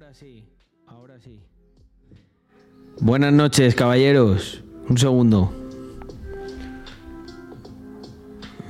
Ahora 0.00 0.14
sí, 0.14 0.48
ahora 0.86 1.20
sí. 1.20 1.42
Buenas 3.00 3.34
noches, 3.34 3.74
caballeros. 3.74 4.64
Un 4.88 4.96
segundo. 4.96 5.52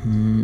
Mm. 0.05 0.43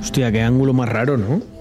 Hostia, 0.00 0.32
qué 0.32 0.42
ángulo 0.42 0.72
más 0.72 0.88
raro, 0.88 1.16
¿no? 1.16 1.57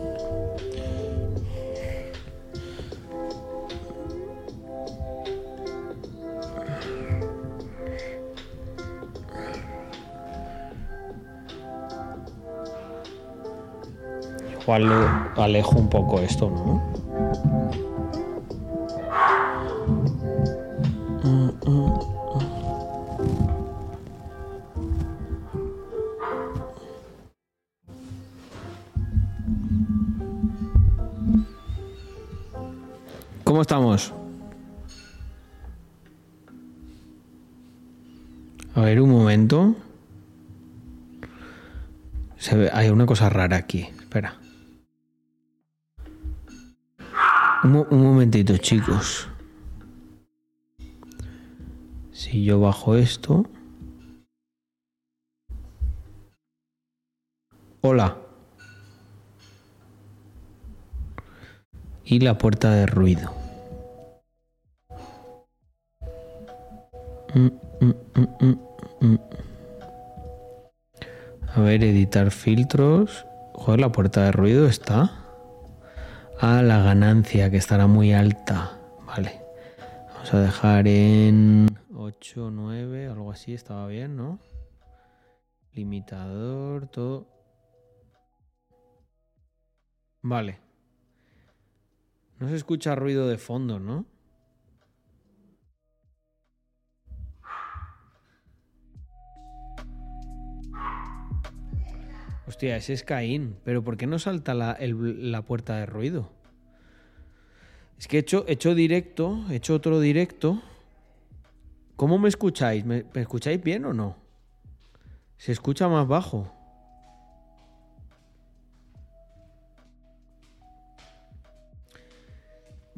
Igual 14.67 14.83
lo 14.83 15.41
alejo 15.43 15.79
un 15.79 15.87
poco 15.89 16.19
esto, 16.19 16.49
¿no? 16.49 16.83
¿Cómo 33.43 33.61
estamos? 33.61 34.13
A 38.75 38.81
ver, 38.81 39.01
un 39.01 39.09
momento. 39.09 39.75
Se 42.37 42.55
ve- 42.55 42.69
hay 42.73 42.89
una 42.89 43.05
cosa 43.05 43.29
rara 43.29 43.57
aquí. 43.57 43.87
Espera. 43.99 44.35
Un, 47.67 47.73
mo- 47.73 47.87
un 47.91 48.01
momentito, 48.01 48.55
chicos. 48.55 49.27
Si 52.13 52.45
yo 52.45 52.61
bajo 52.61 52.95
esto. 52.95 53.43
Hola. 57.81 58.15
Y 62.05 62.21
la 62.21 62.37
puerta 62.37 62.71
de 62.71 62.85
ruido. 62.85 63.33
Mm, 67.35 67.47
mm, 67.81 68.55
mm. 69.01 69.17
A 71.53 71.59
ver, 71.59 71.83
editar 71.83 72.31
filtros. 72.31 73.25
Joder, 73.55 73.81
la 73.81 73.91
puerta 73.91 74.23
de 74.23 74.31
ruido 74.31 74.67
está. 74.67 75.26
Ah, 76.39 76.61
la 76.61 76.83
ganancia, 76.83 77.49
que 77.49 77.57
estará 77.57 77.87
muy 77.87 78.13
alta. 78.13 78.77
Vale. 79.07 79.41
Vamos 80.13 80.33
a 80.35 80.39
dejar 80.41 80.87
en 80.87 81.67
8, 81.95 82.51
9, 82.51 83.07
algo 83.07 83.31
así, 83.31 83.55
estaba 83.55 83.87
bien, 83.87 84.15
¿no? 84.15 84.39
Limitador, 85.73 86.87
todo. 86.89 87.27
Vale. 90.21 90.59
No 92.39 92.49
se 92.49 92.55
escucha 92.55 92.93
ruido 92.93 93.27
de 93.27 93.39
fondo, 93.39 93.79
¿no? 93.79 94.05
Hostia, 102.47 102.77
ese 102.77 102.93
es 102.93 103.03
Caín. 103.03 103.57
Pero 103.63 103.83
¿por 103.83 103.97
qué 103.97 104.07
no 104.07 104.19
salta 104.19 104.53
la, 104.53 104.77
la 104.79 105.41
puerta 105.41 105.77
de 105.77 105.85
ruido? 105.85 106.31
Es 107.99 108.07
que 108.07 108.17
he 108.17 108.19
hecho, 108.19 108.45
he 108.47 108.53
hecho 108.53 108.73
directo, 108.73 109.45
he 109.49 109.55
hecho 109.55 109.75
otro 109.75 109.99
directo. 109.99 110.61
¿Cómo 111.95 112.17
me 112.17 112.29
escucháis? 112.29 112.85
¿Me, 112.85 113.05
me 113.13 113.21
escucháis 113.21 113.61
bien 113.61 113.85
o 113.85 113.93
no? 113.93 114.15
Se 115.37 115.51
escucha 115.51 115.87
más 115.87 116.07
bajo. 116.07 116.51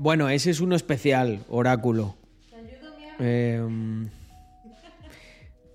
Bueno, 0.01 0.29
ese 0.29 0.51
es 0.51 0.61
uno 0.61 0.77
especial, 0.77 1.43
oráculo. 1.49 2.15
Em, 3.19 4.07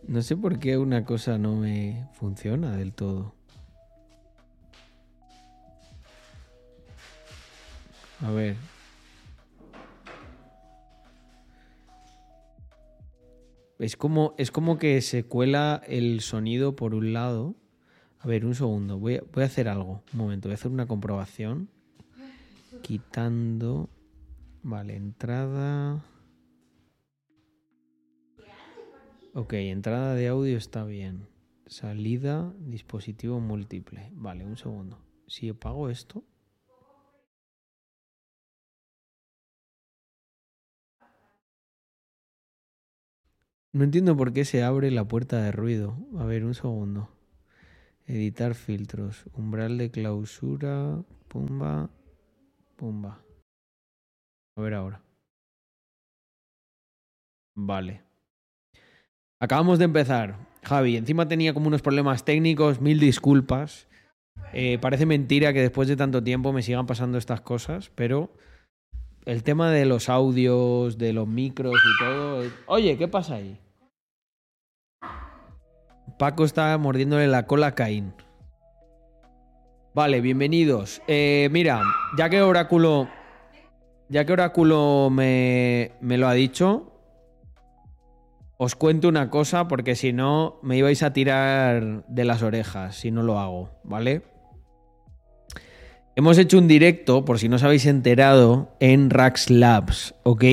no 0.09 0.23
sé 0.23 0.35
por 0.35 0.59
qué 0.59 0.79
una 0.79 1.05
cosa 1.05 1.37
no 1.37 1.57
me 1.57 2.09
funciona 2.15 2.75
del 2.75 2.95
todo. 2.95 3.35
A 8.25 8.31
ver. 8.31 8.57
Es 13.79 13.99
como, 13.99 14.35
es 14.39 14.51
como 14.51 14.79
que 14.79 15.03
se 15.03 15.25
cuela 15.25 15.83
el 15.87 16.23
sonido 16.23 16.75
por 16.75 16.95
un 16.95 17.13
lado. 17.13 17.55
A 18.21 18.27
ver, 18.27 18.47
un 18.47 18.55
segundo. 18.55 18.99
Voy 18.99 19.21
voy 19.31 19.43
a 19.43 19.47
hacer 19.47 19.69
algo. 19.69 20.03
Un 20.15 20.19
momento. 20.19 20.49
Voy 20.49 20.53
a 20.53 20.55
hacer 20.55 20.71
una 20.71 20.87
comprobación. 20.87 21.69
Quitando. 22.81 23.91
Vale, 24.63 24.97
entrada. 24.97 26.03
Ok, 29.35 29.53
entrada 29.53 30.15
de 30.15 30.29
audio 30.29 30.57
está 30.57 30.87
bien. 30.87 31.27
Salida, 31.67 32.55
dispositivo 32.59 33.39
múltiple. 33.39 34.09
Vale, 34.15 34.47
un 34.47 34.57
segundo. 34.57 34.99
Si 35.27 35.51
apago 35.51 35.91
esto. 35.91 36.25
No 43.75 43.83
entiendo 43.83 44.17
por 44.17 44.33
qué 44.33 44.45
se 44.45 44.63
abre 44.63 44.93
la 44.93 45.03
puerta 45.03 45.43
de 45.43 45.51
ruido. 45.51 45.97
A 46.17 46.25
ver, 46.25 46.45
un 46.45 46.55
segundo. 46.55 47.09
Editar 48.07 48.55
filtros. 48.55 49.25
Umbral 49.35 49.79
de 49.79 49.91
clausura. 49.91 51.03
Pumba. 51.27 51.91
Pumba. 52.77 53.21
A 54.57 54.63
ver 54.63 54.75
ahora. 54.75 55.03
Vale. 57.57 58.03
Acabamos 59.41 59.81
de 59.81 59.87
empezar. 59.87 60.39
Javi, 60.63 60.97
encima 60.97 61.27
tenía 61.27 61.53
como 61.53 61.67
unos 61.67 61.83
problemas 61.83 62.25
técnicos. 62.25 62.81
Mil 62.81 63.01
disculpas. 63.01 63.89
Eh, 64.53 64.79
parece 64.79 65.05
mentira 65.05 65.53
que 65.53 65.63
después 65.63 65.89
de 65.89 65.97
tanto 65.97 66.23
tiempo 66.23 66.53
me 66.53 66.63
sigan 66.63 66.87
pasando 66.87 67.19
estas 67.19 67.41
cosas, 67.41 67.91
pero 67.97 68.31
el 69.27 69.43
tema 69.43 69.71
de 69.71 69.87
los 69.87 70.09
audios, 70.09 70.99
de 70.99 71.13
los 71.13 71.27
micros 71.27 71.75
y 71.75 72.05
todo. 72.05 72.43
Oye, 72.67 72.97
¿qué 72.97 73.09
pasa 73.09 73.37
ahí? 73.37 73.59
Paco 76.19 76.45
está 76.45 76.77
mordiéndole 76.79 77.27
la 77.27 77.47
cola 77.47 77.69
a 77.69 77.75
Caín. 77.75 78.13
Vale, 79.95 80.21
bienvenidos. 80.21 81.03
Eh, 81.07 81.49
mira, 81.53 81.83
ya 82.17 82.29
que 82.29 82.43
Oráculo. 82.43 83.09
Ya 84.09 84.25
que 84.25 84.33
Oráculo 84.33 85.09
me, 85.11 85.93
me 86.01 86.19
lo 86.19 86.29
ha 86.29 86.35
dicho, 86.35 86.93
os 88.59 88.77
cuento 88.77 89.09
una 89.09 89.31
cosa 89.31 89.67
porque 89.67 89.97
si 89.97 90.13
no 90.13 90.59
me 90.63 90.77
ibais 90.77 91.03
a 91.03 91.13
tirar 91.13 92.05
de 92.07 92.25
las 92.25 92.43
orejas 92.43 92.97
si 92.97 93.11
no 93.11 93.23
lo 93.23 93.39
hago, 93.39 93.71
¿vale? 93.83 94.34
Hemos 96.17 96.39
hecho 96.39 96.59
un 96.59 96.69
directo, 96.69 97.25
por 97.25 97.41
si 97.41 97.49
no 97.49 97.57
os 97.57 97.65
habéis 97.65 97.87
enterado, 97.87 98.77
en 98.79 99.11
Rax 99.11 99.51
Labs, 99.51 100.15
¿ok? 100.23 100.45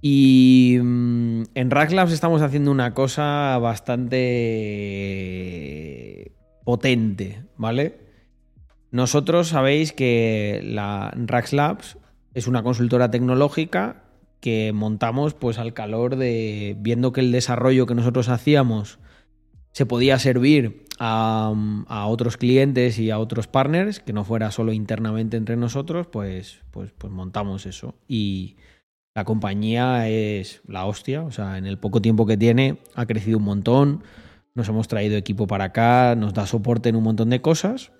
Y 0.00 0.78
mm, 0.82 1.42
en 1.54 1.70
Rax 1.70 1.92
Labs 1.92 2.10
estamos 2.12 2.42
haciendo 2.42 2.72
una 2.72 2.92
cosa 2.92 3.56
bastante 3.58 4.20
potente, 6.64 7.44
¿vale? 7.56 8.00
Nosotros 8.90 9.48
sabéis 9.48 9.92
que 9.92 10.60
la 10.64 11.14
Rax 11.16 11.52
Labs 11.52 11.96
es 12.34 12.48
una 12.48 12.64
consultora 12.64 13.12
tecnológica 13.12 14.02
que 14.40 14.72
montamos 14.74 15.34
pues 15.34 15.58
al 15.58 15.72
calor 15.72 16.16
de 16.16 16.76
viendo 16.80 17.12
que 17.12 17.20
el 17.20 17.30
desarrollo 17.30 17.86
que 17.86 17.94
nosotros 17.94 18.28
hacíamos 18.28 18.98
se 19.72 19.86
podía 19.86 20.18
servir 20.18 20.83
a, 20.98 22.06
otros 22.08 22.36
clientes 22.36 22.98
y 22.98 23.10
a 23.10 23.18
otros 23.18 23.46
partners, 23.46 24.00
que 24.00 24.12
no 24.12 24.24
fuera 24.24 24.50
solo 24.50 24.72
internamente 24.72 25.36
entre 25.36 25.56
nosotros, 25.56 26.06
pues, 26.06 26.60
pues, 26.70 26.92
pues 26.96 27.12
montamos 27.12 27.66
eso. 27.66 27.94
Y 28.08 28.56
la 29.14 29.24
compañía 29.24 30.08
es 30.08 30.62
la 30.66 30.86
hostia, 30.86 31.22
o 31.22 31.30
sea, 31.30 31.58
en 31.58 31.66
el 31.66 31.78
poco 31.78 32.02
tiempo 32.02 32.26
que 32.26 32.36
tiene 32.36 32.78
ha 32.94 33.06
crecido 33.06 33.38
un 33.38 33.44
montón, 33.44 34.02
nos 34.54 34.68
hemos 34.68 34.88
traído 34.88 35.16
equipo 35.16 35.46
para 35.46 35.64
acá, 35.64 36.14
nos 36.16 36.34
da 36.34 36.46
soporte 36.46 36.88
en 36.88 36.96
un 36.96 37.04
montón 37.04 37.30
de 37.30 37.40
cosas 37.40 37.92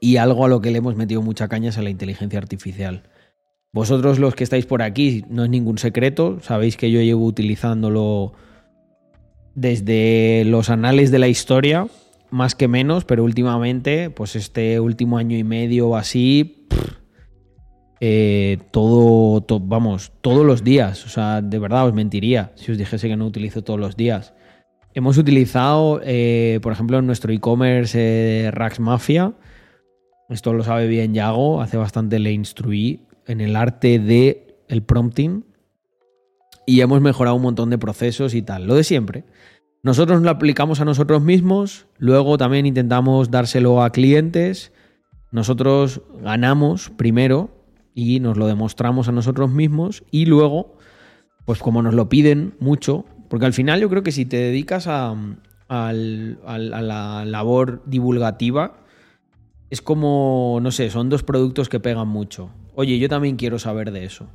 y 0.00 0.16
algo 0.16 0.44
a 0.44 0.48
lo 0.48 0.60
que 0.60 0.70
le 0.70 0.78
hemos 0.78 0.96
metido 0.96 1.22
mucha 1.22 1.48
caña 1.48 1.70
es 1.70 1.78
a 1.78 1.82
la 1.82 1.90
inteligencia 1.90 2.38
artificial. 2.38 3.04
Vosotros 3.72 4.18
los 4.18 4.34
que 4.34 4.44
estáis 4.44 4.66
por 4.66 4.82
aquí, 4.82 5.24
no 5.28 5.44
es 5.44 5.50
ningún 5.50 5.78
secreto, 5.78 6.38
sabéis 6.40 6.76
que 6.76 6.90
yo 6.90 7.00
llevo 7.00 7.24
utilizándolo 7.26 8.32
desde 9.54 10.44
los 10.46 10.70
anales 10.70 11.10
de 11.10 11.18
la 11.18 11.28
historia, 11.28 11.86
más 12.30 12.54
que 12.54 12.68
menos, 12.68 13.04
pero 13.04 13.24
últimamente, 13.24 14.10
pues 14.10 14.36
este 14.36 14.80
último 14.80 15.18
año 15.18 15.36
y 15.36 15.44
medio 15.44 15.88
o 15.88 15.96
así, 15.96 16.66
eh, 18.00 18.58
todo, 18.70 19.44
vamos, 19.60 20.12
todos 20.20 20.46
los 20.46 20.62
días. 20.62 21.04
O 21.04 21.08
sea, 21.08 21.42
de 21.42 21.58
verdad 21.58 21.86
os 21.86 21.94
mentiría 21.94 22.52
si 22.54 22.72
os 22.72 22.78
dijese 22.78 23.08
que 23.08 23.16
no 23.16 23.26
utilizo 23.26 23.62
todos 23.62 23.80
los 23.80 23.96
días. 23.96 24.34
Hemos 24.94 25.18
utilizado, 25.18 26.00
eh, 26.04 26.60
por 26.62 26.72
ejemplo, 26.72 26.98
en 26.98 27.06
nuestro 27.06 27.32
e-commerce 27.32 27.98
eh, 28.46 28.50
Rax 28.50 28.80
Mafia. 28.80 29.32
Esto 30.28 30.52
lo 30.52 30.62
sabe 30.62 30.86
bien 30.86 31.14
Yago, 31.14 31.60
hace 31.60 31.76
bastante 31.76 32.18
le 32.18 32.32
instruí 32.32 33.06
en 33.26 33.40
el 33.40 33.56
arte 33.56 33.98
de 33.98 34.56
el 34.68 34.82
prompting 34.82 35.44
y 36.68 36.82
hemos 36.82 37.00
mejorado 37.00 37.34
un 37.34 37.40
montón 37.40 37.70
de 37.70 37.78
procesos 37.78 38.34
y 38.34 38.42
tal. 38.42 38.66
Lo 38.66 38.74
de 38.74 38.84
siempre. 38.84 39.24
Nosotros 39.82 40.20
lo 40.20 40.28
aplicamos 40.28 40.82
a 40.82 40.84
nosotros 40.84 41.22
mismos, 41.22 41.86
luego 41.96 42.36
también 42.36 42.66
intentamos 42.66 43.30
dárselo 43.30 43.82
a 43.82 43.88
clientes. 43.88 44.70
Nosotros 45.32 46.02
ganamos 46.20 46.90
primero 46.90 47.64
y 47.94 48.20
nos 48.20 48.36
lo 48.36 48.46
demostramos 48.46 49.08
a 49.08 49.12
nosotros 49.12 49.50
mismos 49.50 50.04
y 50.10 50.26
luego, 50.26 50.76
pues 51.46 51.58
como 51.60 51.80
nos 51.80 51.94
lo 51.94 52.10
piden 52.10 52.54
mucho, 52.60 53.06
porque 53.30 53.46
al 53.46 53.54
final 53.54 53.80
yo 53.80 53.88
creo 53.88 54.02
que 54.02 54.12
si 54.12 54.26
te 54.26 54.36
dedicas 54.36 54.88
a, 54.88 55.16
la 55.70 57.24
labor 57.24 57.82
divulgativa, 57.86 58.84
es 59.70 59.80
como, 59.80 60.58
no 60.60 60.70
sé, 60.70 60.90
son 60.90 61.08
dos 61.08 61.22
productos 61.22 61.70
que 61.70 61.80
pegan 61.80 62.08
mucho. 62.08 62.50
Oye, 62.74 62.98
yo 62.98 63.08
también 63.08 63.36
quiero 63.36 63.58
saber 63.58 63.90
de 63.90 64.04
eso. 64.04 64.26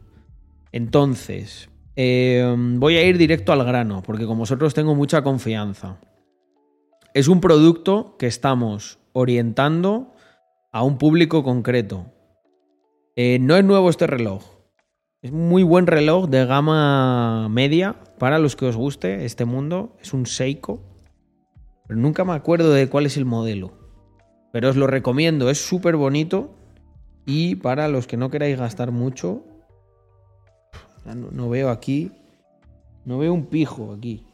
Entonces, 0.71 1.69
Em, 1.95 2.79
voy 2.79 2.97
a 2.97 3.03
ir 3.03 3.17
directo 3.17 3.53
al 3.53 3.63
grano, 3.63 4.01
porque 4.03 4.25
con 4.25 4.37
vosotros 4.37 4.73
tengo 4.73 4.95
mucha 4.95 5.21
confianza. 5.21 5.99
Es 7.13 7.27
un 7.27 7.39
producto 7.39 8.15
que 8.17 8.25
estamos 8.25 8.97
orientando 9.13 10.13
a 10.71 10.83
un 10.83 10.97
público 10.97 11.43
concreto. 11.43 12.07
Eh, 13.15 13.37
no 13.39 13.55
es 13.55 13.63
nuevo 13.63 13.89
este 13.91 14.07
reloj. 14.07 14.43
Es 15.21 15.31
muy 15.31 15.61
buen 15.61 15.85
reloj 15.85 16.27
de 16.27 16.45
gama 16.45 17.47
media 17.47 17.95
para 18.17 18.39
los 18.39 18.55
que 18.55 18.65
os 18.65 18.75
guste 18.75 19.25
este 19.25 19.45
mundo. 19.45 19.95
Es 20.01 20.13
un 20.13 20.25
Seiko. 20.25 20.81
Pero 21.87 21.99
nunca 21.99 22.25
me 22.25 22.33
acuerdo 22.33 22.73
de 22.73 22.89
cuál 22.89 23.05
es 23.05 23.17
el 23.17 23.25
modelo. 23.25 23.71
Pero 24.51 24.69
os 24.69 24.75
lo 24.75 24.87
recomiendo, 24.87 25.51
es 25.51 25.63
súper 25.63 25.95
bonito. 25.95 26.55
Y 27.25 27.55
para 27.55 27.87
los 27.87 28.07
que 28.07 28.17
no 28.17 28.31
queráis 28.31 28.57
gastar 28.57 28.91
mucho, 28.91 29.45
no, 31.05 31.49
veo 31.49 31.69
aquí. 31.69 32.11
No 33.05 33.17
veo 33.17 33.33
un 33.33 33.45
pijo 33.45 33.93
aquí. 33.93 34.25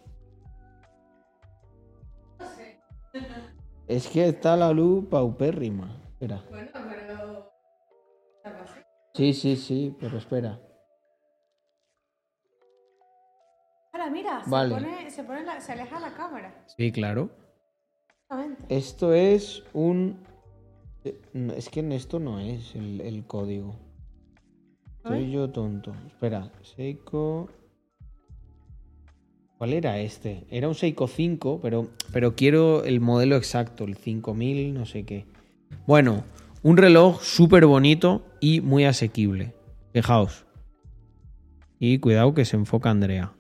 Es 3.88 4.08
que 4.08 4.28
está 4.28 4.56
la 4.56 4.72
luz 4.72 5.08
paupérrima. 5.08 6.00
Espera. 6.12 6.44
Bueno, 6.50 6.70
pero. 6.74 7.52
Sí, 9.16 9.34
sí, 9.34 9.56
sí, 9.56 9.96
pero 10.00 10.18
espera. 10.18 10.60
Ahora, 13.92 14.12
mira, 14.12 14.44
se, 14.44 14.50
pone, 14.50 15.10
se, 15.10 15.24
pone 15.24 15.44
la, 15.44 15.60
se, 15.60 15.72
aleja 15.72 16.00
la 16.00 16.14
cámara. 16.14 16.64
Sí, 16.78 16.92
claro. 16.92 17.32
Esto 18.70 19.14
es 19.14 19.64
un. 19.74 20.24
Eh, 21.04 21.20
es 21.58 21.70
que 21.70 21.80
en 21.80 21.92
esto 21.92 22.20
no 22.20 22.40
es 22.40 22.76
el, 22.76 23.02
el 23.02 23.26
código. 23.26 23.88
Soy 25.10 25.32
yo 25.32 25.50
tonto. 25.50 25.91
Espera, 26.06 26.52
Seiko. 26.62 27.50
¿Cuál 29.58 29.74
era 29.74 29.98
este? 29.98 30.45
Era 30.52 30.67
un 30.67 30.76
Seiko 30.76 31.08
5, 31.08 31.60
pero, 31.63 31.88
pero 32.13 32.36
quiero 32.36 32.84
el 32.84 33.00
modelo 33.00 33.36
exacto, 33.36 33.86
el 33.86 33.95
5000, 33.95 34.72
no 34.72 34.86
sé 34.86 35.06
qué. 35.06 35.26
Bueno, 35.88 36.24
un 36.62 36.78
reloj 36.78 37.24
súper 37.24 37.65
bonito 37.65 38.24
y 38.39 38.62
muy 38.62 38.86
asequible. 38.86 39.56
Fijaos. 39.93 40.45
Y 41.80 41.98
cuidado 41.98 42.36
que 42.36 42.45
se 42.45 42.56
enfoca 42.56 42.91
Andrea. 42.91 43.34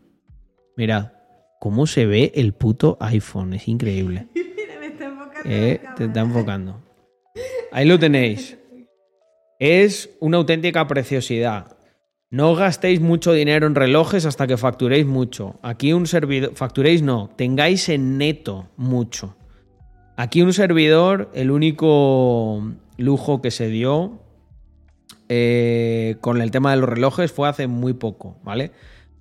Mirad, 0.75 1.11
cómo 1.59 1.85
se 1.85 2.07
ve 2.07 2.31
el 2.33 2.53
puto 2.53 2.97
iPhone. 2.99 3.53
Es 3.53 3.67
increíble. 3.67 4.27
Mira, 4.33 4.79
me 4.79 4.87
está 4.87 5.05
enfocando. 5.05 5.49
Eh, 5.49 5.81
te 5.95 6.05
está 6.05 6.19
enfocando. 6.21 6.81
Ahí 7.71 7.87
lo 7.87 7.99
tenéis 7.99 8.58
es 9.59 10.09
una 10.19 10.37
auténtica 10.37 10.87
preciosidad. 10.87 11.77
No 12.31 12.55
gastéis 12.55 13.01
mucho 13.01 13.33
dinero 13.33 13.67
en 13.67 13.75
relojes 13.75 14.25
hasta 14.25 14.47
que 14.47 14.57
facturéis 14.57 15.05
mucho. 15.05 15.59
Aquí 15.61 15.93
un 15.93 16.07
servidor, 16.07 16.55
facturéis 16.55 17.01
no, 17.01 17.29
tengáis 17.35 17.89
en 17.89 18.17
neto 18.17 18.69
mucho. 18.77 19.35
Aquí 20.15 20.41
un 20.41 20.53
servidor, 20.53 21.29
el 21.33 21.51
único 21.51 22.63
lujo 22.97 23.41
que 23.41 23.51
se 23.51 23.67
dio 23.67 24.21
eh, 25.27 26.17
con 26.21 26.41
el 26.41 26.51
tema 26.51 26.71
de 26.71 26.77
los 26.77 26.89
relojes 26.89 27.31
fue 27.31 27.49
hace 27.49 27.67
muy 27.67 27.93
poco, 27.93 28.37
¿vale? 28.43 28.71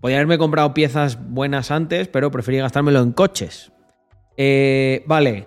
Podría 0.01 0.19
haberme 0.19 0.39
comprado 0.39 0.75
piezas 0.75 1.19
buenas 1.31 1.71
antes, 1.71 2.09
pero 2.09 2.31
preferí 2.31 2.59
gastármelo 2.59 3.01
en 3.01 3.13
coches. 3.13 3.73
Eh, 4.37 5.03
vale 5.07 5.47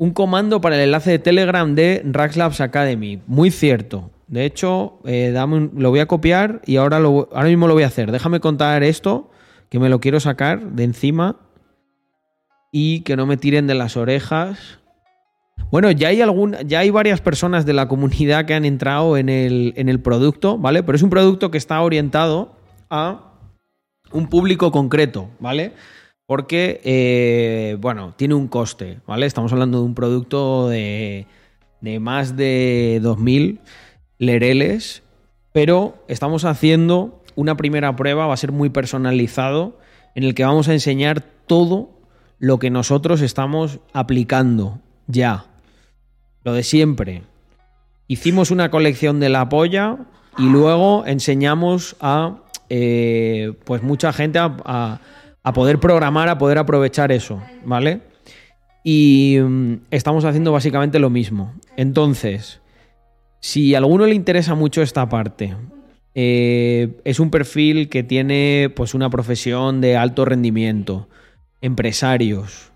un 0.00 0.12
comando 0.12 0.62
para 0.62 0.76
el 0.76 0.80
enlace 0.80 1.10
de 1.10 1.18
Telegram 1.18 1.74
de 1.74 2.00
Raxlabs 2.06 2.62
Academy. 2.62 3.20
Muy 3.26 3.50
cierto. 3.50 4.10
De 4.28 4.46
hecho, 4.46 4.98
eh, 5.04 5.30
lo 5.76 5.90
voy 5.90 6.00
a 6.00 6.06
copiar 6.06 6.62
y 6.64 6.76
ahora, 6.76 6.96
ahora 6.96 7.48
mismo 7.48 7.68
lo 7.68 7.74
voy 7.74 7.82
a 7.82 7.88
hacer. 7.88 8.10
Déjame 8.10 8.40
contar 8.40 8.82
esto, 8.82 9.30
que 9.68 9.78
me 9.78 9.90
lo 9.90 10.00
quiero 10.00 10.18
sacar 10.18 10.70
de 10.70 10.84
encima 10.84 11.36
y 12.72 13.00
que 13.00 13.14
no 13.14 13.26
me 13.26 13.36
tiren 13.36 13.66
de 13.66 13.74
las 13.74 13.98
orejas. 13.98 14.78
Bueno, 15.70 15.90
ya 15.90 16.08
hay, 16.08 16.22
algún, 16.22 16.56
ya 16.64 16.78
hay 16.78 16.88
varias 16.88 17.20
personas 17.20 17.66
de 17.66 17.74
la 17.74 17.86
comunidad 17.86 18.46
que 18.46 18.54
han 18.54 18.64
entrado 18.64 19.18
en 19.18 19.28
el, 19.28 19.74
en 19.76 19.90
el 19.90 20.00
producto, 20.00 20.56
¿vale? 20.56 20.82
Pero 20.82 20.96
es 20.96 21.02
un 21.02 21.10
producto 21.10 21.50
que 21.50 21.58
está 21.58 21.78
orientado 21.82 22.56
a 22.88 23.34
un 24.12 24.28
público 24.28 24.72
concreto, 24.72 25.28
¿vale? 25.40 25.74
Porque, 26.30 26.80
eh, 26.84 27.76
bueno, 27.80 28.14
tiene 28.16 28.34
un 28.34 28.46
coste, 28.46 29.00
¿vale? 29.04 29.26
Estamos 29.26 29.52
hablando 29.52 29.80
de 29.80 29.84
un 29.84 29.96
producto 29.96 30.68
de, 30.68 31.26
más 31.98 32.36
de 32.36 33.00
2.000 33.02 33.58
lereles, 34.18 35.02
pero 35.50 36.04
estamos 36.06 36.44
haciendo 36.44 37.20
una 37.34 37.56
primera 37.56 37.96
prueba, 37.96 38.28
va 38.28 38.34
a 38.34 38.36
ser 38.36 38.52
muy 38.52 38.70
personalizado, 38.70 39.76
en 40.14 40.22
el 40.22 40.36
que 40.36 40.44
vamos 40.44 40.68
a 40.68 40.72
enseñar 40.72 41.20
todo 41.48 41.90
lo 42.38 42.60
que 42.60 42.70
nosotros 42.70 43.22
estamos 43.22 43.80
aplicando 43.92 44.78
ya, 45.08 45.46
Lo 46.44 46.52
de 46.52 46.62
siempre. 46.62 47.24
Hicimos 48.06 48.52
una 48.52 48.70
colección 48.70 49.18
de 49.18 49.30
la 49.30 49.48
polla 49.48 49.96
y 50.38 50.44
luego 50.44 51.04
enseñamos 51.06 51.96
a 52.00 52.36
eh, 52.68 53.52
pues 53.64 53.82
mucha 53.82 54.12
gente 54.12 54.38
a, 54.38 55.00
poder 55.52 55.80
programar, 55.80 56.28
a 56.28 56.38
poder 56.38 56.58
aprovechar 56.58 57.12
eso, 57.12 57.42
¿vale? 57.64 58.02
Y 58.84 59.38
mm, 59.40 59.74
estamos 59.90 60.24
haciendo 60.24 60.52
básicamente 60.52 60.98
lo 60.98 61.10
mismo. 61.10 61.54
Entonces, 61.76 62.60
si 63.40 63.74
a 63.74 63.78
alguno 63.78 64.06
le 64.06 64.14
interesa 64.14 64.54
mucho 64.54 64.82
esta 64.82 65.08
parte, 65.08 65.56
eh, 66.14 67.00
es 67.04 67.20
un 67.20 67.30
perfil 67.30 67.88
que 67.88 68.02
tiene 68.02 68.72
pues 68.74 68.94
una 68.94 69.10
profesión 69.10 69.80
de 69.80 69.96
alto 69.96 70.24
rendimiento, 70.24 71.08
empresarios 71.60 72.70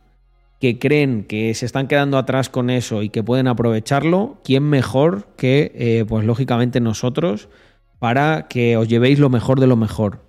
que 0.61 0.79
creen 0.79 1.25
que 1.25 1.53
se 1.55 1.67
están 1.67 1.89
quedando 1.89 2.17
atrás 2.17 2.49
con 2.49 2.71
eso 2.71 3.03
y 3.03 3.11
que 3.11 3.23
pueden 3.23 3.49
aprovecharlo, 3.49 4.39
¿quién 4.45 4.63
mejor 4.63 5.29
que 5.37 5.73
eh, 5.75 6.05
pues 6.09 6.25
lógicamente 6.25 6.81
nosotros 6.81 7.51
para 7.99 8.47
que 8.49 8.79
os 8.79 8.89
llevéis 8.89 9.19
lo 9.19 9.29
mejor 9.29 9.61
de 9.61 9.67
lo 9.67 9.77
mejor? 9.77 10.25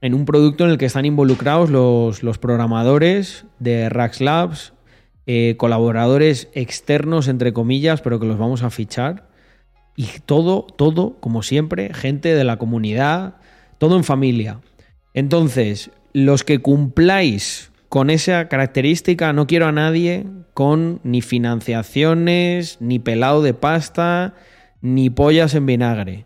En 0.00 0.14
un 0.14 0.24
producto 0.24 0.64
en 0.64 0.70
el 0.70 0.78
que 0.78 0.86
están 0.86 1.04
involucrados 1.04 1.70
los, 1.70 2.38
programadores 2.38 3.44
de 3.58 3.88
Rax 3.88 4.20
Labs, 4.20 4.72
eh, 5.26 5.56
colaboradores 5.58 6.48
externos, 6.54 7.28
entre 7.28 7.52
comillas, 7.52 8.00
pero 8.00 8.18
que 8.18 8.26
los 8.26 8.38
vamos 8.38 8.62
a 8.62 8.70
fichar 8.70 9.28
y 9.96 10.06
todo, 10.24 10.62
todo, 10.62 11.20
como 11.20 11.42
siempre, 11.42 11.92
gente 11.92 12.34
de 12.34 12.44
la 12.44 12.56
comunidad, 12.56 13.34
todo 13.76 13.96
en 13.96 14.04
familia. 14.04 14.60
Entonces, 15.12 15.90
los 16.14 16.44
que 16.44 16.60
cumpláis 16.60 17.70
con 17.90 18.08
esa 18.08 18.48
característica, 18.48 19.32
no 19.34 19.46
quiero 19.46 19.66
a 19.66 19.72
nadie 19.72 20.26
con 20.54 21.00
ni 21.02 21.20
financiaciones, 21.20 22.78
ni 22.80 22.98
pelado 22.98 23.42
de 23.42 23.52
pasta, 23.52 24.34
ni 24.80 25.10
pollas 25.10 25.54
en 25.54 25.66
vinagre. 25.66 26.24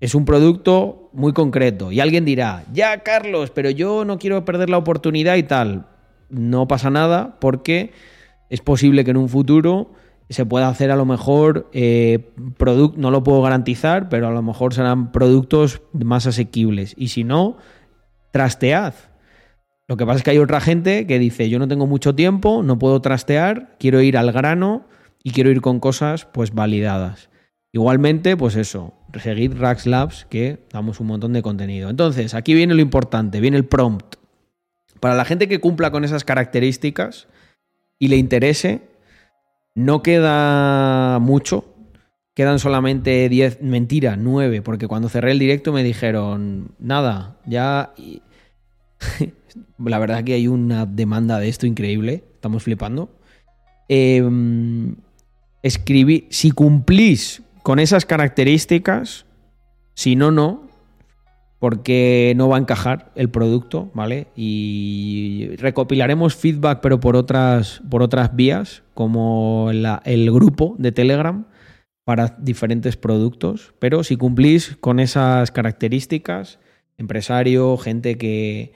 Es 0.00 0.14
un 0.14 0.24
producto 0.24 1.10
muy 1.12 1.32
concreto. 1.32 1.92
Y 1.92 2.00
alguien 2.00 2.24
dirá, 2.24 2.64
ya 2.72 3.02
Carlos, 3.02 3.50
pero 3.50 3.70
yo 3.70 4.04
no 4.04 4.18
quiero 4.18 4.44
perder 4.44 4.70
la 4.70 4.78
oportunidad 4.78 5.36
y 5.36 5.42
tal. 5.42 5.86
No 6.30 6.66
pasa 6.66 6.90
nada 6.90 7.38
porque 7.40 7.92
es 8.48 8.60
posible 8.60 9.04
que 9.04 9.10
en 9.10 9.16
un 9.16 9.28
futuro 9.28 9.92
se 10.30 10.46
puede 10.46 10.64
hacer 10.64 10.90
a 10.90 10.96
lo 10.96 11.04
mejor 11.04 11.68
eh, 11.72 12.30
no 12.96 13.10
lo 13.10 13.22
puedo 13.24 13.42
garantizar, 13.42 14.08
pero 14.08 14.28
a 14.28 14.30
lo 14.30 14.42
mejor 14.42 14.74
serán 14.74 15.10
productos 15.10 15.82
más 15.92 16.26
asequibles. 16.26 16.94
Y 16.96 17.08
si 17.08 17.24
no, 17.24 17.56
trastead. 18.30 18.94
Lo 19.88 19.96
que 19.96 20.06
pasa 20.06 20.18
es 20.18 20.22
que 20.22 20.30
hay 20.30 20.38
otra 20.38 20.60
gente 20.60 21.06
que 21.06 21.18
dice, 21.18 21.48
yo 21.48 21.58
no 21.58 21.66
tengo 21.66 21.86
mucho 21.88 22.14
tiempo, 22.14 22.62
no 22.62 22.78
puedo 22.78 23.00
trastear, 23.00 23.76
quiero 23.80 24.00
ir 24.02 24.16
al 24.16 24.30
grano 24.30 24.86
y 25.24 25.32
quiero 25.32 25.50
ir 25.50 25.60
con 25.60 25.80
cosas 25.80 26.26
pues 26.26 26.54
validadas. 26.54 27.29
Igualmente, 27.72 28.36
pues 28.36 28.56
eso, 28.56 28.94
seguir 29.22 29.56
Rax 29.58 29.86
Labs, 29.86 30.26
que 30.28 30.58
damos 30.72 30.98
un 30.98 31.06
montón 31.06 31.32
de 31.32 31.42
contenido. 31.42 31.88
Entonces, 31.88 32.34
aquí 32.34 32.52
viene 32.54 32.74
lo 32.74 32.80
importante, 32.80 33.40
viene 33.40 33.56
el 33.56 33.64
prompt. 33.64 34.16
Para 34.98 35.14
la 35.14 35.24
gente 35.24 35.48
que 35.48 35.60
cumpla 35.60 35.90
con 35.90 36.04
esas 36.04 36.24
características 36.24 37.28
y 37.98 38.08
le 38.08 38.16
interese, 38.16 38.82
no 39.74 40.02
queda 40.02 41.18
mucho. 41.20 41.64
Quedan 42.34 42.58
solamente 42.58 43.28
10, 43.28 43.62
mentira, 43.62 44.16
9, 44.16 44.62
porque 44.62 44.88
cuando 44.88 45.08
cerré 45.08 45.32
el 45.32 45.38
directo 45.38 45.72
me 45.72 45.82
dijeron, 45.82 46.74
nada, 46.78 47.38
ya... 47.46 47.92
La 49.78 49.98
verdad 49.98 50.22
que 50.22 50.34
hay 50.34 50.46
una 50.46 50.86
demanda 50.86 51.38
de 51.38 51.48
esto 51.48 51.66
increíble, 51.66 52.24
estamos 52.34 52.62
flipando. 52.62 53.10
Em, 53.88 54.94
escribí, 55.62 56.28
si 56.30 56.52
cumplís 56.52 57.42
con 57.70 57.78
esas 57.78 58.04
características, 58.04 59.26
si 59.94 60.16
no, 60.16 60.32
no, 60.32 60.66
porque 61.60 62.32
no 62.36 62.48
va 62.48 62.56
a 62.56 62.58
encajar 62.58 63.12
el 63.14 63.30
producto, 63.30 63.92
¿vale? 63.94 64.26
Y 64.34 65.50
recopilaremos 65.56 66.34
feedback, 66.34 66.80
pero 66.80 66.98
por 66.98 67.14
otras, 67.14 67.80
por 67.88 68.02
otras 68.02 68.34
vías, 68.34 68.82
como 68.92 69.70
el 69.70 70.32
grupo 70.32 70.74
de 70.80 70.90
Telegram 70.90 71.46
para 72.02 72.34
diferentes 72.40 72.96
productos. 72.96 73.72
Pero 73.78 74.02
si 74.02 74.16
cumplís 74.16 74.76
con 74.80 74.98
esas 74.98 75.52
características, 75.52 76.58
empresario, 76.98 77.76
gente 77.76 78.18
que 78.18 78.72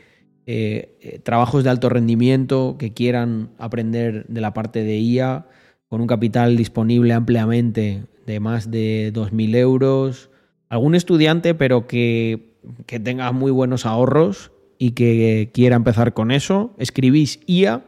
eh, 0.46 0.96
eh, 1.00 1.18
trabajos 1.18 1.64
de 1.64 1.70
alto 1.70 1.88
rendimiento, 1.88 2.76
que 2.78 2.92
quieran 2.92 3.50
aprender 3.58 4.24
de 4.28 4.40
la 4.40 4.54
parte 4.54 4.84
de 4.84 4.98
IA, 4.98 5.48
con 5.88 6.00
un 6.00 6.06
capital 6.06 6.56
disponible 6.56 7.12
ampliamente 7.12 8.04
de 8.26 8.40
más 8.40 8.70
de 8.70 9.12
2.000 9.14 9.56
euros, 9.56 10.30
algún 10.68 10.94
estudiante, 10.94 11.54
pero 11.54 11.86
que 11.86 12.54
que 12.86 13.00
tenga 13.00 13.30
muy 13.32 13.50
buenos 13.50 13.86
ahorros 13.86 14.52
y 14.78 14.92
que 14.92 15.50
quiera 15.52 15.76
empezar 15.76 16.14
con 16.14 16.30
eso, 16.30 16.74
escribís 16.78 17.40
IA 17.46 17.84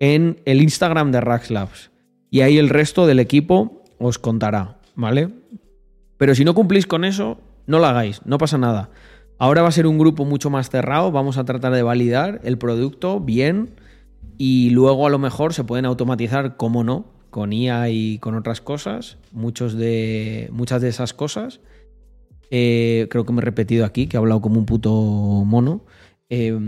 en 0.00 0.40
el 0.44 0.62
Instagram 0.62 1.12
de 1.12 1.20
Rax 1.20 1.50
Labs. 1.50 1.90
Y 2.30 2.40
ahí 2.40 2.58
el 2.58 2.68
resto 2.68 3.06
del 3.06 3.20
equipo 3.20 3.82
os 3.98 4.18
contará, 4.18 4.78
¿vale? 4.94 5.30
Pero 6.16 6.34
si 6.34 6.44
no 6.44 6.54
cumplís 6.54 6.86
con 6.86 7.04
eso, 7.04 7.40
no 7.66 7.78
lo 7.78 7.86
hagáis, 7.86 8.20
no 8.24 8.38
pasa 8.38 8.58
nada. 8.58 8.90
Ahora 9.38 9.62
va 9.62 9.68
a 9.68 9.72
ser 9.72 9.86
un 9.86 9.98
grupo 9.98 10.24
mucho 10.24 10.50
más 10.50 10.68
cerrado, 10.68 11.12
vamos 11.12 11.38
a 11.38 11.44
tratar 11.44 11.72
de 11.72 11.82
validar 11.82 12.40
el 12.44 12.58
producto 12.58 13.20
bien 13.20 13.70
y 14.36 14.70
luego 14.70 15.06
a 15.06 15.10
lo 15.10 15.18
mejor 15.18 15.54
se 15.54 15.64
pueden 15.64 15.86
automatizar, 15.86 16.56
como 16.56 16.82
no, 16.82 17.06
con 17.30 17.52
IA 17.52 17.90
y 17.90 18.18
con 18.18 18.34
otras 18.34 18.60
cosas, 18.60 19.18
muchos 19.32 19.74
de, 19.74 20.48
muchas 20.52 20.82
de 20.82 20.88
esas 20.88 21.14
cosas. 21.14 21.60
Eh, 22.50 23.06
creo 23.10 23.26
que 23.26 23.32
me 23.32 23.40
he 23.40 23.44
repetido 23.44 23.84
aquí, 23.84 24.06
que 24.06 24.16
he 24.16 24.18
hablado 24.18 24.40
como 24.40 24.58
un 24.58 24.66
puto 24.66 24.90
mono. 24.92 25.84
Eh, 26.30 26.58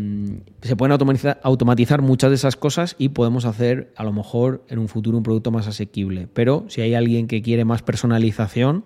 se 0.62 0.74
pueden 0.76 0.92
automatizar, 0.92 2.00
muchas 2.02 2.30
de 2.30 2.36
esas 2.36 2.56
cosas 2.56 2.96
y 2.98 3.10
podemos 3.10 3.44
hacer 3.44 3.92
a 3.96 4.04
lo 4.04 4.12
mejor 4.12 4.64
en 4.68 4.78
un 4.78 4.88
futuro 4.88 5.18
un 5.18 5.22
producto 5.22 5.50
más 5.50 5.66
asequible. 5.66 6.28
Pero 6.32 6.64
si 6.68 6.80
hay 6.80 6.94
alguien 6.94 7.26
que 7.26 7.42
quiere 7.42 7.64
más 7.64 7.82
personalización 7.82 8.84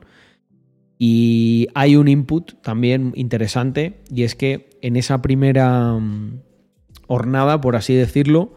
y 0.99 1.69
hay 1.75 1.97
un 1.97 2.09
input 2.09 2.61
también 2.63 3.13
interesante 3.15 4.01
y 4.13 4.25
es 4.25 4.35
que 4.35 4.71
en 4.81 4.97
esa 4.97 5.23
primera 5.23 5.93
mm, 5.93 6.41
hornada, 7.07 7.61
por 7.61 7.77
así 7.77 7.95
decirlo, 7.95 8.55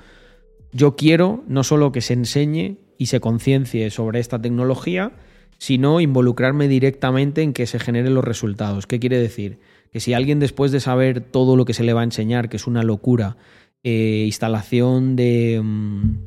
yo 0.71 0.95
quiero 0.95 1.43
no 1.47 1.63
solo 1.63 1.91
que 1.91 2.01
se 2.01 2.13
enseñe 2.13 2.77
y 2.97 3.07
se 3.07 3.19
conciencie 3.19 3.89
sobre 3.89 4.19
esta 4.19 4.41
tecnología, 4.41 5.11
sino 5.57 5.99
involucrarme 5.99 6.67
directamente 6.67 7.41
en 7.41 7.53
que 7.53 7.65
se 7.65 7.79
generen 7.79 8.13
los 8.13 8.23
resultados. 8.23 8.87
¿Qué 8.87 8.99
quiere 8.99 9.19
decir? 9.19 9.59
Que 9.91 9.99
si 9.99 10.13
alguien 10.13 10.39
después 10.39 10.71
de 10.71 10.79
saber 10.79 11.21
todo 11.21 11.55
lo 11.55 11.65
que 11.65 11.73
se 11.73 11.83
le 11.83 11.93
va 11.93 12.01
a 12.01 12.05
enseñar, 12.05 12.49
que 12.49 12.57
es 12.57 12.67
una 12.67 12.83
locura, 12.83 13.37
eh, 13.83 14.23
instalación 14.25 15.15
de 15.15 15.61
mm, 15.63 16.17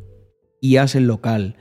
IAS 0.60 0.94
en 0.94 1.06
local, 1.06 1.56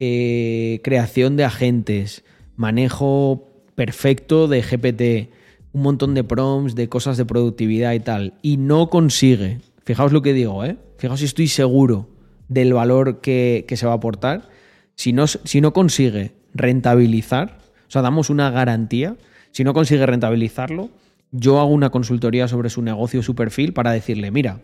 eh, 0.00 0.80
creación 0.82 1.36
de 1.36 1.44
agentes, 1.44 2.24
manejo 2.56 3.48
perfecto 3.74 4.48
de 4.48 4.62
GPT, 4.62 5.30
un 5.72 5.82
montón 5.82 6.14
de 6.14 6.24
prompts, 6.24 6.74
de 6.74 6.88
cosas 6.88 7.16
de 7.16 7.24
productividad 7.24 7.92
y 7.94 8.00
tal, 8.00 8.34
y 8.42 8.56
no 8.56 8.90
consigue, 8.90 9.60
fijaos 9.84 10.12
lo 10.12 10.22
que 10.22 10.32
digo, 10.32 10.64
¿eh? 10.64 10.76
fijaos 10.98 11.20
si 11.20 11.26
estoy 11.26 11.48
seguro 11.48 12.08
del 12.48 12.72
valor 12.72 13.20
que, 13.20 13.64
que 13.66 13.76
se 13.76 13.86
va 13.86 13.92
a 13.92 13.96
aportar, 13.96 14.48
si 14.94 15.12
no, 15.12 15.26
si 15.26 15.60
no 15.60 15.72
consigue 15.72 16.32
rentabilizar, 16.54 17.58
o 17.88 17.90
sea, 17.90 18.02
damos 18.02 18.30
una 18.30 18.50
garantía, 18.50 19.16
si 19.50 19.64
no 19.64 19.74
consigue 19.74 20.06
rentabilizarlo, 20.06 20.90
yo 21.30 21.60
hago 21.60 21.70
una 21.70 21.90
consultoría 21.90 22.48
sobre 22.48 22.70
su 22.70 22.82
negocio, 22.82 23.22
su 23.22 23.34
perfil, 23.34 23.72
para 23.72 23.92
decirle, 23.92 24.30
mira, 24.30 24.60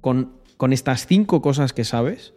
con, 0.00 0.34
con 0.56 0.72
estas 0.72 1.06
cinco 1.06 1.40
cosas 1.40 1.72
que 1.72 1.84
sabes, 1.84 2.34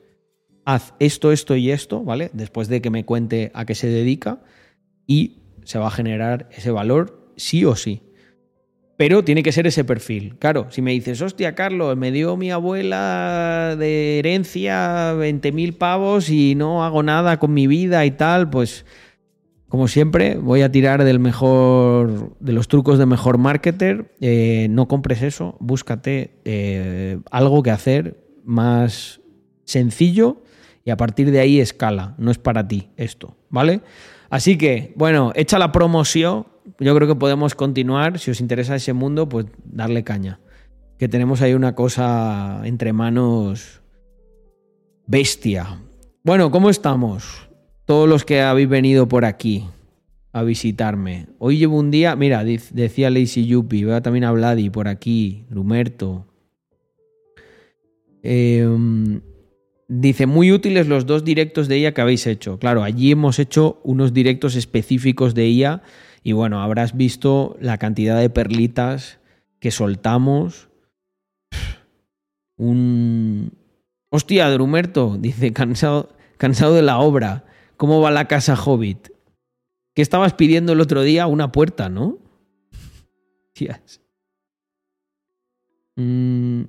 haz 0.66 0.94
esto, 1.00 1.32
esto 1.32 1.56
y 1.56 1.72
esto, 1.72 2.04
¿vale? 2.04 2.30
Después 2.34 2.68
de 2.68 2.82
que 2.82 2.90
me 2.90 3.06
cuente 3.06 3.52
a 3.54 3.66
qué 3.66 3.76
se 3.76 3.88
dedica 3.88 4.42
y 5.06 5.42
se 5.66 5.80
va 5.80 5.88
a 5.88 5.92
generar 5.92 6.50
ese 6.52 6.72
valor 6.72 7.32
sí 7.36 7.66
o 7.66 7.76
sí. 7.76 8.02
Pero 8.96 9.24
tiene 9.24 9.42
que 9.42 9.52
ser 9.52 9.66
ese 9.66 9.84
perfil. 9.84 10.36
Claro, 10.38 10.68
si 10.70 10.82
me 10.82 10.92
dices, 10.92 11.22
hostia, 11.22 11.56
Carlos, 11.56 11.98
me 11.98 12.12
dio 12.12 12.38
mi 12.38 12.52
abuela 12.52 13.76
de 13.78 14.20
herencia 14.20 15.14
20.000 15.16 15.78
pavos 15.78 16.30
y 16.30 16.54
no 16.56 16.84
hago 16.84 17.02
nada 17.02 17.40
con 17.40 17.54
mi 17.54 17.66
vida 17.68 18.06
y 18.06 18.12
tal, 18.12 18.50
pues 18.50 18.86
como 19.74 19.88
siempre, 19.88 20.36
voy 20.36 20.62
a 20.62 20.72
tirar 20.72 21.04
del 21.04 21.18
mejor, 21.18 22.38
de 22.40 22.54
los 22.54 22.68
trucos 22.68 23.00
de 23.00 23.08
mejor 23.08 23.40
marketer. 23.40 24.14
Eh, 24.22 24.68
no 24.70 24.88
compres 24.88 25.24
eso, 25.24 25.58
búscate 25.60 26.40
eh, 26.46 27.18
algo 27.32 27.64
que 27.64 27.72
hacer 27.72 28.24
más 28.46 29.20
sencillo 29.66 30.44
y 30.86 30.92
a 30.92 30.98
partir 30.98 31.32
de 31.32 31.40
ahí 31.40 31.60
escala. 31.60 32.14
No 32.20 32.30
es 32.30 32.38
para 32.38 32.68
ti 32.68 32.90
esto, 32.98 33.36
¿vale? 33.50 33.82
Así 34.30 34.60
que, 34.60 34.94
bueno, 34.96 35.32
hecha 35.34 35.58
la 35.58 35.72
promoción, 35.72 36.46
yo 36.80 36.96
creo 36.96 37.08
que 37.08 37.16
podemos 37.16 37.56
continuar. 37.56 38.20
Si 38.20 38.32
os 38.32 38.42
interesa 38.42 38.76
ese 38.76 38.94
mundo, 38.94 39.30
pues 39.30 39.46
darle 39.66 40.04
caña. 40.04 40.40
Que 40.98 41.08
tenemos 41.08 41.42
ahí 41.42 41.54
una 41.54 41.76
cosa 41.76 42.62
entre 42.64 42.94
manos 42.94 43.82
bestia. 45.06 45.80
Bueno, 46.24 46.52
¿cómo 46.52 46.70
estamos? 46.70 47.50
todos 47.86 48.08
los 48.08 48.26
que 48.26 48.42
habéis 48.42 48.70
venido 48.70 49.08
por 49.08 49.26
aquí 49.26 49.66
a 50.32 50.44
visitarme. 50.44 51.28
Hoy 51.38 51.58
llevo 51.58 51.78
un 51.78 51.92
día, 51.92 52.16
mira, 52.16 52.44
decía 52.44 53.10
Lazy 53.10 53.46
Yuppie, 53.46 53.86
veo 53.86 54.02
también 54.02 54.24
a 54.24 54.32
Vladi 54.32 54.70
por 54.70 54.88
aquí, 54.88 55.46
Rumerto. 55.50 56.26
Em, 58.24 59.22
dice, 59.88 60.26
muy 60.26 60.52
útiles 60.52 60.88
los 60.88 61.06
dos 61.06 61.24
directos 61.24 61.68
de 61.68 61.76
ella 61.76 61.94
que 61.94 62.02
habéis 62.02 62.26
hecho. 62.26 62.58
Claro, 62.58 62.84
allí 62.84 63.12
hemos 63.12 63.38
hecho 63.38 63.80
unos 63.84 64.14
directos 64.14 64.56
específicos 64.56 65.36
de 65.36 65.46
ella 65.46 65.84
y 66.24 66.32
bueno, 66.32 66.62
habrás 66.62 66.96
visto 66.96 67.58
la 67.60 67.78
cantidad 67.78 68.20
de 68.20 68.30
perlitas 68.30 69.20
que 69.60 69.72
soltamos. 69.72 70.70
Un... 72.58 73.52
Hostia, 74.10 74.50
Drumerto, 74.50 75.18
dice, 75.20 75.52
cansado, 75.52 76.16
cansado 76.38 76.76
de 76.76 76.82
la 76.82 77.00
obra. 77.00 77.46
¿Cómo 77.78 78.00
va 78.00 78.12
la 78.12 78.28
casa 78.28 78.56
Hobbit? 78.56 79.10
¿Qué 79.94 80.02
estabas 80.02 80.34
pidiendo 80.34 80.74
el 80.74 80.82
otro 80.82 81.02
día? 81.02 81.28
Una 81.28 81.52
puerta, 81.52 81.90
¿no? 81.90 82.20
Tías. 83.54 84.02
Mm. 85.96 86.64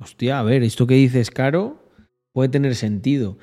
Hostia, 0.00 0.38
a 0.38 0.42
ver, 0.42 0.62
esto 0.62 0.86
que 0.86 0.94
dices, 0.94 1.30
Caro, 1.30 1.82
puede 2.32 2.48
tener 2.48 2.74
sentido. 2.76 3.36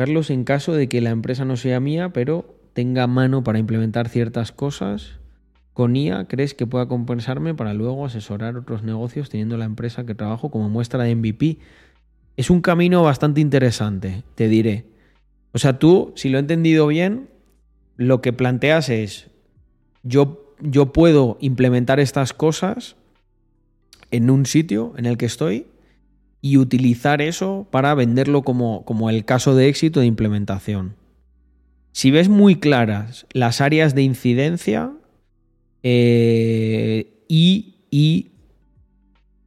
Carlos, 0.00 0.30
en 0.30 0.44
caso 0.44 0.72
de 0.72 0.88
que 0.88 1.02
la 1.02 1.10
empresa 1.10 1.44
no 1.44 1.58
sea 1.58 1.78
mía, 1.78 2.08
pero 2.14 2.56
tenga 2.72 3.06
mano 3.06 3.44
para 3.44 3.58
implementar 3.58 4.08
ciertas 4.08 4.50
cosas, 4.50 5.18
con 5.74 5.94
IA, 5.94 6.24
¿crees 6.24 6.54
que 6.54 6.66
pueda 6.66 6.88
compensarme 6.88 7.52
para 7.52 7.74
luego 7.74 8.06
asesorar 8.06 8.56
otros 8.56 8.82
negocios 8.82 9.28
teniendo 9.28 9.58
la 9.58 9.66
empresa 9.66 10.06
que 10.06 10.14
trabajo 10.14 10.50
como 10.50 10.70
muestra 10.70 11.04
de 11.04 11.14
MVP? 11.14 11.58
Es 12.38 12.48
un 12.48 12.62
camino 12.62 13.02
bastante 13.02 13.42
interesante, 13.42 14.24
te 14.36 14.48
diré. 14.48 14.86
O 15.52 15.58
sea, 15.58 15.78
tú, 15.78 16.14
si 16.16 16.30
lo 16.30 16.38
he 16.38 16.40
entendido 16.40 16.86
bien, 16.86 17.28
lo 17.98 18.22
que 18.22 18.32
planteas 18.32 18.88
es, 18.88 19.28
yo, 20.02 20.54
yo 20.60 20.94
puedo 20.94 21.36
implementar 21.42 22.00
estas 22.00 22.32
cosas 22.32 22.96
en 24.10 24.30
un 24.30 24.46
sitio 24.46 24.94
en 24.96 25.04
el 25.04 25.18
que 25.18 25.26
estoy 25.26 25.66
y 26.40 26.56
utilizar 26.56 27.20
eso 27.20 27.66
para 27.70 27.94
venderlo 27.94 28.42
como, 28.42 28.84
como 28.84 29.10
el 29.10 29.24
caso 29.24 29.54
de 29.54 29.68
éxito 29.68 30.00
de 30.00 30.06
implementación. 30.06 30.96
Si 31.92 32.10
ves 32.10 32.28
muy 32.28 32.56
claras 32.56 33.26
las 33.32 33.60
áreas 33.60 33.94
de 33.94 34.02
incidencia 34.02 34.92
eh, 35.82 37.24
y, 37.28 37.76
y, 37.90 38.30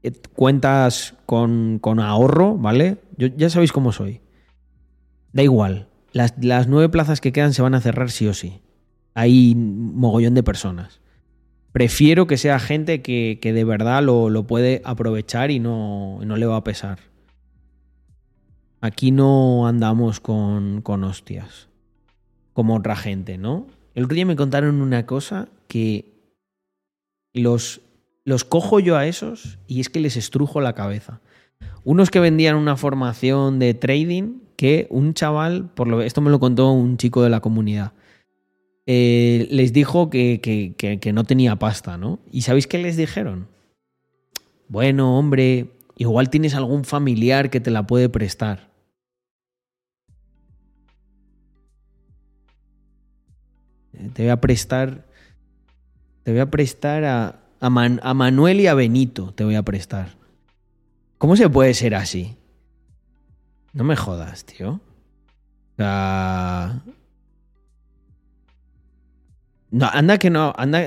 eh, 0.04 0.12
cuentas 0.34 1.16
con, 1.26 1.80
con, 1.80 2.00
ahorro, 2.00 2.58
¿vale? 2.58 2.98
Yo, 3.18 3.28
ya 3.28 3.50
sabéis 3.50 3.72
cómo 3.72 3.92
soy. 3.92 4.22
Da 5.32 5.42
igual. 5.42 5.88
Las, 6.12 6.36
las 6.40 6.68
nueve 6.68 6.90
plazas 6.90 7.22
que 7.22 7.32
quedan 7.32 7.54
se 7.54 7.62
van 7.62 7.76
a 7.76 7.82
cerrar 7.82 8.12
sí 8.12 8.28
o 8.28 8.34
sí. 8.34 8.62
Hay 9.16 9.56
mogollón 9.56 10.34
de 10.34 10.44
personas 10.44 11.03
prefiero 11.74 12.28
que 12.28 12.38
sea 12.38 12.60
gente 12.60 13.02
que, 13.02 13.38
de 13.42 13.64
verdad 13.66 14.02
lo, 14.02 14.48
puede 14.48 14.82
aprovechar 14.86 15.52
y 15.52 15.60
no, 15.60 16.20
no, 16.24 16.38
le 16.38 16.46
va 16.46 16.56
a 16.56 16.64
pesar. 16.64 17.00
Aquí 18.80 19.12
no 19.12 19.68
andamos 19.68 20.20
con, 20.20 20.82
con 20.82 21.04
hostias, 21.04 21.68
como 22.54 22.76
otra 22.76 22.96
gente, 22.96 23.38
¿no? 23.38 23.68
El 23.96 24.06
otro 24.06 24.16
día 24.16 24.26
me 24.26 24.36
contaron 24.36 24.82
una 24.82 25.06
cosa 25.06 25.50
que 25.68 26.14
los, 27.34 27.82
los 28.24 28.44
cojo 28.44 28.80
yo 28.80 28.96
a 28.96 29.08
esos 29.08 29.58
y 29.68 29.80
es 29.80 29.90
que 29.90 30.00
les 30.00 30.16
estrujo 30.16 30.62
la 30.62 30.74
cabeza. 30.74 31.22
Unos 31.84 32.12
que 32.12 32.20
vendían 32.20 32.56
una 32.56 32.76
formación 32.76 33.58
de 33.58 33.74
trading 33.74 34.40
que 34.58 34.86
un 34.90 35.14
chaval, 35.14 35.70
por 35.74 35.88
lo 35.88 36.02
esto 36.02 36.22
me 36.22 36.30
lo 36.30 36.40
contó 36.40 36.72
un 36.72 36.98
chico 36.98 37.24
de 37.24 37.30
la 37.30 37.40
comunidad, 37.40 37.94
eh, 38.86 39.48
les 39.50 39.72
dijo 39.72 40.10
que, 40.10 40.42
que, 40.42 41.14
no 41.14 41.24
tenía 41.24 41.56
pasta, 41.56 41.98
¿no? 41.98 42.20
¿Y 42.32 42.42
sabéis 42.42 42.68
qué 42.68 42.78
les 42.78 42.98
dijeron? 42.98 43.48
Bueno, 44.68 45.18
hombre, 45.18 45.72
igual 45.98 46.30
tienes 46.30 46.54
algún 46.54 46.84
familiar 46.84 47.50
que 47.50 47.62
te 47.62 47.72
la 47.72 47.88
puede 47.88 48.10
prestar. 48.10 48.72
Te 54.14 54.24
voy 54.24 54.32
a 54.32 54.42
prestar. 54.42 55.06
Te 56.24 56.32
voy 56.32 56.42
a 56.42 56.50
prestar 56.50 57.06
a, 57.06 57.40
a, 57.60 57.68
a 57.68 58.14
Manuel 58.14 58.60
y 58.60 58.68
a 58.68 58.74
Benito. 58.74 59.34
Te 59.34 59.44
voy 59.44 59.56
a 59.56 59.64
prestar. 59.64 60.10
¿Cómo 61.18 61.38
se 61.38 61.50
puede 61.50 61.74
ser 61.74 61.96
así? 61.96 62.36
No 63.72 63.84
me 63.84 63.96
jodas, 63.96 64.46
tío. 64.46 64.72
O 64.72 65.76
sea, 65.78 66.84
no, 69.74 69.90
anda 69.92 70.20
que 70.20 70.30
no, 70.30 70.54
anda, 70.56 70.86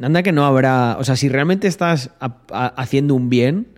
anda 0.00 0.22
que 0.22 0.30
no 0.30 0.46
habrá. 0.46 0.96
O 1.00 1.04
sea, 1.04 1.16
si 1.16 1.28
realmente 1.28 1.66
estás 1.66 2.12
haciendo 2.48 3.16
un 3.16 3.28
bien, 3.28 3.76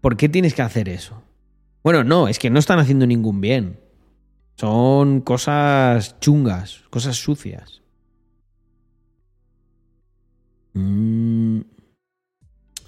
¿por 0.00 0.16
qué 0.16 0.28
tienes 0.28 0.54
que 0.54 0.62
hacer 0.62 0.88
eso? 0.88 1.20
Bueno, 1.82 2.04
no, 2.04 2.28
es 2.28 2.38
que 2.38 2.48
no 2.48 2.60
están 2.60 2.78
haciendo 2.78 3.08
ningún 3.08 3.40
bien. 3.40 3.80
Son 4.54 5.20
cosas 5.20 6.20
chungas, 6.20 6.84
cosas 6.90 7.16
sucias. 7.16 7.82
Mm. 10.74 11.62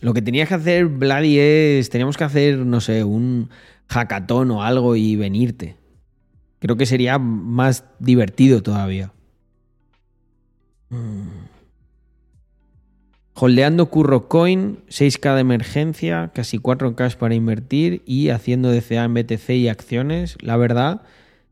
Lo 0.00 0.14
que 0.14 0.22
tenías 0.22 0.48
que 0.48 0.54
hacer, 0.54 0.86
Vladi, 0.86 1.40
es. 1.40 1.90
Teníamos 1.90 2.16
que 2.16 2.22
hacer, 2.22 2.58
no 2.58 2.80
sé, 2.80 3.02
un 3.02 3.50
hackathon 3.88 4.52
o 4.52 4.62
algo 4.62 4.94
y 4.94 5.16
venirte. 5.16 5.76
Creo 6.60 6.76
que 6.76 6.86
sería 6.86 7.18
más 7.18 7.84
divertido 7.98 8.62
todavía. 8.62 9.12
Mm. 10.90 11.28
Holdeando 13.40 13.88
Curro 13.88 14.28
Coin, 14.28 14.78
6K 14.88 15.34
de 15.34 15.40
emergencia, 15.40 16.32
casi 16.34 16.58
4K 16.58 17.14
para 17.16 17.36
invertir 17.36 18.02
y 18.04 18.30
haciendo 18.30 18.72
DCA 18.72 19.04
en 19.04 19.14
BTC 19.14 19.50
y 19.50 19.68
acciones. 19.68 20.36
La 20.40 20.56
verdad 20.56 21.02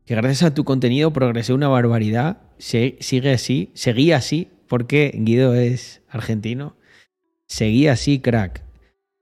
que 0.05 0.15
gracias 0.15 0.43
a 0.43 0.53
tu 0.53 0.65
contenido 0.65 1.13
progresé 1.13 1.53
una 1.53 1.69
barbaridad. 1.69 2.39
sigue 2.57 3.31
así, 3.31 3.71
seguí 3.73 4.11
así, 4.11 4.49
porque 4.67 5.13
Guido 5.15 5.53
es 5.53 6.01
argentino. 6.09 6.75
Seguí 7.47 7.87
así, 7.87 8.19
crack. 8.19 8.63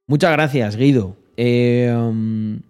Muchas 0.07 0.31
gracias, 0.31 0.75
Guido. 0.75 1.17
Eh, 1.37 1.93
um, 1.95 2.61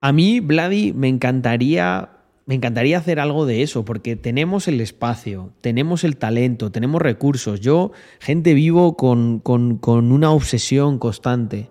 a 0.00 0.12
mí, 0.12 0.40
Vladi, 0.40 0.92
me 0.92 1.08
encantaría 1.08 2.08
me 2.46 2.54
encantaría 2.54 2.98
hacer 2.98 3.18
algo 3.18 3.44
de 3.44 3.62
eso, 3.62 3.84
porque 3.84 4.14
tenemos 4.14 4.68
el 4.68 4.80
espacio, 4.80 5.52
tenemos 5.60 6.04
el 6.04 6.16
talento, 6.16 6.70
tenemos 6.70 7.02
recursos. 7.02 7.60
Yo, 7.60 7.90
gente, 8.20 8.54
vivo 8.54 8.96
con, 8.96 9.42
una 9.84 10.30
obsesión 10.30 10.98
constante 11.00 11.70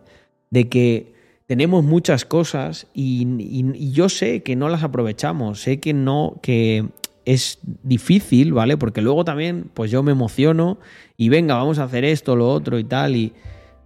de 0.50 0.68
que 0.68 1.14
tenemos 1.48 1.86
muchas 1.86 2.26
cosas 2.26 2.88
y, 2.94 3.94
yo 3.94 4.10
sé 4.10 4.44
que 4.44 4.58
no 4.58 4.68
las 4.68 4.84
aprovechamos, 4.84 5.62
sé 5.62 5.80
que 5.80 5.94
no, 5.94 6.40
que 6.44 6.86
es 7.24 7.60
difícil, 7.84 8.52
¿vale? 8.52 8.76
Porque 8.76 9.02
luego 9.02 9.24
también, 9.24 9.72
pues 9.74 9.92
yo 9.92 10.04
me 10.04 10.12
emociono 10.12 10.78
y 11.16 11.30
venga, 11.30 11.56
vamos 11.56 11.80
a 11.80 11.86
hacer 11.86 12.04
esto, 12.04 12.36
lo 12.36 12.52
otro 12.52 12.80
y 12.80 12.84
tal. 12.84 13.16
Y, 13.16 13.32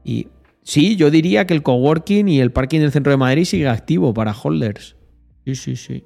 y 0.04 0.28
sí, 0.64 0.96
yo 0.96 1.12
diría 1.12 1.46
que 1.46 1.54
el 1.54 1.62
coworking 1.62 2.28
y 2.30 2.40
el 2.40 2.52
parking 2.52 2.80
del 2.80 2.92
centro 2.92 3.12
de 3.12 3.18
Madrid 3.18 3.46
sigue 3.46 3.68
activo 3.68 4.12
para 4.12 4.34
holders. 4.34 4.96
Sí, 5.46 5.54
sí, 5.54 5.76
sí. 5.76 6.04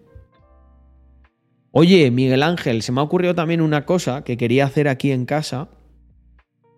Oye, 1.75 2.11
Miguel 2.11 2.43
Ángel, 2.43 2.83
se 2.83 2.91
me 2.91 3.01
ha 3.01 3.03
ocurrido 3.03 3.33
también 3.33 3.59
una 3.59 3.83
cosa 3.83 4.23
que 4.23 4.37
quería 4.37 4.65
hacer 4.65 4.87
aquí 4.87 5.11
en 5.11 5.25
casa. 5.25 5.69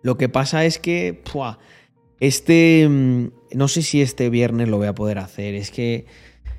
Lo 0.02 0.16
que 0.16 0.30
pasa 0.30 0.64
es 0.64 0.78
que, 0.78 1.22
este, 2.18 2.88
mm, 2.88 3.26
no 3.52 3.68
sé 3.68 3.82
si 3.82 4.00
este 4.00 4.30
viernes 4.30 4.70
lo 4.70 4.78
voy 4.78 4.86
a 4.86 4.94
poder 4.94 5.18
hacer. 5.18 5.54
Es 5.54 5.70
que 5.70 6.06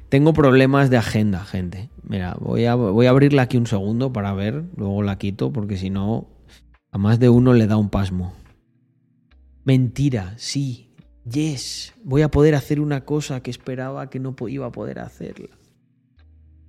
tengo 0.09 0.33
problemas 0.33 0.91
de 0.91 0.97
agenda, 0.97 1.43
gente. 1.45 1.89
Mira, 2.03 2.37
voy 2.39 2.65
a, 2.65 2.75
voy 2.75 3.07
a 3.07 3.09
abrirla 3.09 3.41
aquí 3.41 3.57
un 3.57 3.65
segundo 3.65 4.13
para 4.13 4.35
ver, 4.35 4.65
luego 4.75 5.01
la 5.01 5.17
quito 5.17 5.51
porque 5.51 5.75
si 5.75 5.89
no, 5.89 6.27
a 6.91 6.99
más 6.99 7.19
de 7.19 7.29
uno 7.29 7.53
le 7.53 7.65
da 7.65 7.77
un 7.77 7.89
pasmo. 7.89 8.35
Mentira, 9.65 10.35
sí, 10.37 10.93
yes, 11.27 11.95
voy 12.03 12.21
a 12.21 12.29
poder 12.29 12.53
hacer 12.53 12.81
una 12.81 13.03
cosa 13.03 13.41
que 13.41 13.49
esperaba 13.49 14.11
que 14.11 14.19
no 14.19 14.35
iba 14.47 14.67
a 14.67 14.71
poder 14.71 14.99
hacerla. 14.99 15.57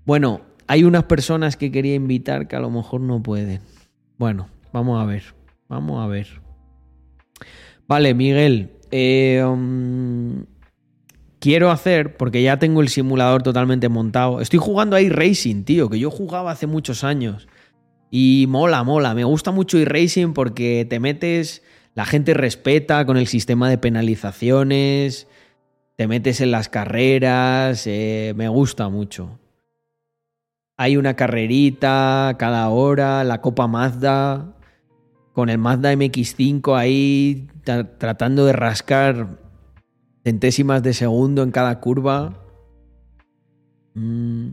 Bueno, 0.07 0.47
hay 0.68 0.85
unas 0.85 1.04
personas 1.04 1.57
que 1.57 1.72
quería 1.72 1.94
invitar 1.94 2.46
que 2.46 2.54
a 2.54 2.61
lo 2.61 2.70
mejor 2.70 3.00
no 3.00 3.22
pueden. 3.22 3.61
Bueno, 4.18 4.48
vamos 4.70 5.02
a 5.02 5.07
ver. 5.07 5.22
Vamos 5.66 6.04
a 6.04 6.07
ver. 6.07 6.26
Vale, 7.88 8.12
Miguel. 8.12 8.70
Eh, 8.90 9.42
um, 9.44 10.44
quiero 11.40 11.70
hacer, 11.70 12.18
porque 12.18 12.42
ya 12.42 12.59
tengo 12.59 12.83
el 12.83 12.88
simulador 12.88 13.42
totalmente 13.42 13.88
montado. 13.88 14.42
Estoy 14.42 14.59
jugando 14.59 14.94
a 14.94 15.00
iRacing, 15.00 15.64
tío, 15.64 15.88
que 15.88 15.98
yo 15.98 16.11
jugaba 16.11 16.50
hace 16.50 16.66
muchos 16.66 17.02
años. 17.02 17.48
Y 18.11 18.44
mola, 18.48 18.85
mola. 18.85 19.14
Me 19.14 19.24
gusta 19.24 19.50
mucho 19.50 19.78
iRacing 19.78 20.35
porque 20.35 20.87
te 20.88 21.00
metes, 21.00 21.62
la 21.94 22.04
gente 22.04 22.35
respeta 22.35 23.07
con 23.07 23.16
el 23.16 23.26
sistema 23.26 23.70
de 23.70 23.78
penalizaciones. 23.78 25.28
te 25.96 26.07
metes 26.07 26.40
en 26.42 26.50
las 26.50 26.68
carreras, 26.68 27.87
eh, 27.87 28.35
me 28.37 28.48
gusta 28.48 28.88
mucho. 28.90 29.38
Hay 30.81 30.97
una 30.97 31.14
carrerita 31.14 32.37
cada 32.38 32.69
hora, 32.69 33.25
la 33.25 33.41
Copa 33.41 33.67
Mazda, 33.67 34.55
con 35.33 35.49
el 35.49 35.59
Mazda 35.59 35.93
MX5 35.93 36.79
ahí 36.79 37.49
tratando 37.99 38.47
de 38.47 38.53
rascar 38.53 39.41
centésimas 40.23 40.85
de 40.85 40.95
segundo 40.95 41.43
en 41.43 41.51
cada 41.51 41.81
curva. 41.81 42.45
Mm. 43.95 44.51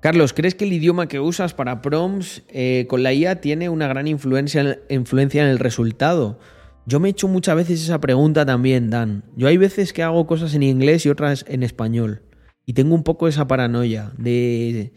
Carlos, 0.00 0.32
¿crees 0.32 0.54
que 0.54 0.64
el 0.64 0.72
idioma 0.72 1.08
que 1.08 1.20
usas 1.20 1.52
para 1.52 1.82
prompts 1.82 2.42
eh, 2.48 2.86
con 2.88 3.02
la 3.02 3.12
IA 3.12 3.42
tiene 3.42 3.68
una 3.68 3.86
gran 3.86 4.08
influencia, 4.08 4.78
influencia 4.88 5.42
en 5.42 5.48
el 5.48 5.58
resultado? 5.58 6.38
Yo 6.86 7.00
me 7.00 7.08
he 7.08 7.10
hecho 7.10 7.28
muchas 7.28 7.56
veces 7.56 7.82
esa 7.82 8.00
pregunta 8.00 8.46
también, 8.46 8.88
Dan. 8.88 9.24
Yo 9.36 9.46
hay 9.46 9.58
veces 9.58 9.92
que 9.92 10.02
hago 10.02 10.26
cosas 10.26 10.54
en 10.54 10.62
inglés 10.62 11.04
y 11.04 11.10
otras 11.10 11.44
en 11.48 11.62
español. 11.62 12.22
Y 12.66 12.72
tengo 12.72 12.94
un 12.94 13.02
poco 13.02 13.28
esa 13.28 13.46
paranoia 13.46 14.12
de... 14.16 14.92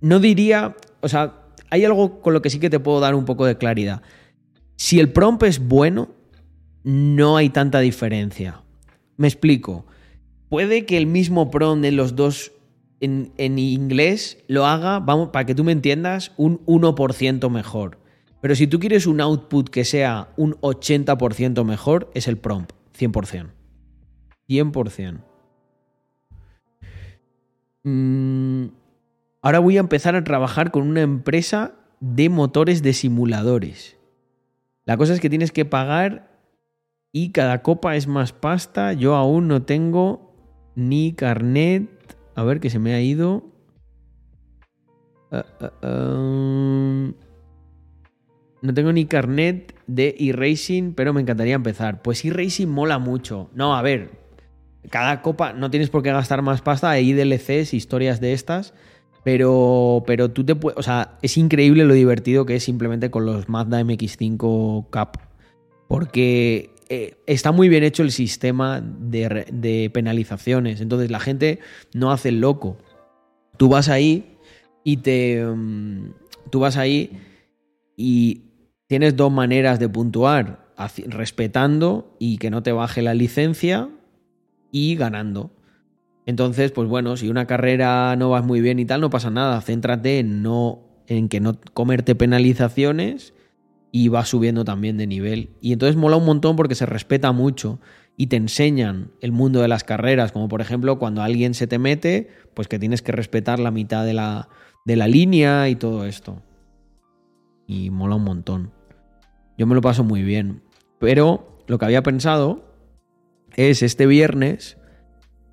No 0.00 0.20
diría... 0.20 0.76
O 1.00 1.08
sea, 1.08 1.44
hay 1.70 1.84
algo 1.84 2.20
con 2.20 2.32
lo 2.32 2.42
que 2.42 2.50
sí 2.50 2.58
que 2.60 2.70
te 2.70 2.80
puedo 2.80 3.00
dar 3.00 3.14
un 3.14 3.24
poco 3.24 3.46
de 3.46 3.58
claridad. 3.58 4.02
Si 4.76 5.00
el 5.00 5.12
prompt 5.12 5.42
es 5.44 5.58
bueno, 5.58 6.10
no 6.82 7.36
hay 7.36 7.50
tanta 7.50 7.80
diferencia. 7.80 8.62
Me 9.16 9.28
explico. 9.28 9.86
Puede 10.48 10.86
que 10.86 10.96
el 10.96 11.06
mismo 11.06 11.50
prompt 11.50 11.84
en 11.84 11.96
los 11.96 12.16
dos 12.16 12.52
en, 13.00 13.32
en 13.36 13.58
inglés 13.58 14.38
lo 14.46 14.66
haga, 14.66 15.00
vamos, 15.00 15.30
para 15.30 15.46
que 15.46 15.54
tú 15.54 15.64
me 15.64 15.72
entiendas, 15.72 16.32
un 16.36 16.64
1% 16.66 17.50
mejor. 17.50 17.98
Pero 18.40 18.54
si 18.54 18.66
tú 18.66 18.78
quieres 18.78 19.06
un 19.06 19.20
output 19.20 19.68
que 19.68 19.84
sea 19.84 20.28
un 20.36 20.54
80% 20.60 21.64
mejor, 21.64 22.10
es 22.14 22.28
el 22.28 22.36
prompt, 22.36 22.72
100%. 22.98 23.48
100%. 24.48 25.33
Mm, 27.84 28.66
ahora 29.42 29.58
voy 29.60 29.76
a 29.76 29.80
empezar 29.80 30.16
a 30.16 30.24
trabajar 30.24 30.70
con 30.70 30.88
una 30.88 31.02
empresa 31.02 31.74
de 32.00 32.28
motores 32.28 32.82
de 32.82 32.92
simuladores. 32.92 33.96
La 34.84 34.96
cosa 34.96 35.14
es 35.14 35.20
que 35.20 35.30
tienes 35.30 35.52
que 35.52 35.64
pagar 35.64 36.34
y 37.12 37.30
cada 37.30 37.62
copa 37.62 37.96
es 37.96 38.06
más 38.06 38.32
pasta. 38.32 38.92
Yo 38.92 39.14
aún 39.14 39.48
no 39.48 39.62
tengo 39.62 40.34
ni 40.74 41.12
carnet. 41.12 41.88
A 42.34 42.42
ver 42.42 42.58
que 42.58 42.70
se 42.70 42.78
me 42.78 42.94
ha 42.94 43.00
ido. 43.00 43.44
Ah, 45.30 45.44
ah. 45.60 47.12
No 48.64 48.72
tengo 48.72 48.92
ni 48.92 49.04
carnet 49.04 49.74
de 49.86 50.16
e-racing, 50.18 50.94
pero 50.94 51.12
me 51.12 51.20
encantaría 51.20 51.54
empezar. 51.54 52.00
Pues 52.00 52.24
e-racing 52.24 52.66
mola 52.66 52.98
mucho. 52.98 53.50
No, 53.54 53.76
a 53.76 53.82
ver, 53.82 54.23
cada 54.90 55.22
copa 55.22 55.52
no 55.52 55.70
tienes 55.70 55.90
por 55.90 56.02
qué 56.02 56.12
gastar 56.12 56.42
más 56.42 56.62
pasta, 56.62 56.90
hay 56.90 57.12
DLCs, 57.12 57.74
historias 57.74 58.20
de 58.20 58.32
estas, 58.32 58.74
pero, 59.22 60.04
pero 60.06 60.30
tú 60.30 60.44
te 60.44 60.54
puedes, 60.54 60.78
o 60.78 60.82
sea, 60.82 61.18
es 61.22 61.36
increíble 61.36 61.84
lo 61.84 61.94
divertido 61.94 62.44
que 62.46 62.56
es 62.56 62.64
simplemente 62.64 63.10
con 63.10 63.26
los 63.26 63.48
Mazda 63.48 63.80
MX5 63.80 64.86
Cup, 64.90 65.20
porque 65.88 66.70
eh, 66.88 67.16
está 67.26 67.50
muy 67.50 67.68
bien 67.68 67.84
hecho 67.84 68.02
el 68.02 68.12
sistema 68.12 68.80
de, 68.80 69.46
de, 69.50 69.90
penalizaciones, 69.90 70.80
entonces 70.80 71.10
la 71.10 71.20
gente 71.20 71.60
no 71.94 72.12
hace 72.12 72.28
el 72.28 72.40
loco. 72.40 72.76
Tú 73.56 73.68
vas 73.68 73.88
ahí 73.88 74.38
y 74.82 74.98
te... 74.98 75.44
Mm, 75.44 76.12
tú 76.50 76.60
vas 76.60 76.76
ahí 76.76 77.18
y 77.96 78.42
tienes 78.86 79.16
dos 79.16 79.32
maneras 79.32 79.78
de 79.78 79.88
puntuar, 79.88 80.64
respetando 81.06 82.16
y 82.18 82.38
que 82.38 82.50
no 82.50 82.62
te 82.62 82.72
baje 82.72 83.00
la 83.00 83.14
licencia 83.14 83.88
y 84.74 84.96
ganando. 84.96 85.52
Entonces, 86.26 86.72
pues 86.72 86.88
bueno, 86.88 87.16
si 87.16 87.28
una 87.28 87.46
carrera 87.46 88.16
no 88.16 88.30
vas 88.30 88.44
muy 88.44 88.60
bien 88.60 88.78
y 88.78 88.84
tal, 88.84 89.00
no 89.00 89.08
pasa 89.08 89.30
nada. 89.30 89.60
Céntrate 89.60 90.18
en 90.18 90.42
no 90.42 90.80
en 91.06 91.28
que 91.28 91.38
no 91.38 91.60
comerte 91.74 92.14
penalizaciones 92.14 93.34
y 93.92 94.08
vas 94.08 94.28
subiendo 94.28 94.64
también 94.64 94.96
de 94.96 95.06
nivel. 95.06 95.50
Y 95.60 95.72
entonces 95.72 95.96
mola 95.96 96.16
un 96.16 96.24
montón 96.26 96.56
porque 96.56 96.74
se 96.74 96.86
respeta 96.86 97.30
mucho 97.30 97.78
y 98.16 98.26
te 98.26 98.36
enseñan 98.36 99.12
el 99.20 99.30
mundo 99.30 99.60
de 99.60 99.68
las 99.68 99.84
carreras, 99.84 100.32
como 100.32 100.48
por 100.48 100.60
ejemplo 100.60 100.98
cuando 100.98 101.22
alguien 101.22 101.54
se 101.54 101.66
te 101.66 101.78
mete, 101.78 102.30
pues 102.54 102.66
que 102.66 102.80
tienes 102.80 103.00
que 103.02 103.12
respetar 103.12 103.60
la 103.60 103.70
mitad 103.70 104.04
de 104.04 104.14
la, 104.14 104.48
de 104.84 104.96
la 104.96 105.06
línea 105.06 105.68
y 105.68 105.76
todo 105.76 106.04
esto 106.04 106.42
y 107.66 107.90
mola 107.90 108.16
un 108.16 108.24
montón. 108.24 108.72
Yo 109.56 109.66
me 109.66 109.74
lo 109.74 109.80
paso 109.80 110.04
muy 110.04 110.22
bien. 110.22 110.62
Pero 110.98 111.58
lo 111.66 111.78
que 111.78 111.84
había 111.84 112.02
pensado 112.02 112.73
es 113.56 113.82
este 113.82 114.06
viernes 114.06 114.76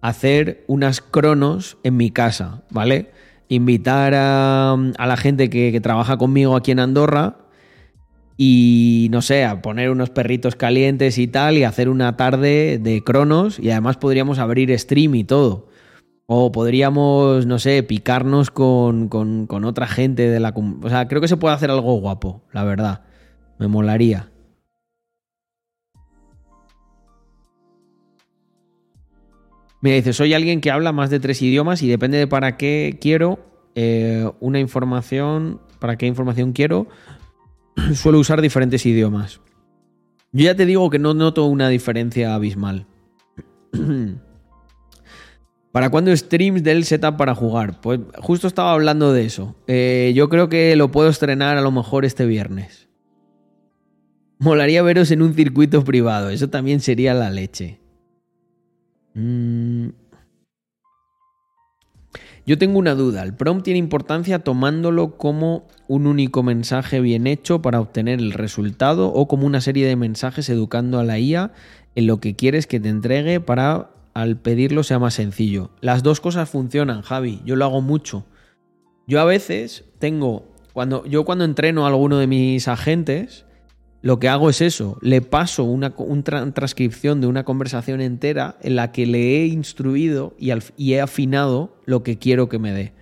hacer 0.02 0.64
unas 0.68 1.02
cronos 1.02 1.78
en 1.84 1.98
mi 1.98 2.12
casa, 2.12 2.64
¿vale? 2.72 3.12
Invitar 3.48 4.14
a, 4.16 4.76
la 4.98 5.18
gente 5.18 5.50
que, 5.50 5.80
trabaja 5.82 6.18
conmigo 6.18 6.56
aquí 6.56 6.72
en 6.72 6.80
Andorra 6.80 7.38
y, 8.38 9.10
no 9.12 9.22
sé, 9.22 9.46
a 9.46 9.62
poner 9.62 9.92
unos 9.92 10.10
perritos 10.10 10.56
calientes 10.56 11.18
y 11.18 11.28
tal 11.28 11.58
y 11.58 11.64
hacer 11.64 11.90
una 11.90 12.18
tarde 12.18 12.80
de 12.82 13.04
cronos 13.04 13.60
y 13.60 13.70
además 13.70 13.98
podríamos 13.98 14.40
abrir 14.40 14.78
stream 14.78 15.16
y 15.16 15.24
todo. 15.24 15.70
O 16.34 16.52
podríamos, 16.52 17.46
no 17.46 17.60
sé, 17.60 17.84
picarnos 17.84 18.52
con, 18.52 19.10
con, 19.10 19.66
otra 19.66 19.86
gente 19.86 20.30
de 20.30 20.40
la... 20.40 20.54
O 20.82 20.90
sea, 20.90 21.10
creo 21.10 21.20
que 21.20 21.28
se 21.28 21.36
puede 21.36 21.54
hacer 21.54 21.70
algo 21.70 22.00
guapo, 22.00 22.42
la 22.54 22.64
verdad. 22.64 23.02
Me 23.60 23.68
molaría. 23.68 24.31
Mira, 29.82 29.96
dice, 29.96 30.14
soy 30.14 30.34
alguien 30.34 30.62
que 30.62 30.70
habla 30.72 30.92
más 30.92 31.10
de 31.10 31.20
tres 31.20 31.42
idiomas 31.42 31.82
y 31.82 31.88
depende 31.88 32.18
de 32.20 32.28
para 32.28 32.56
qué 32.56 32.98
quiero 33.02 33.40
eh, 33.74 34.30
una 34.40 34.60
información, 34.60 35.60
para 35.80 35.98
qué 35.98 36.06
información 36.06 36.54
quiero, 36.54 36.88
suelo 37.96 38.20
usar 38.20 38.42
diferentes 38.42 38.86
idiomas. 38.86 39.42
Yo 40.32 40.46
ya 40.46 40.56
te 40.56 40.66
digo 40.66 40.90
que 40.90 41.00
no 41.00 41.14
noto 41.14 41.46
una 41.46 41.68
diferencia 41.68 42.36
abismal. 42.36 42.86
¿Para 45.72 45.90
cuándo 45.90 46.16
streams 46.16 46.64
del 46.64 46.84
setup 46.84 47.18
para 47.18 47.34
jugar? 47.34 47.80
Pues 47.82 48.02
justo 48.20 48.48
estaba 48.48 48.74
hablando 48.74 49.14
de 49.14 49.26
eso. 49.26 49.56
Eh, 49.68 50.12
yo 50.14 50.28
creo 50.28 50.50
que 50.50 50.76
lo 50.76 50.92
puedo 50.92 51.10
estrenar 51.10 51.58
a 51.58 51.62
lo 51.62 51.72
mejor 51.72 52.04
este 52.04 52.26
viernes. 52.26 52.90
Molaría 54.38 54.84
veros 54.84 55.12
en 55.12 55.22
un 55.22 55.34
circuito 55.34 55.84
privado. 55.84 56.30
Eso 56.30 56.50
también 56.50 56.82
sería 56.82 57.14
la 57.14 57.30
leche. 57.30 57.81
Mm. 59.14 59.90
Yo 62.46 62.58
tengo 62.58 62.80
una 62.80 62.96
duda. 62.96 63.24
¿El 63.24 63.36
prompt 63.36 63.64
tiene 63.64 63.78
importancia 63.78 64.40
tomándolo 64.40 65.18
como 65.18 65.68
un 65.88 66.08
único 66.08 66.44
mensaje 66.44 67.00
bien 67.00 67.28
hecho 67.28 67.62
para 67.62 67.80
obtener 67.80 68.20
el 68.20 68.34
resultado 68.34 69.14
o 69.14 69.28
como 69.28 69.46
una 69.46 69.62
serie 69.62 69.88
de 69.88 69.96
mensajes 69.96 70.50
educando 70.50 71.00
a 71.00 71.04
la 71.04 71.20
IA 71.20 71.52
en 71.96 72.08
lo 72.08 72.20
que 72.20 72.36
quieres 72.36 72.68
que 72.68 72.80
te 72.80 72.90
entregue 72.90 73.40
para 73.40 73.92
al 74.14 74.38
pedirlo 74.38 74.84
sea 74.84 75.00
más 75.00 75.14
sencillo. 75.14 75.72
Las 75.82 76.04
dos 76.04 76.20
cosas 76.20 76.50
funcionan, 76.50 77.02
Javi. 77.02 77.42
Yo 77.46 77.56
lo 77.56 77.66
hago 77.66 77.82
mucho. 77.82 78.26
Yo 79.08 79.22
a 79.22 79.26
veces 79.26 79.86
tengo, 80.00 80.52
cuando 80.74 81.06
yo 81.06 81.26
cuando 81.26 81.46
entreno 81.46 81.86
a 81.86 81.90
alguno 81.90 82.18
de 82.18 82.28
mis 82.28 82.68
agentes, 82.68 83.46
lo 84.02 84.20
que 84.20 84.30
hago 84.30 84.50
es 84.50 84.62
eso, 84.62 84.98
le 85.02 85.22
paso 85.22 85.64
una, 85.64 85.94
transcripción 86.54 87.22
de 87.22 87.28
una 87.28 87.44
conversación 87.44 88.02
entera 88.02 88.58
en 88.62 88.76
la 88.76 88.92
que 88.92 89.06
le 89.06 89.42
he 89.42 89.46
instruido 89.46 90.34
y, 90.40 90.52
y 90.76 90.94
he 90.94 91.02
afinado 91.02 91.76
lo 91.86 92.02
que 92.04 92.18
quiero 92.18 92.50
que 92.50 92.60
me 92.60 92.72
dé. 92.72 92.94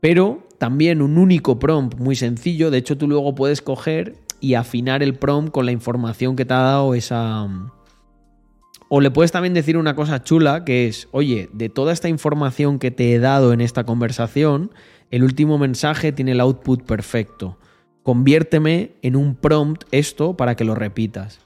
Pero 0.00 0.46
también 0.58 1.02
un 1.02 1.18
único 1.18 1.58
prompt 1.58 1.98
muy 1.98 2.16
sencillo, 2.16 2.70
de 2.70 2.78
hecho 2.78 2.98
tú 2.98 3.06
luego 3.06 3.34
puedes 3.34 3.62
coger 3.62 4.16
y 4.40 4.54
afinar 4.54 5.02
el 5.02 5.14
prompt 5.14 5.52
con 5.52 5.66
la 5.66 5.72
información 5.72 6.34
que 6.34 6.44
te 6.44 6.54
ha 6.54 6.58
dado 6.58 6.94
esa, 6.94 7.48
o 8.88 9.00
le 9.00 9.10
puedes 9.10 9.32
también 9.32 9.54
decir 9.54 9.76
una 9.76 9.94
cosa 9.94 10.22
chula 10.22 10.64
que 10.64 10.88
es, 10.88 11.08
oye, 11.12 11.50
de 11.52 11.68
toda 11.68 11.92
esta 11.92 12.08
información 12.08 12.78
que 12.78 12.90
te 12.90 13.12
he 13.12 13.18
dado 13.18 13.52
en 13.52 13.60
esta 13.60 13.84
conversación, 13.84 14.70
el 15.10 15.24
último 15.24 15.58
mensaje 15.58 16.10
tiene 16.10 16.32
el 16.32 16.40
output 16.40 16.82
perfecto. 16.84 17.58
Conviérteme 18.02 18.92
en 19.02 19.16
un 19.16 19.34
prompt 19.34 19.84
esto 19.90 20.36
para 20.36 20.54
que 20.56 20.64
lo 20.64 20.74
repitas. 20.74 21.40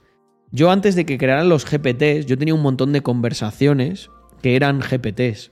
Yo 0.50 0.70
antes 0.70 0.94
de 0.94 1.07
que 1.07 1.18
crearan 1.18 1.48
los 1.48 1.64
GPTs, 1.64 2.26
yo 2.26 2.36
tenía 2.36 2.55
un 2.55 2.62
montón 2.62 2.92
de 2.92 3.03
conversaciones 3.03 4.11
que 4.42 4.57
eran 4.57 4.80
GPTs. 4.80 5.50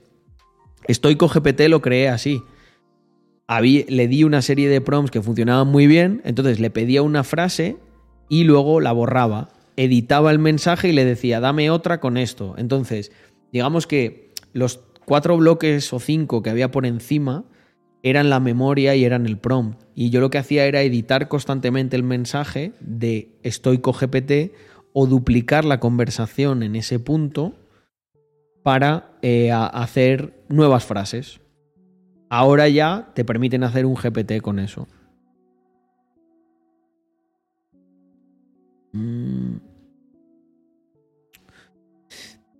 Estoico 0.87 1.27
GPT 1.27 1.61
lo 1.69 1.81
creé 1.81 2.09
así. 2.09 2.43
le 3.59 4.07
di 4.07 4.23
una 4.23 4.41
serie 4.41 4.69
de 4.69 4.81
prompts 4.81 5.11
que 5.11 5.21
funcionaban 5.21 5.67
muy 5.67 5.87
bien, 5.87 6.21
entonces 6.23 6.59
le 6.59 6.69
pedía 6.69 7.01
una 7.01 7.23
frase 7.23 7.77
y 8.29 8.43
luego 8.43 8.79
la 8.79 8.91
borraba 8.91 9.49
editaba 9.83 10.31
el 10.31 10.39
mensaje 10.39 10.89
y 10.89 10.93
le 10.93 11.05
decía, 11.05 11.39
dame 11.39 11.69
otra 11.69 11.99
con 11.99 12.17
esto. 12.17 12.55
Entonces, 12.57 13.11
digamos 13.51 13.87
que 13.87 14.31
los 14.53 14.79
cuatro 15.05 15.37
bloques 15.37 15.91
o 15.93 15.99
cinco 15.99 16.41
que 16.41 16.49
había 16.49 16.71
por 16.71 16.85
encima 16.85 17.45
eran 18.03 18.29
la 18.29 18.39
memoria 18.39 18.95
y 18.95 19.05
eran 19.05 19.25
el 19.25 19.37
prompt. 19.37 19.81
Y 19.95 20.09
yo 20.09 20.21
lo 20.21 20.29
que 20.29 20.37
hacía 20.37 20.65
era 20.65 20.81
editar 20.81 21.27
constantemente 21.27 21.95
el 21.95 22.03
mensaje 22.03 22.73
de 22.79 23.29
Stoico 23.45 23.93
GPT 23.93 24.53
o 24.93 25.07
duplicar 25.07 25.65
la 25.65 25.79
conversación 25.79 26.63
en 26.63 26.75
ese 26.75 26.99
punto 26.99 27.53
para 28.63 29.17
eh, 29.21 29.51
hacer 29.51 30.33
nuevas 30.49 30.85
frases. 30.85 31.41
Ahora 32.29 32.67
ya 32.69 33.11
te 33.13 33.25
permiten 33.25 33.63
hacer 33.63 33.85
un 33.85 33.95
GPT 33.95 34.41
con 34.41 34.59
eso. 34.59 34.87
Mm. 38.93 39.55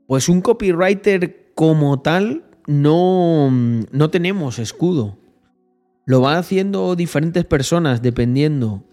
Pues 0.08 0.28
un 0.28 0.42
copywriter 0.42 1.54
como 1.56 2.02
tal 2.02 2.44
no, 2.68 3.50
no 3.50 4.10
tenemos 4.10 4.60
escudo. 4.60 5.21
Lo 6.06 6.22
van 6.22 6.38
haciendo 6.38 6.96
diferentes 6.96 7.46
personas 7.46 8.02
dependiendo. 8.02 8.84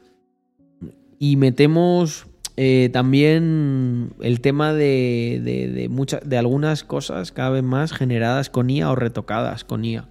Y 1.19 1.37
metemos 1.37 2.27
eh, 2.57 2.91
también 2.93 4.13
el 4.21 4.41
tema 4.41 4.73
de, 4.73 5.41
de, 5.75 5.89
muchas, 5.89 6.29
de 6.29 6.39
algunas 6.39 6.85
cosas 6.85 7.33
cada 7.33 7.51
vez 7.51 7.63
más 7.63 7.93
generadas 7.93 8.51
con 8.51 8.69
IA 8.69 8.91
o 8.91 8.97
retocadas 8.97 9.65
con 9.65 9.85
IA. 9.85 10.09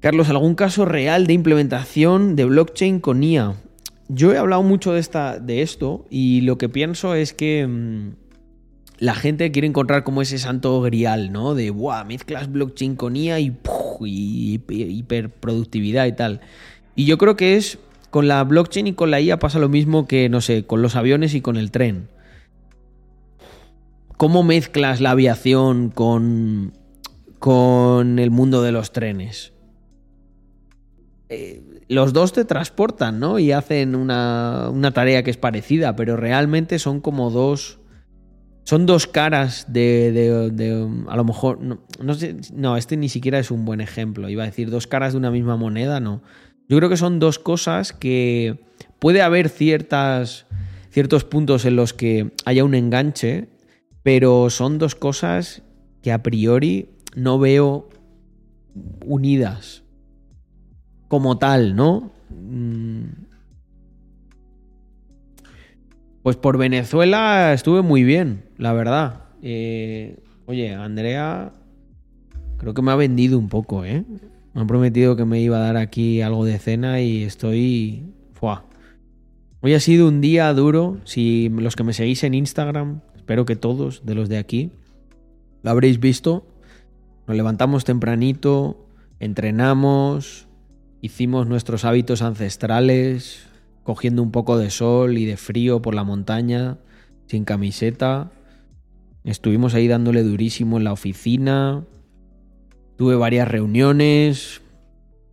Carlos, 0.00 0.28
¿algún 0.28 0.54
caso 0.54 0.84
real 0.84 1.26
de 1.26 1.32
implementación 1.32 2.36
de 2.36 2.44
blockchain 2.44 3.00
con 3.00 3.22
IA? 3.22 3.54
Yo 4.08 4.32
he 4.32 4.38
hablado 4.38 4.62
mucho 4.62 4.92
de, 4.92 5.00
esta, 5.00 5.38
de 5.38 5.62
esto 5.62 6.06
y 6.08 6.42
lo 6.42 6.56
que 6.56 6.68
pienso 6.68 7.14
es 7.14 7.32
que 7.32 7.66
mm, 7.66 8.27
la 8.98 9.14
gente 9.14 9.50
quiere 9.52 9.68
encontrar 9.68 10.04
como 10.04 10.22
ese 10.22 10.38
santo 10.38 10.80
grial, 10.80 11.32
¿no? 11.32 11.54
De, 11.54 11.70
¡buah! 11.70 12.04
Mezclas 12.04 12.50
blockchain 12.50 12.96
con 12.96 13.16
IA 13.16 13.40
y, 13.40 13.56
y 14.00 14.60
hiperproductividad 14.74 16.06
y 16.06 16.12
tal. 16.12 16.40
Y 16.94 17.04
yo 17.04 17.18
creo 17.18 17.36
que 17.36 17.56
es 17.56 17.78
con 18.10 18.26
la 18.26 18.42
blockchain 18.44 18.88
y 18.88 18.92
con 18.94 19.10
la 19.10 19.20
IA 19.20 19.38
pasa 19.38 19.58
lo 19.58 19.68
mismo 19.68 20.06
que, 20.06 20.28
no 20.28 20.40
sé, 20.40 20.64
con 20.64 20.82
los 20.82 20.96
aviones 20.96 21.34
y 21.34 21.40
con 21.40 21.56
el 21.56 21.70
tren. 21.70 22.08
¿Cómo 24.16 24.42
mezclas 24.42 25.00
la 25.00 25.12
aviación 25.12 25.90
con, 25.90 26.72
con 27.38 28.18
el 28.18 28.30
mundo 28.30 28.62
de 28.62 28.72
los 28.72 28.92
trenes? 28.92 29.52
Eh, 31.28 31.62
los 31.88 32.12
dos 32.12 32.32
te 32.32 32.44
transportan, 32.44 33.20
¿no? 33.20 33.38
Y 33.38 33.52
hacen 33.52 33.94
una, 33.94 34.70
una, 34.70 34.92
tarea 34.92 35.22
que 35.22 35.30
es 35.30 35.36
parecida, 35.36 35.94
pero 35.94 36.16
realmente 36.16 36.78
son 36.78 37.00
como 37.00 37.30
dos. 37.30 37.77
Son 38.68 38.84
dos 38.84 39.06
caras 39.06 39.64
de. 39.72 40.86
a 41.08 41.16
lo 41.16 41.24
mejor. 41.24 41.58
No. 41.58 41.78
No, 42.52 42.76
este 42.76 42.98
ni 42.98 43.08
siquiera 43.08 43.38
es 43.38 43.50
un 43.50 43.64
buen 43.64 43.80
ejemplo. 43.80 44.28
Iba 44.28 44.42
a 44.42 44.46
decir 44.46 44.68
dos 44.68 44.86
caras 44.86 45.14
de 45.14 45.18
una 45.18 45.30
misma 45.30 45.56
moneda, 45.56 46.00
no. 46.00 46.20
Yo 46.68 46.76
creo 46.76 46.90
que 46.90 46.98
son 46.98 47.18
dos 47.18 47.38
cosas 47.38 47.94
que 47.94 48.60
puede 48.98 49.22
haber 49.22 49.48
ciertas, 49.48 50.44
ciertos 50.90 51.24
puntos 51.24 51.64
en 51.64 51.76
los 51.76 51.94
que 51.94 52.32
haya 52.44 52.62
un 52.62 52.74
enganche, 52.74 53.48
pero 54.02 54.50
son 54.50 54.76
dos 54.76 54.94
cosas 54.94 55.62
que 56.02 56.12
a 56.12 56.22
priori 56.22 56.90
no 57.16 57.38
veo 57.38 57.88
unidas 59.00 59.82
como 61.08 61.38
tal, 61.38 61.74
¿no? 61.74 62.12
Mm. 62.28 63.27
Pues 66.28 66.36
por 66.36 66.58
Venezuela 66.58 67.54
estuve 67.54 67.80
muy 67.80 68.04
bien, 68.04 68.42
la 68.58 68.74
verdad. 68.74 69.22
Eh, 69.40 70.18
oye, 70.44 70.74
Andrea, 70.74 71.54
creo 72.58 72.74
que 72.74 72.82
me 72.82 72.90
ha 72.90 72.96
vendido 72.96 73.38
un 73.38 73.48
poco, 73.48 73.86
¿eh? 73.86 74.04
Me 74.52 74.60
han 74.60 74.66
prometido 74.66 75.16
que 75.16 75.24
me 75.24 75.40
iba 75.40 75.56
a 75.56 75.60
dar 75.60 75.78
aquí 75.78 76.20
algo 76.20 76.44
de 76.44 76.58
cena 76.58 77.00
y 77.00 77.22
estoy... 77.22 78.12
Fua. 78.34 78.66
Hoy 79.62 79.72
ha 79.72 79.80
sido 79.80 80.06
un 80.06 80.20
día 80.20 80.52
duro. 80.52 80.98
Si 81.04 81.48
los 81.48 81.76
que 81.76 81.84
me 81.84 81.94
seguís 81.94 82.22
en 82.24 82.34
Instagram, 82.34 83.00
espero 83.16 83.46
que 83.46 83.56
todos 83.56 84.04
de 84.04 84.14
los 84.14 84.28
de 84.28 84.36
aquí, 84.36 84.70
lo 85.62 85.70
habréis 85.70 85.98
visto. 85.98 86.46
Nos 87.26 87.38
levantamos 87.38 87.86
tempranito, 87.86 88.86
entrenamos, 89.18 90.46
hicimos 91.00 91.46
nuestros 91.46 91.86
hábitos 91.86 92.20
ancestrales, 92.20 93.47
cogiendo 93.88 94.22
un 94.22 94.32
poco 94.32 94.58
de 94.58 94.68
sol 94.68 95.16
y 95.16 95.24
de 95.24 95.38
frío 95.38 95.80
por 95.80 95.94
la 95.94 96.04
montaña, 96.04 96.76
sin 97.24 97.46
camiseta. 97.46 98.30
Estuvimos 99.24 99.72
ahí 99.72 99.88
dándole 99.88 100.22
durísimo 100.22 100.76
en 100.76 100.84
la 100.84 100.92
oficina, 100.92 101.86
Tuve 102.98 103.14
varias 103.14 103.48
reuniones, 103.48 104.60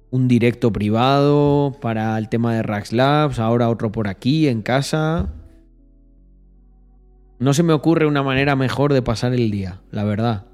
un 0.09 0.29
directo 0.29 0.71
privado 0.71 1.75
para 1.81 2.17
el 2.17 2.29
tema 2.29 2.55
de 2.55 2.63
Rax 2.63 2.93
Labs, 2.93 3.39
ahora 3.39 3.67
otro 3.67 3.91
por 3.91 4.07
aquí 4.07 4.47
en 4.47 4.61
casa. 4.61 5.33
No 7.37 7.53
se 7.53 7.63
me 7.63 7.73
ocurre 7.73 8.05
una 8.05 8.23
manera 8.23 8.55
mejor 8.55 8.93
de 8.93 9.01
pasar 9.01 9.33
el 9.33 9.51
día, 9.51 9.81
la 9.91 10.05
verdad. 10.05 10.45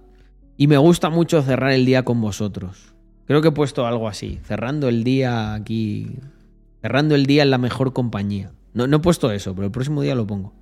Y 0.57 0.65
me 0.65 0.77
gusta 0.77 1.11
mucho 1.11 1.43
cerrar 1.43 1.71
el 1.71 1.85
día 1.85 2.03
con 2.03 2.19
vosotros. 2.19 2.95
Creo 3.27 3.43
que 3.43 3.49
he 3.49 3.51
puesto 3.51 3.85
algo 3.85 4.07
así, 4.07 4.39
cerrando 4.41 4.87
el 4.87 5.03
día 5.03 5.53
aquí, 5.53 6.17
cerrando 6.81 7.15
el 7.15 7.25
día 7.25 7.43
en 7.43 7.51
la 7.51 7.57
mejor 7.57 7.93
compañía. 7.93 8.51
No, 8.73 8.87
no 8.87 8.97
he 8.97 8.99
puesto 8.99 9.31
eso, 9.31 9.53
pero 9.53 9.65
el 9.67 9.71
próximo 9.71 10.01
día 10.01 10.15
lo 10.15 10.25
pongo. 10.25 10.53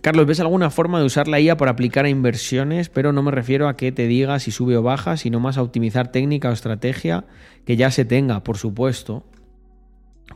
Carlos, 0.00 0.24
¿ves 0.26 0.40
alguna 0.40 0.70
forma 0.70 0.98
de 0.98 1.04
usar 1.04 1.28
la 1.28 1.40
IA 1.40 1.58
para 1.58 1.72
aplicar 1.72 2.06
a 2.06 2.08
inversiones? 2.08 2.88
Pero 2.88 3.12
no 3.12 3.22
me 3.22 3.30
refiero 3.30 3.68
a 3.68 3.76
que 3.76 3.92
te 3.92 4.06
diga 4.06 4.38
si 4.38 4.50
sube 4.50 4.76
o 4.78 4.82
baja, 4.82 5.18
sino 5.18 5.40
más 5.40 5.58
a 5.58 5.62
optimizar 5.62 6.10
técnica 6.10 6.48
o 6.48 6.52
estrategia 6.52 7.26
que 7.66 7.76
ya 7.76 7.90
se 7.90 8.06
tenga, 8.06 8.42
por 8.42 8.56
supuesto. 8.56 9.26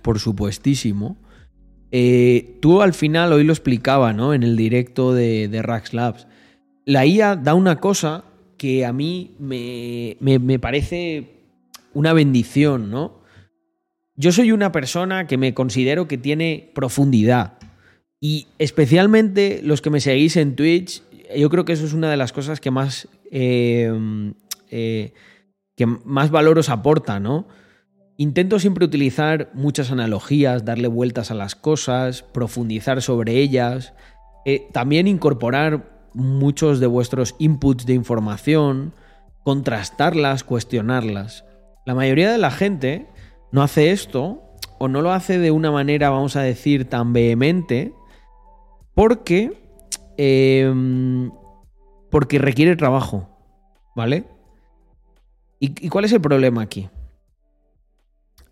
Por 0.03 0.19
supuestísimo. 0.19 1.17
Eh, 1.93 2.59
tú 2.61 2.83
al 2.83 2.93
final 2.93 3.33
hoy 3.33 3.45
lo 3.45 3.53
explicaba, 3.55 4.13
¿no? 4.13 4.35
En 4.35 4.43
el 4.43 4.57
directo 4.57 5.15
de, 5.15 5.49
de 5.49 5.63
Rax 5.63 5.95
Labs. 5.95 6.27
La 6.85 7.07
IA 7.07 7.37
da 7.37 7.55
una 7.55 7.81
cosa 7.81 8.25
que 8.59 8.85
a 8.85 8.93
mí 8.93 9.35
me, 9.39 10.19
me 10.21 10.59
parece 10.59 11.47
una 11.95 12.13
bendición, 12.13 12.91
¿no? 12.91 13.24
Yo 14.17 14.31
soy 14.31 14.53
una 14.53 14.71
persona 14.71 15.27
que 15.27 15.37
me 15.37 15.55
considero 15.55 16.07
que 16.07 16.19
tiene 16.19 16.71
profundidad 16.75 17.59
y 18.21 18.47
especialmente 18.59 19.61
los 19.63 19.83
que 19.83 19.91
me 19.91 20.01
seguís 20.01 20.37
en 20.37 20.55
Twitch, 20.55 21.03
yo 21.37 21.51
creo 21.51 21.65
que 21.65 21.73
eso 21.73 21.85
es 21.85 21.93
una 21.93 22.11
de 22.11 22.17
las 22.17 22.33
cosas 22.33 22.61
que 22.61 22.71
más, 22.71 23.09
eh, 23.33 23.93
eh, 24.71 25.13
que 25.77 25.87
más 25.87 26.31
valor 26.31 26.59
os 26.59 26.69
aporta, 26.69 27.19
¿no? 27.19 27.49
Intento 28.17 28.61
siempre 28.61 28.85
utilizar 28.85 29.51
muchas 29.55 29.91
analogías, 29.91 30.65
darle 30.65 30.87
vueltas 30.87 31.33
a 31.33 31.35
las 31.35 31.57
cosas, 31.57 32.23
profundizar 32.23 33.03
sobre 33.03 33.41
ellas, 33.41 33.95
eh, 34.47 34.69
también 34.73 35.09
incorporar 35.09 36.09
muchos 36.15 36.79
de 36.79 36.87
vuestros 36.87 37.35
inputs 37.41 37.85
de 37.85 37.95
información, 37.95 38.95
contrastarlas, 39.43 40.45
cuestionarlas. 40.45 41.45
La 41.85 41.97
mayoría 41.97 42.31
de 42.31 42.39
la 42.39 42.53
gente 42.53 43.09
no 43.53 43.63
hace 43.63 43.91
esto 43.91 44.43
o 44.79 44.89
no 44.89 45.03
lo 45.03 45.13
hace 45.13 45.39
de 45.39 45.51
una 45.51 45.71
manera, 45.71 46.11
vamos 46.11 46.37
a 46.37 46.43
decir, 46.43 46.89
tan 46.89 47.13
vehemente, 47.13 47.93
porque. 48.95 49.63
Em, 50.17 51.31
porque 52.11 52.39
requiere 52.39 52.77
trabajo. 52.77 53.29
¿Vale? 53.97 54.25
¿Y, 55.59 55.89
cuál 55.89 56.05
es 56.05 56.13
el 56.13 56.21
problema 56.21 56.63
aquí? 56.63 56.91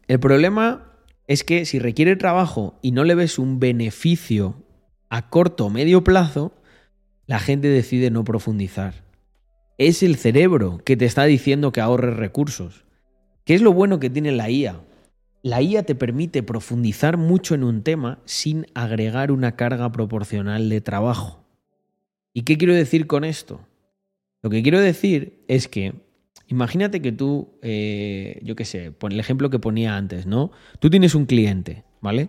El 0.09 0.19
problema 0.19 0.95
es 1.27 1.45
que 1.45 1.67
si 1.67 1.79
requiere 1.79 2.17
trabajo 2.17 2.79
y 2.81 2.93
no 2.93 3.05
le 3.05 3.15
ves 3.15 3.39
un 3.39 3.61
beneficio 3.61 4.65
a 5.11 5.29
corto 5.29 5.67
o 5.67 5.71
medio 5.71 6.05
plazo, 6.05 6.55
la 7.27 7.39
gente 7.39 7.69
decide 7.69 8.11
no 8.11 8.25
profundizar. 8.25 9.05
Es 9.79 10.03
el 10.03 10.17
cerebro 10.17 10.81
que 10.85 10.97
te 10.97 11.05
está 11.05 11.25
diciendo 11.25 11.71
que 11.71 11.81
ahorres 11.81 12.17
recursos. 12.17 12.82
¿Qué 13.45 13.55
es 13.55 13.63
lo 13.63 13.73
bueno 13.73 13.99
que 13.99 14.11
tiene 14.11 14.31
la 14.31 14.51
IA? 14.51 14.81
La 15.43 15.61
IA 15.61 15.83
te 15.83 15.97
permite 15.97 16.45
profundizar 16.45 17.17
mucho 17.17 17.57
en 17.57 17.65
un 17.65 17.83
tema 17.83 18.21
sin 18.25 18.67
agregar 18.75 19.33
una 19.33 19.57
carga 19.57 19.91
proporcional 19.91 20.69
de 20.69 20.81
trabajo. 20.81 21.45
¿Y 22.33 22.43
qué 22.43 22.57
quiero 22.57 22.75
decir 22.75 23.09
con 23.09 23.25
esto? 23.25 23.61
Lo 24.43 24.51
que 24.51 24.63
quiero 24.63 24.81
decir 24.81 25.45
es 25.49 25.67
que 25.67 25.95
imagínate 26.47 27.03
que 27.03 27.11
tú, 27.11 27.59
eh, 27.63 28.39
yo 28.45 28.55
qué 28.55 28.65
sé, 28.65 28.93
pon 28.93 29.11
el 29.11 29.19
ejemplo 29.19 29.51
que 29.51 29.59
ponía 29.59 29.97
antes, 29.97 30.25
¿no? 30.25 30.53
Tú 30.79 30.89
tienes 30.89 31.17
un 31.17 31.27
cliente, 31.27 31.83
¿vale? 32.01 32.29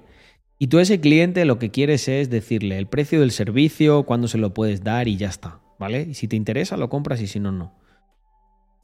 Y 0.57 0.67
tú 0.67 0.79
a 0.79 0.81
ese 0.81 0.99
cliente 0.99 1.45
lo 1.45 1.59
que 1.59 1.69
quieres 1.69 2.07
es 2.07 2.31
decirle 2.31 2.79
el 2.79 2.87
precio 2.87 3.19
del 3.19 3.31
servicio, 3.31 4.03
cuándo 4.03 4.27
se 4.27 4.39
lo 4.39 4.53
puedes 4.55 4.83
dar 4.83 5.07
y 5.07 5.17
ya 5.17 5.29
está, 5.29 5.61
¿vale? 5.77 6.07
Y 6.09 6.15
si 6.15 6.27
te 6.27 6.35
interesa 6.35 6.75
lo 6.75 6.89
compras 6.89 7.21
y 7.21 7.27
si 7.27 7.39
no, 7.39 7.51
no. 7.51 7.75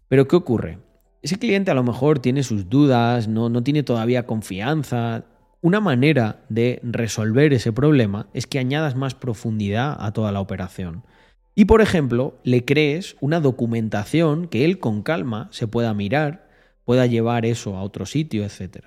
Pero 0.09 0.27
¿qué 0.27 0.35
ocurre? 0.35 0.88
Ese 1.21 1.37
cliente 1.37 1.71
a 1.71 1.73
lo 1.73 1.83
mejor 1.83 2.19
tiene 2.19 2.43
sus 2.43 2.69
dudas, 2.69 3.27
no, 3.27 3.49
no 3.49 3.63
tiene 3.63 3.83
todavía 3.83 4.25
confianza. 4.25 5.25
Una 5.61 5.81
manera 5.81 6.41
de 6.49 6.79
resolver 6.83 7.53
ese 7.53 7.73
problema 7.73 8.27
es 8.33 8.47
que 8.47 8.59
añadas 8.59 8.95
más 8.95 9.15
profundidad 9.15 9.97
a 9.99 10.13
toda 10.13 10.31
la 10.31 10.39
operación. 10.39 11.03
Y 11.55 11.65
por 11.65 11.81
ejemplo, 11.81 12.39
le 12.43 12.63
crees 12.63 13.17
una 13.19 13.41
documentación 13.41 14.47
que 14.47 14.63
él 14.63 14.79
con 14.79 15.01
calma 15.01 15.49
se 15.51 15.67
pueda 15.67 15.93
mirar, 15.93 16.47
pueda 16.85 17.05
llevar 17.05 17.45
eso 17.45 17.75
a 17.75 17.83
otro 17.83 18.05
sitio, 18.05 18.45
etc. 18.45 18.85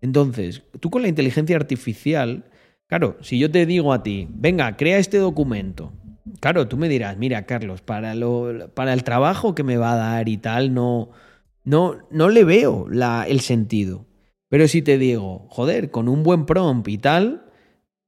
Entonces, 0.00 0.62
tú 0.80 0.88
con 0.88 1.02
la 1.02 1.08
inteligencia 1.08 1.56
artificial, 1.56 2.44
claro, 2.86 3.18
si 3.20 3.38
yo 3.38 3.50
te 3.50 3.66
digo 3.66 3.92
a 3.92 4.02
ti, 4.02 4.28
venga, 4.30 4.78
crea 4.78 4.96
este 4.96 5.18
documento, 5.18 5.92
claro, 6.40 6.68
tú 6.68 6.78
me 6.78 6.88
dirás, 6.88 7.18
mira, 7.18 7.44
Carlos, 7.44 7.82
para, 7.82 8.14
lo, 8.14 8.70
para 8.74 8.94
el 8.94 9.04
trabajo 9.04 9.54
que 9.54 9.62
me 9.62 9.76
va 9.76 9.92
a 9.92 9.96
dar 9.96 10.28
y 10.30 10.38
tal, 10.38 10.72
no, 10.72 11.10
no, 11.64 11.98
no 12.10 12.28
le 12.28 12.44
veo 12.44 12.86
la, 12.88 13.24
el 13.28 13.40
sentido. 13.40 14.06
Pero 14.48 14.66
si 14.68 14.82
te 14.82 14.98
digo, 14.98 15.46
joder, 15.48 15.90
con 15.90 16.08
un 16.08 16.22
buen 16.22 16.46
prompt 16.46 16.88
y 16.88 16.98
tal, 16.98 17.46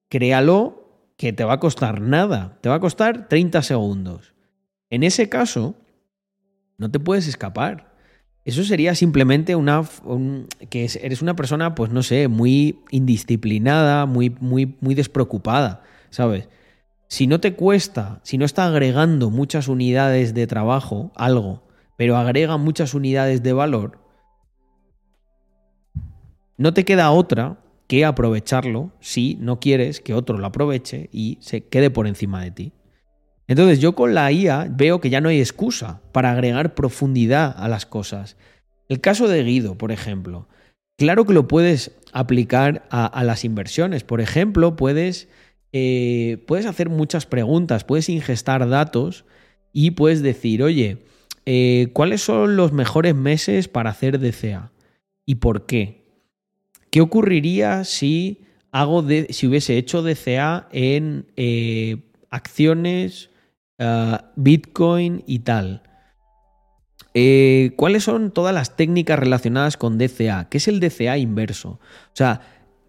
créalo 0.08 0.82
que 1.16 1.32
te 1.32 1.44
va 1.44 1.54
a 1.54 1.60
costar 1.60 2.00
nada, 2.00 2.58
te 2.60 2.68
va 2.68 2.76
a 2.76 2.80
costar 2.80 3.28
30 3.28 3.62
segundos. 3.62 4.34
En 4.90 5.04
ese 5.04 5.28
caso, 5.28 5.76
no 6.78 6.90
te 6.90 6.98
puedes 6.98 7.28
escapar. 7.28 7.92
Eso 8.44 8.64
sería 8.64 8.96
simplemente 8.96 9.54
una 9.54 9.84
que 10.68 10.90
eres 11.00 11.22
una 11.22 11.36
persona, 11.36 11.76
pues 11.76 11.92
no 11.92 12.02
sé, 12.02 12.26
muy 12.26 12.80
indisciplinada, 12.90 14.06
muy, 14.06 14.30
muy, 14.40 14.76
muy 14.80 14.96
despreocupada, 14.96 15.84
¿sabes? 16.10 16.48
Si 17.06 17.28
no 17.28 17.38
te 17.38 17.54
cuesta, 17.54 18.20
si 18.24 18.38
no 18.38 18.44
está 18.44 18.66
agregando 18.66 19.30
muchas 19.30 19.68
unidades 19.68 20.34
de 20.34 20.48
trabajo, 20.48 21.12
algo, 21.14 21.62
pero 22.02 22.16
agrega 22.16 22.56
muchas 22.56 22.94
unidades 22.94 23.44
de 23.44 23.52
valor, 23.52 24.00
no 26.56 26.74
te 26.74 26.84
queda 26.84 27.12
otra 27.12 27.60
que 27.86 28.04
aprovecharlo 28.04 28.90
si 28.98 29.36
no 29.38 29.60
quieres 29.60 30.00
que 30.00 30.12
otro 30.12 30.36
lo 30.36 30.44
aproveche 30.44 31.08
y 31.12 31.38
se 31.40 31.68
quede 31.68 31.90
por 31.90 32.08
encima 32.08 32.42
de 32.42 32.50
ti. 32.50 32.72
Entonces 33.46 33.78
yo 33.78 33.94
con 33.94 34.14
la 34.14 34.32
IA 34.32 34.66
veo 34.68 35.00
que 35.00 35.10
ya 35.10 35.20
no 35.20 35.28
hay 35.28 35.38
excusa 35.38 36.02
para 36.10 36.32
agregar 36.32 36.74
profundidad 36.74 37.54
a 37.56 37.68
las 37.68 37.86
cosas. 37.86 38.36
El 38.88 39.00
caso 39.00 39.28
de 39.28 39.44
Guido, 39.44 39.78
por 39.78 39.92
ejemplo, 39.92 40.48
claro 40.98 41.24
que 41.24 41.34
lo 41.34 41.46
puedes 41.46 41.92
aplicar 42.12 42.84
a, 42.90 43.22
las 43.22 43.44
inversiones. 43.44 44.02
Por 44.02 44.20
ejemplo, 44.20 44.74
puedes, 44.74 45.28
eh, 45.72 46.42
puedes 46.48 46.66
hacer 46.66 46.88
muchas 46.88 47.26
preguntas, 47.26 47.84
puedes 47.84 48.08
ingestar 48.08 48.68
datos 48.68 49.24
y 49.72 49.92
puedes 49.92 50.20
decir, 50.20 50.64
oye, 50.64 51.11
eh, 51.46 51.88
¿cuáles 51.92 52.22
son 52.22 52.56
los 52.56 52.72
mejores 52.72 53.14
meses 53.14 53.68
para 53.68 53.90
hacer 53.90 54.18
DCA? 54.18 54.72
¿Y 55.26 55.36
por 55.36 55.66
qué? 55.66 56.02
¿Qué 56.90 57.00
ocurriría 57.00 57.84
si, 57.84 58.42
hago 58.70 59.04
si 59.30 59.46
hubiese 59.46 59.78
hecho 59.78 60.02
DCA 60.02 60.68
en 60.72 61.26
eh, 61.36 62.02
acciones 62.30 63.30
Ah, 63.84 64.30
Bitcoin 64.36 65.24
y 65.26 65.40
tal. 65.40 65.82
Eh, 67.14 67.72
¿Cuáles 67.76 68.04
son 68.04 68.30
todas 68.30 68.54
las 68.54 68.76
técnicas 68.76 69.18
relacionadas 69.18 69.76
con 69.76 69.98
DCA? 69.98 70.48
¿Qué 70.48 70.58
es 70.58 70.68
el 70.68 70.78
DCA 70.78 71.18
inverso? 71.18 71.68
O 71.70 72.14
sea, 72.14 72.42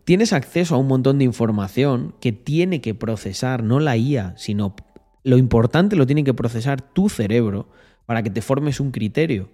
tienes 0.06 0.34
acceso 0.34 0.76
a 0.76 0.78
un 0.78 0.88
montón 0.88 1.18
de 1.18 1.26
información 1.26 2.14
que 2.22 2.32
tiene 2.32 2.80
que 2.80 2.94
procesar, 2.94 3.64
no 3.64 3.80
la 3.80 3.98
IA, 3.98 4.36
sino 4.38 4.76
lo 5.24 5.38
importante 5.40 5.96
lo 5.96 6.06
tiene 6.06 6.24
que 6.24 6.36
procesar 6.36 6.82
tu 6.82 7.10
cerebro 7.10 7.70
para 8.06 8.24
que 8.24 8.30
te 8.30 8.42
formes 8.42 8.80
un 8.80 8.92
criterio. 8.92 9.50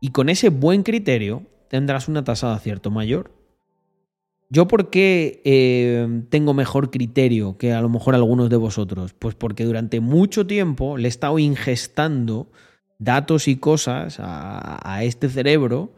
Y 0.00 0.10
con 0.10 0.28
ese 0.28 0.48
buen 0.48 0.82
criterio 0.82 1.44
tendrás 1.68 2.08
una 2.08 2.24
tasa 2.24 2.48
de 2.48 2.54
acierto 2.54 2.90
mayor. 2.90 3.30
¿Yo 4.50 4.68
por 4.68 4.90
qué 4.90 5.40
eh, 5.44 6.24
tengo 6.28 6.52
mejor 6.52 6.90
criterio 6.90 7.56
que 7.56 7.72
a 7.72 7.80
lo 7.80 7.88
mejor 7.88 8.14
algunos 8.14 8.50
de 8.50 8.56
vosotros? 8.56 9.14
Pues 9.14 9.34
porque 9.34 9.64
durante 9.64 10.00
mucho 10.00 10.46
tiempo 10.46 10.98
le 10.98 11.06
he 11.06 11.08
estado 11.08 11.38
ingestando 11.38 12.50
datos 12.98 13.48
y 13.48 13.56
cosas 13.56 14.20
a, 14.20 14.80
a 14.84 15.04
este 15.04 15.30
cerebro 15.30 15.94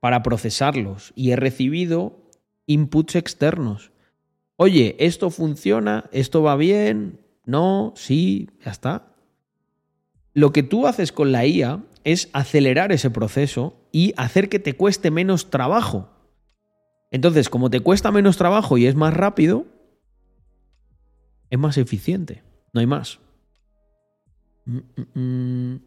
para 0.00 0.24
procesarlos 0.24 1.12
y 1.14 1.30
he 1.30 1.36
recibido 1.36 2.28
inputs 2.66 3.14
externos. 3.14 3.92
Oye, 4.56 4.96
esto 4.98 5.30
funciona, 5.30 6.10
esto 6.10 6.42
va 6.42 6.56
bien, 6.56 7.20
no, 7.44 7.92
sí, 7.96 8.48
ya 8.64 8.70
está. 8.72 9.11
Lo 10.34 10.52
que 10.52 10.62
tú 10.62 10.86
haces 10.86 11.12
con 11.12 11.32
la 11.32 11.46
IA 11.46 11.82
es 12.04 12.28
acelerar 12.32 12.92
ese 12.92 13.10
proceso 13.10 13.76
y 13.92 14.14
hacer 14.16 14.48
que 14.48 14.58
te 14.58 14.74
cueste 14.74 15.10
menos 15.10 15.50
trabajo. 15.50 16.08
Entonces, 17.10 17.50
como 17.50 17.68
te 17.70 17.80
cuesta 17.80 18.10
menos 18.10 18.38
trabajo 18.38 18.78
y 18.78 18.86
es 18.86 18.94
más 18.94 19.14
rápido, 19.14 19.66
es 21.50 21.58
más 21.58 21.76
eficiente. 21.76 22.42
No 22.72 22.80
hay 22.80 22.86
más. 22.86 23.18
Mm, 24.64 24.78
mm, 24.96 25.20
mm. 25.20 25.80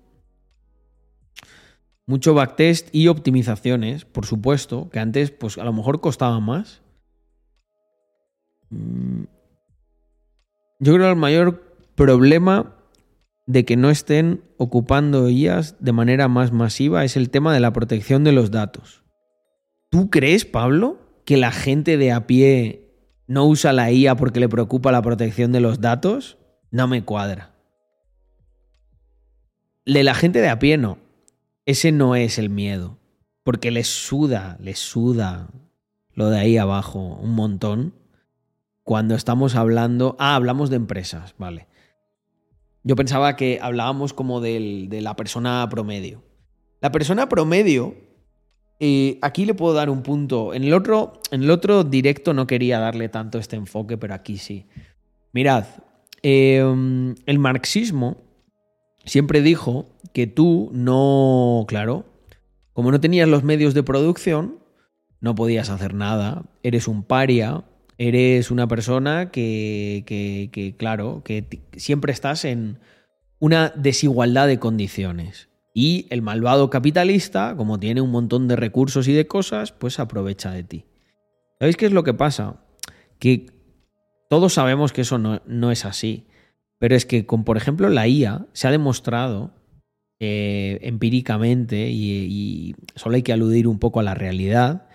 Mucho 2.08 2.36
backtest 2.36 2.94
y 2.94 3.08
optimizaciones, 3.08 4.06
por 4.06 4.28
supuesto, 4.28 4.92
que 4.92 5.00
antes 5.00 5.32
pues 5.32 5.58
a 5.58 5.64
lo 5.64 5.74
mejor 5.74 6.02
costaban 6.02 6.44
más. 6.44 6.84
Yo 8.70 9.26
creo 10.94 11.06
que 11.06 11.10
el 11.10 11.16
mayor 11.16 11.64
problema 11.96 12.75
de 13.46 13.66
que 13.66 13.78
no 13.78 13.90
estén 13.90 14.44
ocupando 14.58 15.30
IAS 15.30 15.76
de 15.80 15.92
manera 15.92 16.28
más 16.28 16.52
masiva 16.52 17.04
es 17.04 17.16
el 17.16 17.30
tema 17.30 17.54
de 17.54 17.60
la 17.60 17.74
protección 17.74 18.24
de 18.24 18.32
los 18.32 18.52
datos. 18.52 19.04
¿Tú 19.90 20.10
crees, 20.10 20.46
Pablo, 20.46 21.00
que 21.26 21.38
la 21.38 21.52
gente 21.52 21.98
de 21.98 22.12
a 22.12 22.28
pie 22.28 22.86
no 23.28 23.46
usa 23.46 23.74
la 23.74 23.92
IA 23.92 24.16
porque 24.16 24.40
le 24.40 24.50
preocupa 24.50 24.92
la 24.92 25.02
protección 25.02 25.52
de 25.52 25.60
los 25.60 25.82
datos, 25.82 26.38
no 26.72 26.88
me 26.88 27.04
cuadra. 27.04 27.56
De 29.86 30.04
la 30.04 30.16
gente 30.16 30.42
de 30.42 30.50
a 30.50 30.60
pie 30.60 30.78
no. 30.78 30.98
Ese 31.66 31.92
no 31.92 32.16
es 32.16 32.38
el 32.38 32.50
miedo. 32.50 33.00
Porque 33.44 33.72
les 33.72 33.88
suda, 33.88 34.58
les 34.60 34.80
suda 34.80 35.50
lo 36.14 36.30
de 36.30 36.40
ahí 36.40 36.58
abajo 36.58 37.00
un 37.00 37.36
montón. 37.36 37.94
Cuando 38.84 39.16
estamos 39.16 39.56
hablando... 39.56 40.16
Ah, 40.20 40.36
hablamos 40.36 40.70
de 40.70 40.76
empresas, 40.78 41.36
vale. 41.38 41.68
Yo 42.86 42.96
pensaba 42.96 43.36
que 43.36 43.60
hablábamos 43.62 44.14
como 44.14 44.40
de 44.40 44.88
la 45.02 45.18
persona 45.18 45.68
promedio. 45.70 46.24
La 46.80 46.92
persona 46.92 47.28
promedio 47.28 47.96
y 48.80 49.20
aquí 49.22 49.46
le 49.46 49.54
puedo 49.54 49.74
dar 49.74 49.90
un 49.90 50.04
punto. 50.04 50.54
En 50.54 50.64
el, 50.64 50.74
otro, 50.74 51.22
en 51.32 51.44
el 51.44 51.52
otro 51.52 51.84
directo 51.84 52.34
no 52.34 52.48
quería 52.48 52.80
darle 52.80 53.10
tanto 53.10 53.38
este 53.38 53.56
enfoque, 53.56 53.98
pero 53.98 54.14
aquí 54.14 54.38
sí. 54.38 54.68
Mirad, 55.32 55.66
em, 56.22 57.16
el 57.26 57.40
marxismo 57.40 58.18
siempre 59.06 59.42
dijo 59.42 59.86
que 60.14 60.28
tú 60.28 60.70
no, 60.74 61.66
claro, 61.68 62.06
como 62.74 62.92
no 62.92 63.00
tenías 63.00 63.28
los 63.30 63.44
medios 63.44 63.74
de 63.74 63.84
producción, 63.84 64.60
no 65.22 65.36
podías 65.36 65.70
hacer 65.70 65.94
nada, 65.94 66.44
eres 66.62 66.88
un 66.88 67.04
paria, 67.04 67.64
eres 67.98 68.52
una 68.52 68.68
persona 68.68 69.32
que, 69.32 70.04
que, 70.06 70.76
claro, 70.78 71.24
que 71.24 71.62
siempre 71.78 72.12
estás 72.12 72.46
en 72.46 72.80
una 73.40 73.72
desigualdad 73.76 74.48
de 74.48 74.60
condiciones. 74.60 75.50
Y 75.74 76.08
el 76.10 76.22
malvado 76.22 76.70
capitalista, 76.70 77.56
como 77.58 77.80
tiene 77.80 78.02
un 78.02 78.12
montón 78.12 78.48
de 78.48 78.56
recursos 78.56 79.08
y 79.08 79.14
de 79.14 79.28
cosas, 79.28 79.72
pues 79.74 80.00
aprovecha 80.00 80.52
de 80.52 80.64
ti. 80.64 80.86
¿Sabéis 81.60 81.76
qué 81.76 81.86
es 81.86 81.92
lo 81.92 82.04
que 82.04 82.14
pasa? 82.14 82.62
Que 83.20 83.48
todos 84.30 84.54
sabemos 84.54 84.94
que 84.94 85.02
eso 85.02 85.18
no, 85.18 85.72
es 85.72 85.86
así. 85.86 86.28
Pero 86.80 86.96
es 86.96 87.06
que 87.06 87.26
con, 87.26 87.44
por 87.44 87.58
ejemplo, 87.58 87.90
la 87.90 88.08
IA 88.08 88.48
se 88.54 88.68
ha 88.68 88.72
demostrado 88.72 89.54
eh, 90.20 90.80
empíricamente, 90.82 91.90
y, 91.90 92.12
y 92.12 92.76
solo 92.96 93.16
hay 93.16 93.24
que 93.24 93.34
aludir 93.34 93.68
un 93.68 93.80
poco 93.80 94.00
a 94.00 94.04
la 94.04 94.14
realidad, 94.14 94.88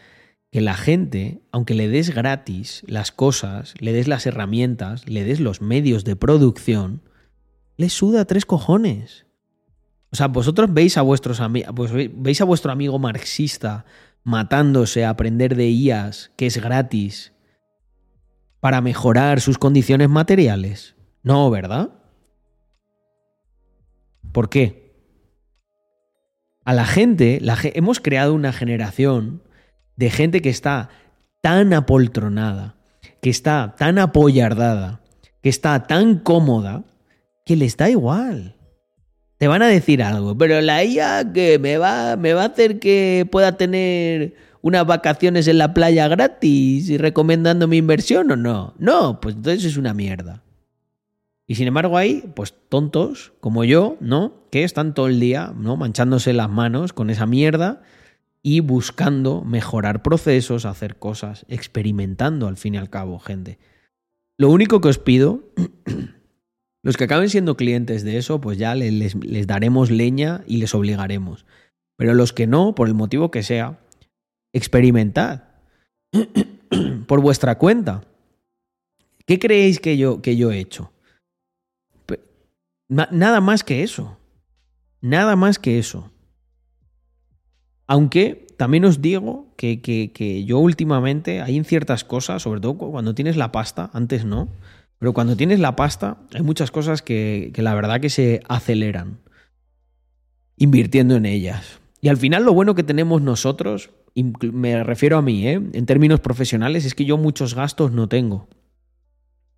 que 0.51 0.61
la 0.61 0.75
gente, 0.75 1.43
aunque 1.53 1.75
le 1.75 1.89
des 1.89 2.11
gratis 2.11 2.83
las 2.87 3.13
cosas, 3.13 3.75
le 3.79 3.93
des 3.93 4.09
las 4.09 4.27
herramientas, 4.27 5.09
le 5.09 5.25
des 5.25 5.41
los 5.41 5.61
medios 5.61 6.05
de 6.05 6.17
producción, 6.17 7.03
le 7.77 7.89
suda 7.89 8.25
tres 8.25 8.47
cojones. 8.47 9.27
O 10.13 10.17
sea, 10.17 10.27
vosotros 10.27 10.73
veis 10.73 10.99
a 10.99 11.03
vuestros 11.03 11.41
pues 11.75 11.93
veis 11.93 12.41
a 12.41 12.45
vuestro 12.45 12.73
amigo 12.73 12.99
marxista 12.99 13.85
matándose 14.25 15.05
a 15.05 15.11
aprender 15.11 15.55
de 15.55 15.71
IAS, 15.71 16.33
que 16.37 16.47
es 16.47 16.61
gratis, 16.61 17.33
para 18.59 18.81
mejorar 18.81 19.41
sus 19.41 19.57
condiciones 19.57 20.09
materiales. 20.09 20.97
No, 21.23 21.49
¿verdad? 21.51 21.91
¿Por 24.33 24.51
qué? 24.51 24.91
A 26.65 26.75
la 26.75 26.85
gente, 26.85 27.39
la, 27.41 27.57
hemos 27.63 28.01
creado 28.01 28.35
una 28.35 28.53
generación 28.53 29.43
de 30.01 30.11
gente 30.11 30.43
que 30.43 30.51
está 30.51 30.89
tan 31.41 31.73
apoltronada, 31.73 32.75
que 33.23 33.31
está 33.31 33.77
tan 33.79 33.99
apoyardada, 33.99 35.01
que 35.43 35.49
está 35.49 35.87
tan 35.87 36.19
cómoda, 36.19 36.83
que 37.47 37.55
les 37.55 37.77
da 37.77 37.89
igual 37.89 38.57
te 39.41 39.49
van 39.49 39.63
a 39.63 39.69
decir 39.69 40.03
algo, 40.03 40.37
pero 40.37 40.61
la 40.61 40.85
IA 40.85 41.33
que 41.33 41.59
me 41.59 41.79
va, 41.79 42.17
me 42.17 42.35
va 42.35 42.43
a 42.43 42.49
hacer 42.49 42.79
que 42.79 43.27
pueda 43.33 43.57
tener 43.57 44.35
unas 44.61 44.87
vacaciones 44.87 45.49
en 45.49 45.57
la 45.57 45.73
playa 45.73 46.09
gratis 46.09 46.91
y 46.91 46.99
recomendando 46.99 47.67
mi 47.67 47.79
inversión 47.79 48.31
o 48.31 48.37
no. 48.37 48.75
No, 48.77 49.19
pues 49.19 49.37
entonces 49.37 49.65
es 49.65 49.79
una 49.79 49.95
mierda. 49.95 50.43
Y 51.47 51.55
sin 51.55 51.69
embargo 51.69 51.97
hay, 51.97 52.31
pues 52.37 52.55
tontos 52.69 53.33
como 53.41 53.65
yo, 53.65 53.97
¿no? 54.01 54.45
Que 54.51 54.63
están 54.63 54.93
todo 54.93 55.07
el 55.07 55.19
día, 55.19 55.55
¿no? 55.57 55.79
Manchándose 55.79 56.35
las 56.35 56.51
manos 56.51 56.93
con 56.93 57.09
esa 57.09 57.25
mierda 57.25 57.81
y 58.43 58.61
buscando 58.61 59.43
mejorar 59.43 60.03
procesos, 60.03 60.65
hacer 60.65 60.97
cosas, 60.97 61.45
experimentando 61.49 62.49
al 62.49 62.57
fin 62.57 62.75
y 62.75 62.79
al 62.79 62.91
cabo, 62.91 63.19
gente. 63.19 63.59
Lo 64.39 64.51
único 64.51 64.81
que 64.81 64.89
os 64.89 64.99
pido 64.99 65.45
Los 66.83 66.97
que 66.97 67.05
acaben 67.05 67.29
siendo 67.29 67.57
clientes 67.57 68.05
de 68.05 68.17
eso, 68.17 68.41
pues 68.41 68.57
ya 68.57 68.75
les, 68.75 69.15
les 69.15 69.47
daremos 69.47 69.91
leña 69.91 70.43
y 70.47 70.57
les 70.57 70.75
obligaremos. 70.75 71.45
Pero 71.97 72.15
los 72.15 72.33
que 72.33 72.47
no, 72.47 72.75
por 72.75 72.89
el 72.89 72.95
motivo 72.95 73.31
que 73.31 73.43
sea, 73.43 73.81
experimentad 74.55 75.43
por 77.07 77.21
vuestra 77.21 77.59
cuenta. 77.59 78.05
¿Qué 79.27 79.39
creéis 79.39 79.79
que 79.79 79.99
yo, 79.99 80.23
que 80.23 80.37
yo 80.37 80.51
he 80.51 80.59
hecho? 80.59 80.93
Nada 82.89 83.41
más 83.41 83.63
que 83.63 83.83
eso. 83.83 84.19
Nada 85.01 85.37
más 85.37 85.59
que 85.59 85.79
eso. 85.79 86.11
Aunque 87.91 88.47
también 88.57 88.85
os 88.85 89.03
digo 89.03 89.53
que, 89.57 89.81
que, 89.81 90.45
yo 90.45 90.61
últimamente 90.61 91.41
hay 91.43 91.57
en 91.57 91.65
ciertas 91.65 92.05
cosas, 92.05 92.41
sobre 92.41 92.61
todo 92.61 92.79
cuando 92.79 93.17
tienes 93.17 93.37
la 93.37 93.51
pasta, 93.51 93.91
antes 93.93 94.25
no, 94.25 94.49
pero 95.01 95.13
cuando 95.13 95.37
tienes 95.37 95.59
la 95.59 95.75
pasta 95.75 96.19
hay 96.33 96.43
muchas 96.43 96.71
cosas 96.71 97.03
que, 97.03 97.51
que 97.53 97.63
la 97.63 97.75
verdad 97.75 98.01
que 98.01 98.09
se 98.09 98.43
aceleran 98.49 99.19
invirtiendo 100.57 101.17
en 101.17 101.27
ellas. 101.27 101.81
Y 102.01 102.07
al 102.07 102.17
final 102.17 102.45
lo 102.45 102.55
bueno 102.55 102.77
que 102.77 102.85
tenemos 102.85 103.23
nosotros, 103.23 103.91
me 104.15 104.85
refiero 104.85 105.19
a 105.19 105.23
mí, 105.23 105.49
¿eh? 105.49 105.55
en 105.55 105.87
términos 105.87 106.21
profesionales, 106.21 106.85
es 106.85 106.95
que 106.95 107.05
yo 107.05 107.19
muchos 107.19 107.57
gastos 107.57 107.91
no 107.91 108.09
tengo 108.09 108.47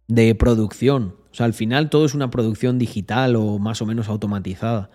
de 0.09 0.35
producción. 0.35 1.17
O 1.31 1.35
sea, 1.35 1.45
al 1.45 1.53
final 1.53 1.91
todo 1.91 2.07
es 2.07 2.15
una 2.15 2.31
producción 2.31 2.79
digital 2.79 3.37
o 3.37 3.59
más 3.59 3.83
o 3.83 3.87
menos 3.87 4.09
automatizada. 4.09 4.89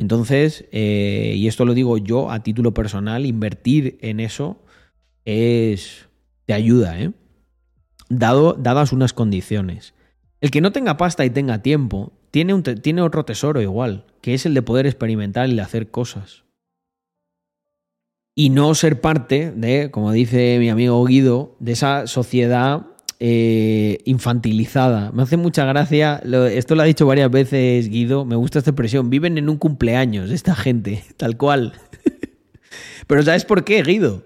Entonces, 0.00 0.64
eh, 0.72 1.34
y 1.36 1.46
esto 1.46 1.66
lo 1.66 1.74
digo 1.74 1.98
yo 1.98 2.30
a 2.30 2.42
título 2.42 2.72
personal, 2.72 3.26
invertir 3.26 3.98
en 4.00 4.18
eso 4.18 4.64
es. 5.26 6.08
te 6.46 6.54
ayuda, 6.54 6.98
¿eh? 6.98 7.12
Dado, 8.08 8.54
dadas 8.54 8.92
unas 8.92 9.12
condiciones. 9.12 9.92
El 10.40 10.50
que 10.50 10.62
no 10.62 10.72
tenga 10.72 10.96
pasta 10.96 11.26
y 11.26 11.30
tenga 11.30 11.60
tiempo, 11.60 12.14
tiene, 12.30 12.54
un, 12.54 12.62
tiene 12.62 13.02
otro 13.02 13.26
tesoro 13.26 13.60
igual, 13.60 14.06
que 14.22 14.32
es 14.32 14.46
el 14.46 14.54
de 14.54 14.62
poder 14.62 14.86
experimentar 14.86 15.50
y 15.50 15.54
de 15.54 15.60
hacer 15.60 15.90
cosas 15.90 16.44
y 18.34 18.48
no 18.48 18.74
ser 18.74 19.02
parte 19.02 19.52
de, 19.54 19.90
como 19.90 20.12
dice 20.12 20.56
mi 20.58 20.70
amigo 20.70 21.04
Guido, 21.04 21.56
de 21.58 21.72
esa 21.72 22.06
sociedad 22.06 22.86
eh, 23.22 23.98
infantilizada. 24.06 25.12
Me 25.12 25.22
hace 25.22 25.36
mucha 25.36 25.66
gracia, 25.66 26.22
esto 26.50 26.74
lo 26.74 26.82
ha 26.82 26.86
dicho 26.86 27.04
varias 27.06 27.30
veces 27.30 27.88
Guido, 27.90 28.24
me 28.24 28.34
gusta 28.34 28.58
esta 28.58 28.70
expresión, 28.70 29.10
viven 29.10 29.36
en 29.36 29.50
un 29.50 29.58
cumpleaños 29.58 30.30
esta 30.30 30.54
gente, 30.54 31.04
tal 31.18 31.36
cual. 31.36 31.74
Pero 33.06 33.22
¿sabes 33.22 33.44
por 33.44 33.64
qué, 33.64 33.82
Guido? 33.82 34.24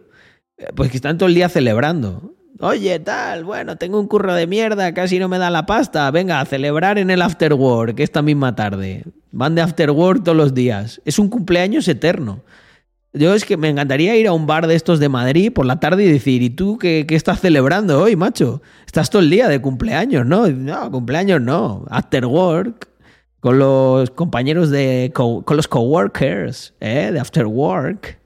Pues 0.77 0.91
que 0.91 0.97
están 0.97 1.19
todo 1.19 1.29
el 1.29 1.35
día 1.35 1.49
celebrando. 1.49 2.35
Oye, 2.61 3.01
tal, 3.01 3.43
bueno, 3.43 3.77
tengo 3.77 3.99
un 3.99 4.07
curro 4.07 4.33
de 4.33 4.47
mierda, 4.47 4.95
casi 4.95 5.19
no 5.19 5.29
me 5.29 5.39
da 5.39 5.51
la 5.51 5.67
pasta. 5.67 6.09
Venga, 6.13 6.41
a 6.41 6.45
celebrar 6.45 6.99
en 6.99 7.11
el 7.11 7.21
after 7.21 7.53
work 7.55 7.99
esta 7.99 8.23
misma 8.23 8.55
tarde. 8.55 9.03
Van 9.33 9.57
de 9.57 9.63
after 9.63 9.91
work 9.91 10.23
todos 10.23 10.37
los 10.37 10.55
días. 10.55 11.03
Es 11.05 11.19
un 11.19 11.29
cumpleaños 11.29 11.89
eterno. 11.89 12.45
Yo 13.17 13.33
es 13.33 13.45
que 13.45 13.57
me 13.57 13.69
encantaría 13.69 14.17
ir 14.17 14.27
a 14.27 14.33
un 14.33 14.49
bar 14.49 14.67
de 14.67 14.75
estos 14.75 14.99
de 14.99 15.09
Madrid 15.09 15.53
por 15.53 15.67
la 15.67 15.79
tarde 15.79 16.03
y 16.03 16.11
decir, 16.11 16.43
¿y 16.43 16.51
tú 16.51 16.79
qué, 16.79 17.07
estás 17.11 17.41
celebrando 17.41 18.03
hoy, 18.03 18.17
macho? 18.17 18.61
Estás 18.87 19.09
todo 19.09 19.23
el 19.23 19.31
día 19.31 19.47
de 19.47 19.61
cumpleaños, 19.61 20.27
¿no? 20.27 20.49
No, 20.49 20.91
cumpleaños 20.91 21.41
no. 21.41 21.85
After 21.91 22.27
work, 22.27 22.89
con 23.39 23.61
los 23.61 24.11
compañeros 24.11 24.71
de. 24.71 25.13
con 25.15 25.45
los 25.57 25.69
coworkers, 25.69 26.75
¿eh? 26.81 27.11
De 27.13 27.21
after 27.21 27.47
work. 27.47 28.19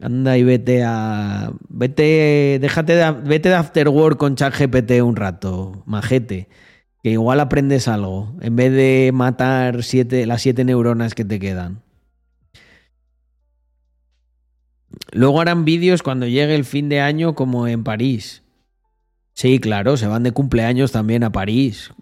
Anda 0.00 0.38
y 0.38 0.44
vete 0.44 0.84
a. 0.84 1.52
Vete. 1.68 2.58
Déjate 2.60 2.94
de, 2.94 3.10
vete 3.10 3.48
de 3.48 3.56
after 3.56 3.88
work 3.88 4.18
con 4.18 4.36
ChatGPT 4.36 5.02
un 5.02 5.16
rato, 5.16 5.82
majete. 5.86 6.48
Que 7.02 7.10
igual 7.10 7.40
aprendes 7.40 7.88
algo. 7.88 8.36
En 8.40 8.54
vez 8.54 8.72
de 8.72 9.10
matar 9.12 9.82
siete, 9.82 10.26
las 10.26 10.42
siete 10.42 10.64
neuronas 10.64 11.16
que 11.16 11.24
te 11.24 11.40
quedan. 11.40 11.82
Luego 15.12 15.40
harán 15.40 15.64
vídeos 15.64 16.02
cuando 16.02 16.26
llegue 16.26 16.54
el 16.54 16.64
fin 16.64 16.88
de 16.88 17.00
año 17.00 17.34
como 17.34 17.66
en 17.66 17.84
París. 17.84 18.42
Sí, 19.34 19.58
claro, 19.58 19.96
se 19.96 20.06
van 20.06 20.22
de 20.22 20.32
cumpleaños 20.32 20.92
también 20.92 21.24
a 21.24 21.32
París, 21.32 21.92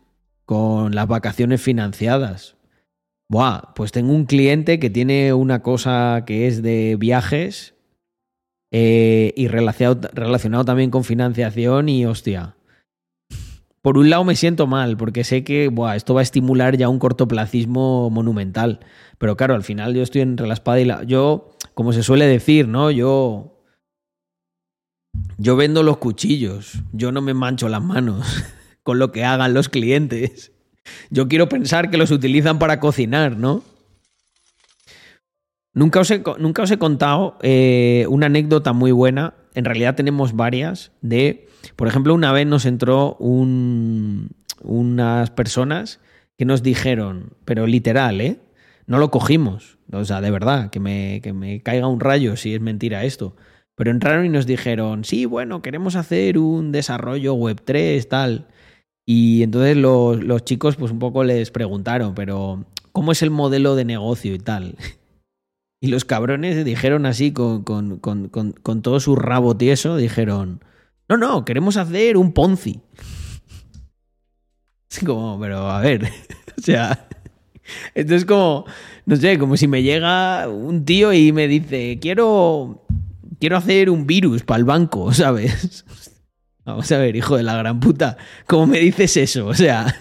con 0.44 0.94
las 0.94 1.06
vacaciones 1.06 1.62
financiadas. 1.62 2.56
Buah, 3.28 3.74
pues 3.74 3.92
tengo 3.92 4.12
un 4.12 4.24
cliente 4.24 4.78
que 4.78 4.90
tiene 4.90 5.32
una 5.32 5.62
cosa 5.62 6.24
que 6.26 6.46
es 6.46 6.62
de 6.62 6.96
viajes 6.98 7.74
eh, 8.70 9.32
y 9.36 9.48
relacionado, 9.48 10.08
relacionado 10.12 10.64
también 10.64 10.90
con 10.90 11.04
financiación 11.04 11.88
y 11.88 12.06
hostia. 12.06 12.56
Por 13.82 13.96
un 13.96 14.10
lado 14.10 14.24
me 14.24 14.34
siento 14.34 14.66
mal, 14.66 14.96
porque 14.96 15.24
sé 15.24 15.44
que 15.44 15.68
buah, 15.68 15.96
esto 15.96 16.14
va 16.14 16.20
a 16.20 16.22
estimular 16.22 16.76
ya 16.76 16.88
un 16.88 16.98
cortoplacismo 16.98 18.10
monumental. 18.10 18.80
Pero 19.18 19.36
claro, 19.36 19.54
al 19.54 19.62
final 19.62 19.94
yo 19.94 20.02
estoy 20.02 20.22
entre 20.22 20.46
la 20.46 20.54
espada 20.54 20.80
y 20.80 20.84
la. 20.84 21.04
Yo 21.04 21.50
como 21.78 21.92
se 21.92 22.02
suele 22.02 22.26
decir, 22.26 22.66
¿no? 22.66 22.90
Yo. 22.90 23.62
Yo 25.36 25.54
vendo 25.54 25.84
los 25.84 25.98
cuchillos, 25.98 26.82
yo 26.92 27.12
no 27.12 27.22
me 27.22 27.34
mancho 27.34 27.68
las 27.68 27.80
manos 27.80 28.26
con 28.82 28.98
lo 28.98 29.12
que 29.12 29.24
hagan 29.24 29.54
los 29.54 29.68
clientes. 29.68 30.50
Yo 31.10 31.28
quiero 31.28 31.48
pensar 31.48 31.88
que 31.88 31.96
los 31.96 32.10
utilizan 32.10 32.58
para 32.58 32.80
cocinar, 32.80 33.36
¿no? 33.36 33.62
Nunca 35.72 36.00
os 36.00 36.10
he, 36.10 36.20
nunca 36.40 36.62
os 36.62 36.70
he 36.72 36.78
contado 36.78 37.38
eh, 37.42 38.06
una 38.08 38.26
anécdota 38.26 38.72
muy 38.72 38.90
buena. 38.90 39.34
En 39.54 39.64
realidad 39.64 39.94
tenemos 39.94 40.34
varias. 40.34 40.90
De, 41.00 41.48
por 41.76 41.86
ejemplo, 41.86 42.12
una 42.12 42.32
vez 42.32 42.48
nos 42.48 42.66
entró 42.66 43.14
un, 43.20 44.30
unas 44.62 45.30
personas 45.30 46.00
que 46.36 46.44
nos 46.44 46.64
dijeron, 46.64 47.34
pero 47.44 47.68
literal, 47.68 48.20
¿eh? 48.20 48.40
No 48.88 48.98
lo 48.98 49.10
cogimos. 49.10 49.78
O 49.92 50.04
sea, 50.04 50.20
de 50.20 50.30
verdad, 50.30 50.70
que 50.70 50.80
me, 50.80 51.20
que 51.22 51.32
me 51.32 51.62
caiga 51.62 51.86
un 51.86 52.00
rayo 52.00 52.36
si 52.36 52.54
es 52.54 52.60
mentira 52.60 53.04
esto. 53.04 53.36
Pero 53.76 53.92
entraron 53.92 54.26
y 54.26 54.30
nos 54.30 54.46
dijeron, 54.46 55.04
sí, 55.04 55.26
bueno, 55.26 55.62
queremos 55.62 55.94
hacer 55.94 56.38
un 56.38 56.72
desarrollo 56.72 57.34
web 57.34 57.60
3, 57.64 58.08
tal. 58.08 58.48
Y 59.06 59.42
entonces 59.42 59.76
los, 59.76 60.22
los, 60.24 60.44
chicos 60.44 60.76
pues 60.76 60.90
un 60.90 60.98
poco 60.98 61.22
les 61.22 61.50
preguntaron, 61.50 62.14
pero 62.14 62.64
¿cómo 62.92 63.12
es 63.12 63.22
el 63.22 63.30
modelo 63.30 63.76
de 63.76 63.84
negocio 63.84 64.34
y 64.34 64.38
tal? 64.38 64.76
Y 65.80 65.86
los 65.86 66.04
cabrones 66.04 66.64
dijeron 66.64 67.06
así 67.06 67.32
con, 67.32 67.62
con, 67.62 68.00
con, 68.00 68.28
con 68.28 68.82
todo 68.82 68.98
su 68.98 69.14
rabo 69.14 69.56
tieso, 69.56 69.96
dijeron, 69.96 70.60
no, 71.08 71.16
no, 71.16 71.44
queremos 71.44 71.76
hacer 71.76 72.16
un 72.16 72.32
Ponzi. 72.32 72.80
Es 74.90 75.04
como, 75.04 75.38
pero 75.38 75.70
a 75.70 75.80
ver, 75.80 76.04
o 76.58 76.60
sea, 76.60 77.08
entonces 77.94 78.24
como, 78.24 78.66
no 79.06 79.16
sé, 79.16 79.38
como 79.38 79.56
si 79.56 79.68
me 79.68 79.82
llega 79.82 80.48
un 80.48 80.84
tío 80.84 81.12
y 81.12 81.32
me 81.32 81.48
dice, 81.48 81.98
quiero, 82.00 82.84
quiero 83.40 83.56
hacer 83.56 83.90
un 83.90 84.06
virus 84.06 84.42
para 84.42 84.58
el 84.58 84.64
banco, 84.64 85.12
¿sabes? 85.14 85.84
Vamos 86.64 86.90
a 86.92 86.98
ver, 86.98 87.16
hijo 87.16 87.36
de 87.36 87.42
la 87.42 87.56
gran 87.56 87.80
puta, 87.80 88.18
¿cómo 88.46 88.66
me 88.66 88.78
dices 88.78 89.16
eso? 89.16 89.46
O 89.46 89.54
sea, 89.54 89.96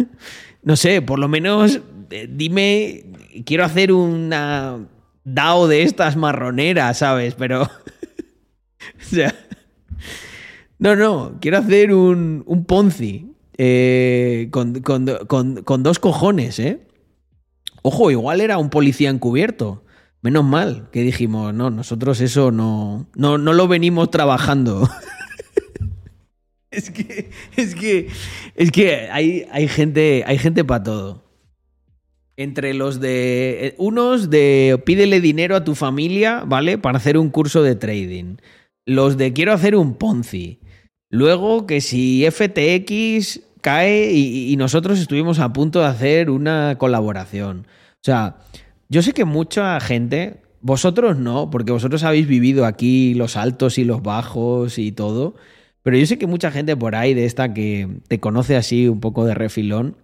no 0.64 0.76
sé, 0.76 1.02
por 1.02 1.20
lo 1.20 1.30
menos 1.30 1.80
eh, 2.10 2.30
dime, 2.30 3.06
quiero 3.46 3.64
hacer 3.64 3.92
una 3.92 4.80
DAO 5.24 5.68
de 5.68 5.84
estas 5.84 6.16
marroneras, 6.16 6.98
¿sabes? 7.00 7.36
Pero, 7.36 7.64
o 7.64 7.70
sea, 9.02 9.34
no, 10.80 10.96
no, 10.96 11.38
quiero 11.40 11.58
hacer 11.58 11.94
un, 11.94 12.44
un 12.46 12.66
Ponzi 12.66 13.32
eh, 13.58 14.50
con, 14.52 14.82
con 14.82 15.84
dos 15.84 16.00
cojones, 16.00 16.60
¿eh? 16.60 16.87
Ojo, 17.88 18.12
igual 18.12 18.42
era 18.42 18.58
un 18.58 18.70
policía 18.70 19.10
encubierto. 19.10 19.82
Menos 20.22 20.44
mal 20.44 20.90
que 20.92 21.04
dijimos, 21.04 21.54
no, 21.54 21.70
nosotros 21.70 22.20
eso 22.20 22.52
no, 22.52 23.08
no, 23.16 23.38
no 23.38 23.54
lo 23.54 23.70
venimos 23.70 24.12
trabajando. 24.12 24.90
es 26.72 26.90
que, 26.92 27.30
es 27.56 27.76
que, 27.76 28.10
es 28.56 28.72
que 28.72 29.10
hay, 29.10 29.46
hay 29.54 29.70
gente, 29.70 30.26
hay 30.28 30.38
gente 30.38 30.66
para 30.66 30.84
todo. 30.84 31.24
Entre 32.36 32.74
los 32.74 33.00
de. 33.00 33.74
Unos 33.78 34.30
de 34.30 34.84
pídele 34.86 35.22
dinero 35.22 35.56
a 35.56 35.64
tu 35.64 35.74
familia, 35.74 36.44
¿vale? 36.46 36.78
Para 36.78 36.98
hacer 36.98 37.18
un 37.18 37.30
curso 37.30 37.64
de 37.64 37.76
trading. 37.76 38.36
Los 38.86 39.16
de 39.16 39.32
quiero 39.32 39.54
hacer 39.54 39.78
un 39.78 39.94
Ponzi. 39.94 40.60
Luego 41.10 41.66
que 41.66 41.80
si 41.80 42.30
FTX 42.30 43.48
cae 43.62 44.14
y, 44.14 44.56
nosotros 44.56 44.98
estuvimos 44.98 45.40
a 45.40 45.52
punto 45.52 45.82
de 45.82 45.88
hacer 45.88 46.30
una 46.30 46.78
colaboración. 46.78 47.68
O 48.02 48.06
sea, 48.06 48.38
yo 48.90 49.02
sé 49.02 49.14
que 49.14 49.26
mucha 49.26 49.80
gente, 49.80 50.42
vosotros 50.62 51.18
no, 51.18 51.50
porque 51.50 51.72
vosotros 51.72 52.04
habéis 52.04 52.28
vivido 52.28 52.66
aquí 52.66 53.14
los 53.14 53.36
altos 53.36 53.78
y 53.78 53.84
los 53.84 54.02
bajos 54.02 54.78
y 54.78 54.92
todo, 54.92 55.36
pero 55.84 55.98
yo 55.98 56.06
sé 56.06 56.18
que 56.18 56.28
mucha 56.28 56.52
gente 56.52 56.76
por 56.76 56.96
ahí 56.96 57.14
de 57.14 57.26
esta 57.26 57.54
que 57.54 57.88
te 58.08 58.20
conoce 58.20 58.56
así 58.56 58.88
un 58.88 59.00
poco 59.00 59.26
de 59.26 59.34
refilón, 59.34 59.98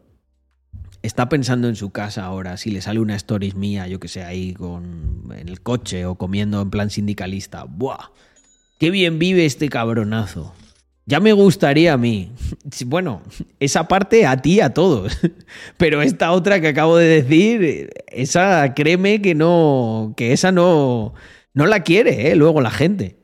está 1.01 1.29
pensando 1.29 1.67
en 1.67 1.75
su 1.75 1.91
casa 1.91 2.23
ahora, 2.23 2.57
si 2.57 2.71
le 2.71 2.81
sale 2.81 2.99
una 2.99 3.15
stories 3.15 3.55
mía, 3.55 3.87
yo 3.87 3.99
que 3.99 4.07
sé, 4.07 4.23
ahí 4.23 4.53
con, 4.53 5.23
en 5.37 5.49
el 5.49 5.61
coche 5.61 6.05
o 6.05 6.15
comiendo 6.15 6.61
en 6.61 6.69
plan 6.69 6.89
sindicalista. 6.89 7.65
¡Buah! 7.65 8.09
¡Qué 8.79 8.89
bien 8.89 9.19
vive 9.19 9.45
este 9.45 9.69
cabronazo! 9.69 10.53
Ya 11.05 11.19
me 11.19 11.33
gustaría 11.33 11.93
a 11.93 11.97
mí. 11.97 12.31
Bueno, 12.85 13.21
esa 13.59 13.87
parte 13.87 14.25
a 14.25 14.37
ti, 14.41 14.59
a 14.59 14.73
todos. 14.73 15.17
Pero 15.77 16.01
esta 16.01 16.31
otra 16.31 16.59
que 16.61 16.69
acabo 16.69 16.97
de 16.97 17.21
decir, 17.21 17.89
esa 18.07 18.73
créeme 18.73 19.21
que 19.21 19.35
no, 19.35 20.13
que 20.17 20.33
esa 20.33 20.51
no, 20.51 21.13
no 21.53 21.65
la 21.65 21.81
quiere, 21.81 22.31
¿eh? 22.31 22.35
luego 22.35 22.61
la 22.61 22.71
gente. 22.71 23.17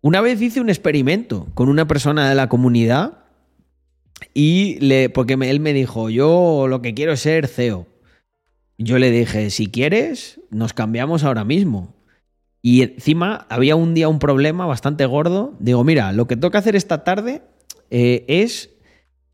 Una 0.00 0.20
vez 0.20 0.42
hice 0.42 0.60
un 0.60 0.68
experimento 0.68 1.46
con 1.54 1.68
una 1.68 1.86
persona 1.86 2.28
de 2.28 2.34
la 2.34 2.48
comunidad 2.48 3.18
y 4.34 4.78
le, 4.80 5.10
porque 5.10 5.34
él 5.34 5.60
me 5.60 5.72
dijo, 5.72 6.10
yo 6.10 6.66
lo 6.68 6.82
que 6.82 6.94
quiero 6.94 7.12
es 7.12 7.20
ser 7.20 7.46
CEO. 7.46 7.86
Yo 8.78 8.98
le 8.98 9.10
dije, 9.10 9.50
si 9.50 9.68
quieres, 9.68 10.40
nos 10.50 10.72
cambiamos 10.72 11.24
ahora 11.24 11.44
mismo. 11.44 11.94
Y 12.62 12.82
encima 12.82 13.46
había 13.50 13.74
un 13.74 13.92
día 13.92 14.08
un 14.08 14.20
problema 14.20 14.66
bastante 14.66 15.04
gordo. 15.04 15.54
Digo, 15.58 15.82
mira, 15.82 16.12
lo 16.12 16.28
que 16.28 16.36
toca 16.36 16.58
hacer 16.58 16.76
esta 16.76 17.02
tarde 17.02 17.42
eh, 17.90 18.24
es 18.28 18.70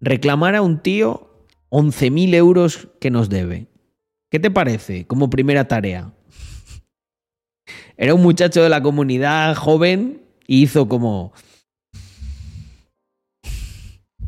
reclamar 0.01 0.55
a 0.55 0.62
un 0.62 0.81
tío 0.81 1.45
11.000 1.68 2.35
euros 2.35 2.89
que 3.01 3.11
nos 3.11 3.29
debe. 3.29 3.66
¿Qué 4.31 4.41
te 4.41 4.51
parece 4.51 5.07
como 5.07 5.29
primera 5.29 5.68
tarea? 5.68 6.12
Era 7.99 8.14
un 8.14 8.22
muchacho 8.22 8.62
de 8.62 8.68
la 8.70 8.83
comunidad 8.83 9.55
joven 9.57 10.22
y 10.47 10.62
hizo 10.62 10.89
como... 10.89 11.33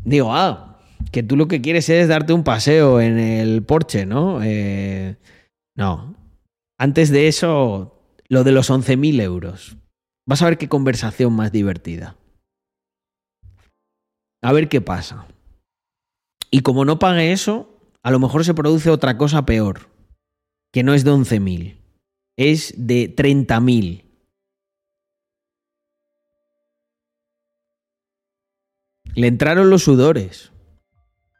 Digo, 0.03 0.33
ah, 0.33 0.79
que 1.11 1.23
tú 1.23 1.35
lo 1.37 1.47
que 1.47 1.61
quieres 1.61 1.89
es 1.89 2.07
darte 2.07 2.33
un 2.33 2.43
paseo 2.43 3.01
en 3.01 3.17
el 3.17 3.63
Porsche, 3.63 4.05
¿no? 4.05 4.41
Eh, 4.43 5.15
no. 5.75 6.15
Antes 6.77 7.11
de 7.11 7.27
eso, 7.27 8.00
lo 8.31 8.45
de 8.45 8.53
los 8.53 8.69
11.000 8.71 9.19
euros. 9.19 9.75
Vas 10.25 10.41
a 10.41 10.45
ver 10.45 10.57
qué 10.57 10.69
conversación 10.69 11.33
más 11.33 11.51
divertida. 11.51 12.15
A 14.41 14.53
ver 14.53 14.69
qué 14.69 14.79
pasa. 14.79 15.27
Y 16.49 16.61
como 16.61 16.85
no 16.85 16.97
pague 16.97 17.33
eso, 17.33 17.77
a 18.01 18.09
lo 18.09 18.19
mejor 18.19 18.45
se 18.45 18.53
produce 18.53 18.89
otra 18.89 19.17
cosa 19.17 19.45
peor, 19.45 19.89
que 20.71 20.81
no 20.81 20.93
es 20.93 21.03
de 21.03 21.11
11.000, 21.11 21.75
es 22.37 22.73
de 22.77 23.13
30.000. 23.13 24.05
Le 29.13 29.27
entraron 29.27 29.69
los 29.69 29.83
sudores, 29.83 30.53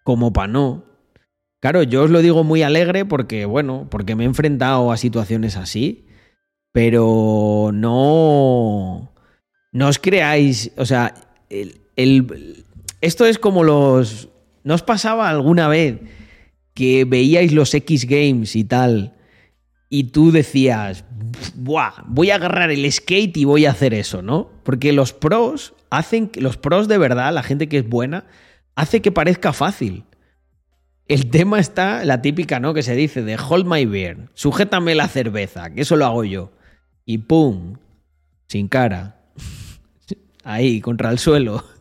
como 0.03 0.33
pa' 0.33 0.47
no. 0.47 0.83
Claro, 1.61 1.83
yo 1.83 2.03
os 2.03 2.09
lo 2.09 2.19
digo 2.19 2.43
muy 2.43 2.63
alegre 2.63 3.05
porque, 3.05 3.45
bueno, 3.45 3.87
porque 3.89 4.17
me 4.17 4.25
he 4.25 4.27
enfrentado 4.27 4.91
a 4.91 4.97
situaciones 4.97 5.55
así 5.55 6.09
pero 6.71 7.71
no, 7.73 9.11
no 9.71 9.87
os 9.87 9.99
creáis, 9.99 10.71
o 10.77 10.85
sea, 10.85 11.13
el, 11.49 12.65
esto 13.01 13.25
es 13.25 13.37
como 13.37 13.63
los... 13.63 14.29
¿No 14.63 14.75
os 14.75 14.83
pasaba 14.83 15.29
alguna 15.29 15.67
vez 15.67 15.99
que 16.75 17.03
veíais 17.05 17.51
los 17.51 17.73
X 17.73 18.05
Games 18.05 18.55
y 18.55 18.63
tal 18.63 19.15
y 19.89 20.05
tú 20.05 20.31
decías, 20.31 21.03
Buah, 21.55 22.03
voy 22.05 22.29
a 22.29 22.35
agarrar 22.35 22.69
el 22.69 22.89
skate 22.89 23.35
y 23.37 23.45
voy 23.45 23.65
a 23.65 23.71
hacer 23.71 23.93
eso, 23.93 24.21
¿no? 24.21 24.51
Porque 24.63 24.93
los 24.93 25.13
pros 25.13 25.73
hacen, 25.89 26.31
los 26.35 26.57
pros 26.57 26.87
de 26.87 26.99
verdad, 26.99 27.33
la 27.33 27.43
gente 27.43 27.67
que 27.67 27.79
es 27.79 27.89
buena, 27.89 28.25
hace 28.75 29.01
que 29.01 29.11
parezca 29.11 29.51
fácil. 29.51 30.05
El 31.07 31.29
tema 31.29 31.59
está, 31.59 32.05
la 32.05 32.21
típica, 32.21 32.59
¿no? 32.59 32.73
Que 32.75 32.83
se 32.83 32.95
dice 32.95 33.23
de 33.23 33.35
hold 33.35 33.65
my 33.65 33.85
beer, 33.85 34.29
sujétame 34.35 34.93
la 34.95 35.07
cerveza, 35.07 35.71
que 35.71 35.81
eso 35.81 35.95
lo 35.97 36.05
hago 36.05 36.23
yo 36.23 36.51
y 37.05 37.19
¡pum! 37.19 37.75
Sin 38.47 38.67
cara. 38.67 39.21
Ahí, 40.43 40.81
contra 40.81 41.11
el 41.11 41.19
suelo. 41.19 41.63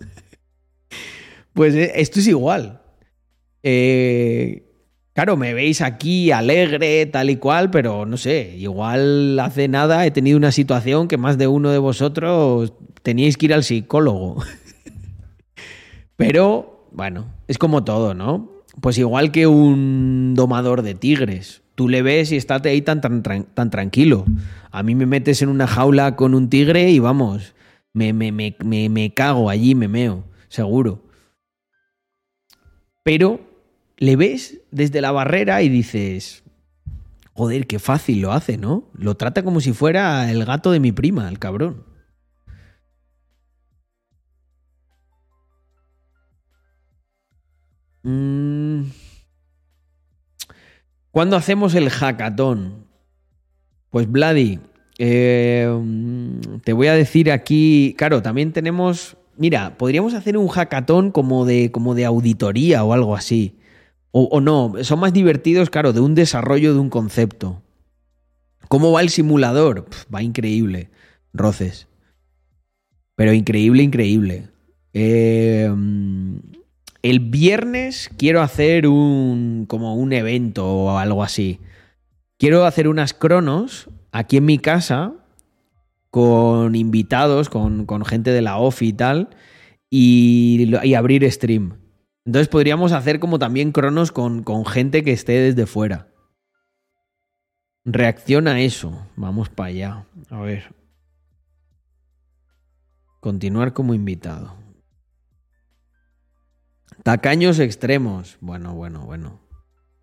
Pues 1.53 1.75
eh, 1.75 1.93
esto 1.97 2.21
es 2.21 2.29
igual. 2.29 2.81
Eh, 3.63 4.63
claro, 5.13 5.37
me 5.37 5.53
veis 5.53 5.83
aquí 5.83 6.31
alegre, 6.31 7.07
tal 7.07 7.29
y 7.29 7.37
cual, 7.37 7.71
pero 7.71 8.07
no 8.07 8.17
sé, 8.17 8.55
igual 8.57 9.39
hace 9.39 9.69
nada 9.69 10.07
he 10.07 10.11
tenido 10.11 10.39
una 10.39 10.53
situación 10.53 11.09
que 11.09 11.19
más 11.19 11.39
de 11.39 11.49
uno 11.49 11.71
de 11.71 11.79
vosotros 11.79 12.73
teníais 13.03 13.37
que 13.37 13.47
ir 13.47 13.55
al 13.55 13.65
psicólogo. 13.65 14.43
Pero, 16.17 16.87
bueno, 16.93 17.27
es 17.49 17.57
como 17.57 17.83
todo, 17.83 18.13
¿no? 18.13 18.51
Pues 18.81 18.99
igual 18.99 19.33
que 19.33 19.47
un 19.47 20.35
domador 20.35 20.83
de 20.83 20.95
tigres 20.95 21.63
tú 21.81 21.89
le 21.89 22.03
ves 22.03 22.31
y 22.31 22.37
está 22.37 22.61
ahí 22.63 22.83
tan, 22.83 23.01
tan, 23.01 23.23
tan, 23.23 23.71
tranquilo. 23.71 24.27
A 24.71 24.83
mí 24.83 24.95
me 24.95 25.07
metes 25.07 25.41
en 25.41 25.49
una 25.49 25.67
jaula 25.67 26.15
con 26.15 26.35
un 26.35 26.51
tigre 26.51 26.91
y 26.91 26.99
vamos, 26.99 27.55
me, 27.95 28.13
me, 28.13 28.31
me, 28.33 28.55
me 28.91 29.15
cago 29.15 29.49
allí, 29.49 29.75
me 29.75 29.89
meo, 29.89 30.27
seguro. 30.49 31.03
Pero 33.03 33.41
le 33.97 34.15
ves 34.17 34.61
desde 34.71 35.01
la 35.01 35.11
barrera 35.11 35.63
y 35.63 35.71
dices, 35.71 36.43
joder, 37.33 37.67
qué 37.67 37.79
fácil 37.79 38.21
lo 38.21 38.33
hace, 38.33 38.59
¿no? 38.59 38.85
Lo 38.93 39.15
trata 39.17 39.43
como 39.43 39.63
si 39.63 39.73
fuera 39.73 40.31
el 40.31 40.45
gato 40.45 40.73
de 40.73 40.81
mi 40.81 40.93
prima, 40.93 41.31
el 41.31 41.39
cabrón. 41.39 41.83
Mmm... 48.03 49.00
¿Cuándo 51.11 51.37
hacemos 51.37 51.75
el 51.75 51.91
hackathon? 51.91 52.87
Pues 53.91 54.11
Vladi, 54.11 54.61
eh, 54.99 55.69
te 56.63 56.73
voy 56.73 56.87
a 56.87 56.95
decir 56.95 57.33
aquí, 57.33 57.95
claro, 57.99 58.23
también 58.23 58.53
tenemos, 58.53 59.17
mira, 59.37 59.77
podríamos 59.77 60.15
hacer 60.15 60.37
un 60.37 60.49
hackathon 60.49 61.11
como 61.11 61.45
de, 61.45 61.73
como 61.73 61.95
de 61.95 62.05
auditoría 62.05 62.85
o 62.85 62.93
algo 62.93 63.17
así. 63.17 63.57
O, 64.13 64.25
o, 64.25 64.41
no, 64.41 64.75
son 64.83 65.01
más 65.01 65.13
divertidos, 65.13 65.71
claro, 65.71 65.93
de 65.93 66.01
un 66.01 66.15
desarrollo 66.15 66.75
de 66.75 66.81
un 66.81 66.91
concepto. 66.91 67.63
¿Cómo 68.69 68.93
va 68.93 69.01
el 69.01 69.11
simulador? 69.11 69.87
va 70.15 70.23
increíble, 70.23 70.91
roces. 71.33 71.89
Pero 73.17 73.33
increíble, 73.33 73.83
increíble. 73.83 74.49
Eh, 74.93 75.69
el 77.03 77.21
viernes 77.21 78.11
quiero 78.17 78.43
hacer 78.43 78.87
un 78.87 79.67
como 79.69 79.95
un 79.95 80.13
evento 80.13 80.67
o 80.67 80.99
algo 80.99 81.23
así. 81.23 81.61
Quiero 82.39 82.65
hacer 82.65 82.89
unas 82.89 83.15
cronos 83.15 83.89
aquí 84.13 84.39
en 84.39 84.47
mi 84.47 84.59
casa 84.59 85.15
con 86.11 86.75
invitados, 86.75 87.49
con, 87.49 87.87
gente 88.05 88.31
de 88.31 88.43
la 88.43 88.59
OFI 88.59 88.89
y 88.89 88.93
tal, 88.93 89.29
y, 89.89 90.75
y, 90.83 90.95
abrir 90.95 91.31
stream. 91.31 91.79
Entonces 92.25 92.49
podríamos 92.49 92.93
hacer 92.93 93.21
como 93.21 93.39
también 93.39 93.73
cronos 93.73 94.11
con, 94.11 94.43
con 94.43 94.67
gente 94.67 95.05
que 95.05 95.13
esté 95.13 95.33
desde 95.33 95.67
fuera. 95.67 96.09
Reacciona 97.85 98.53
a 98.53 98.61
eso. 98.61 99.07
Vamos 99.17 99.49
para 99.49 99.69
allá. 99.69 100.07
A 100.31 100.41
ver. 100.41 100.75
Continuar 103.21 103.73
como 103.73 103.95
invitado. 103.95 104.55
Tacaños 107.03 107.59
extremos. 107.59 108.37
Bueno, 108.41 108.75
bueno, 108.75 109.05
bueno. 109.07 109.41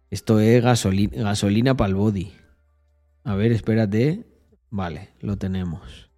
Esto 0.10 0.40
es 0.40 0.64
gasolina, 0.64 1.76
para 1.76 1.90
el 1.90 1.96
body. 1.96 2.34
A 3.24 3.36
ver, 3.36 3.52
espérate. 3.52 4.26
Vale, 4.70 5.14
lo 5.20 5.38
tenemos. 5.38 6.10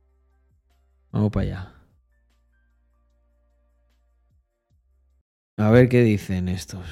Vamos 1.12 1.32
para 1.32 1.46
allá. 1.46 1.76
A 5.58 5.70
ver 5.72 5.90
qué 5.90 6.04
dicen 6.04 6.48
estos. 6.48 6.86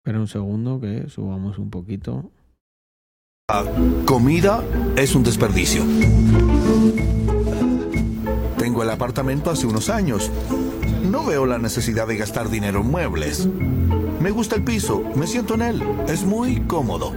Espera 0.00 0.20
un 0.20 0.28
segundo 0.28 0.80
que 0.80 1.08
subamos 1.08 1.58
un 1.58 1.70
poquito. 1.70 2.30
Comida 4.04 4.62
es 4.96 5.14
un 5.14 5.22
desperdicio 5.22 5.82
el 8.82 8.90
apartamento 8.90 9.50
hace 9.50 9.66
unos 9.66 9.90
años. 9.90 10.30
No 11.02 11.24
veo 11.24 11.46
la 11.46 11.58
necesidad 11.58 12.06
de 12.06 12.16
gastar 12.16 12.50
dinero 12.50 12.80
en 12.80 12.90
muebles. 12.90 13.48
Me 14.20 14.30
gusta 14.30 14.56
el 14.56 14.64
piso, 14.64 15.02
me 15.14 15.26
siento 15.26 15.54
en 15.54 15.62
él, 15.62 15.82
es 16.08 16.24
muy 16.24 16.60
cómodo. 16.62 17.12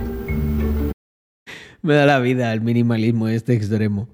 Me 1.82 1.96
da 1.96 2.06
la 2.06 2.20
vida 2.20 2.54
el 2.54 2.62
minimalismo 2.62 3.28
este 3.28 3.54
extremo. 3.54 4.08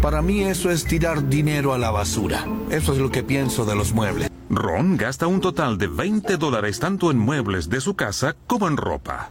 Para 0.00 0.22
mí 0.22 0.42
eso 0.42 0.70
es 0.70 0.84
tirar 0.84 1.28
dinero 1.28 1.72
a 1.72 1.78
la 1.78 1.90
basura. 1.90 2.44
Eso 2.70 2.92
es 2.92 2.98
lo 2.98 3.10
que 3.10 3.22
pienso 3.24 3.64
de 3.64 3.74
los 3.74 3.92
muebles. 3.92 4.30
Ron 4.48 4.96
gasta 4.96 5.26
un 5.26 5.40
total 5.40 5.78
de 5.78 5.88
20 5.88 6.36
dólares 6.36 6.78
tanto 6.78 7.10
en 7.10 7.18
muebles 7.18 7.68
de 7.68 7.80
su 7.80 7.96
casa 7.96 8.36
como 8.46 8.68
en 8.68 8.76
ropa. 8.76 9.30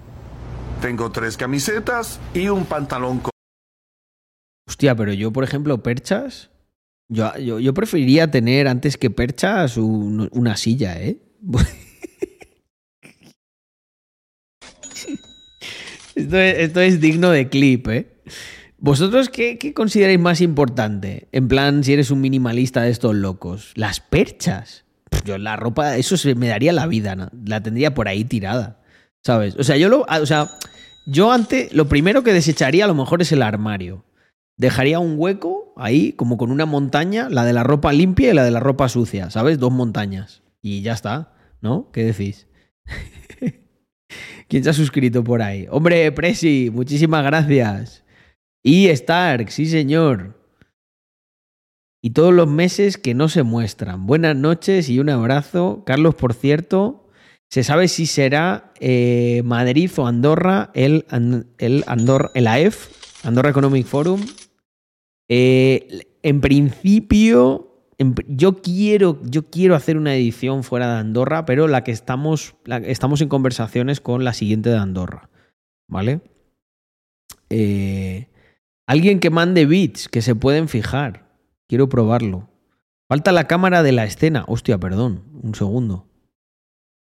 Tengo 0.82 1.12
tres 1.12 1.38
camisetas 1.38 2.20
y 2.34 2.50
un 2.50 2.66
pantalón 2.66 3.20
con... 3.20 3.32
Hostia, 4.68 4.96
pero 4.96 5.14
yo, 5.14 5.32
por 5.32 5.44
ejemplo, 5.44 5.82
perchas, 5.82 6.50
yo, 7.08 7.38
yo, 7.38 7.74
preferiría 7.74 8.32
tener 8.32 8.68
antes 8.68 8.98
que 8.98 9.10
perchas 9.10 9.78
una 9.78 10.58
silla, 10.58 11.02
¿eh? 11.02 11.20
esto, 16.16 16.82
es, 16.82 17.00
digno 17.00 17.30
de 17.30 17.50
clip, 17.50 17.88
¿eh? 17.90 18.08
¿Vosotros 18.78 19.30
qué, 19.30 19.58
qué, 19.58 19.74
consideráis 19.74 20.20
más 20.20 20.42
importante? 20.42 21.28
En 21.32 21.48
plan, 21.48 21.84
si 21.84 21.94
eres 21.94 22.12
un 22.12 22.22
minimalista 22.22 22.82
de 22.82 22.92
estos 22.92 23.16
locos. 23.16 23.72
Las 23.76 24.00
perchas. 24.00 24.86
Yo 25.24 25.38
la 25.38 25.56
ropa, 25.56 25.98
eso 25.98 26.18
se 26.18 26.36
me 26.36 26.48
daría 26.48 26.74
la 26.74 26.88
vida, 26.88 27.16
¿no? 27.16 27.30
La 27.46 27.62
tendría 27.62 27.94
por 27.94 28.08
ahí 28.08 28.26
tirada. 28.26 28.82
¿Sabes? 29.24 29.56
O 29.58 29.64
sea, 29.64 29.78
yo 29.78 29.90
lo. 29.90 30.02
O 30.02 30.26
sea, 30.26 30.50
yo 31.08 31.32
antes, 31.32 31.74
lo 31.74 31.88
primero 31.88 32.24
que 32.24 32.34
desecharía 32.34 32.86
a 32.86 32.88
lo 32.88 32.96
mejor 32.96 33.22
es 33.22 33.32
el 33.32 33.42
armario. 33.42 34.04
Dejaría 34.58 35.00
un 35.00 35.16
hueco 35.18 35.74
ahí, 35.76 36.14
como 36.14 36.38
con 36.38 36.52
una 36.52 36.66
montaña, 36.66 37.30
la 37.30 37.44
de 37.44 37.54
la 37.54 37.64
ropa 37.64 37.92
limpia 37.92 38.32
y 38.32 38.34
la 38.34 38.44
de 38.44 38.52
la 38.52 38.62
ropa 38.62 38.88
sucia, 38.88 39.30
¿sabes? 39.30 39.60
Dos 39.60 39.72
montañas. 39.72 40.44
Y 40.62 40.82
ya 40.82 40.94
está, 40.94 41.34
¿no? 41.62 41.92
¿Qué 41.92 42.04
decís? 42.04 42.48
¿Quién 44.48 44.64
se 44.64 44.70
ha 44.70 44.74
suscrito 44.74 45.24
por 45.24 45.42
ahí? 45.42 45.68
Hombre, 45.70 46.12
Presi, 46.12 46.70
muchísimas 46.74 47.24
gracias. 47.24 48.04
Y 48.64 48.88
Stark, 48.88 49.52
sí 49.52 49.66
señor. 49.66 50.40
Y 52.02 52.12
todos 52.12 52.34
los 52.34 52.48
meses 52.48 52.98
que 52.98 53.14
no 53.14 53.30
se 53.30 53.44
muestran. 53.44 54.06
Buenas 54.06 54.36
noches 54.36 54.90
y 54.90 55.00
un 55.00 55.10
abrazo. 55.10 55.84
Carlos, 55.86 56.16
por 56.16 56.34
cierto, 56.34 57.10
¿se 57.50 57.64
sabe 57.64 57.88
si 57.88 58.06
será 58.06 58.72
eh, 58.80 59.42
Madrid 59.44 59.92
o 59.98 60.08
Andorra 60.08 60.72
el, 60.76 61.06
el, 61.58 61.84
Andorra, 61.88 62.32
el 62.36 62.48
AEF, 62.48 62.90
Andorra 63.26 63.50
Economic 63.50 63.88
Forum? 63.88 64.22
Eh, 65.30 66.06
en 66.24 66.42
principio, 66.42 67.76
yo 68.28 68.62
quiero, 68.62 69.76
hacer 69.76 69.98
una 69.98 70.16
edición 70.16 70.64
fuera 70.64 70.94
de 70.94 71.00
Andorra, 71.00 71.46
pero 71.46 71.68
la 71.68 71.84
que 71.84 71.92
estamos, 71.92 72.56
estamos 72.84 73.22
en 73.22 73.30
conversaciones 73.30 74.02
con 74.02 74.24
la 74.24 74.34
siguiente 74.34 74.70
de 74.70 74.78
Andorra. 74.78 75.30
¿Vale? 75.88 76.22
Eh, 77.50 78.28
alguien 78.88 79.20
que 79.20 79.30
mande 79.30 79.66
bits 79.66 80.10
que 80.10 80.22
se 80.22 80.36
pueden 80.36 80.68
fijar. 80.68 81.30
Quiero 81.68 81.90
probarlo. 81.90 82.50
Falta 83.08 83.32
la 83.32 83.48
cámara 83.48 83.84
de 83.84 83.92
la 83.92 84.06
escena. 84.06 84.46
Hostia, 84.48 84.80
perdón. 84.80 85.24
Un 85.44 85.54
segundo. 85.54 86.08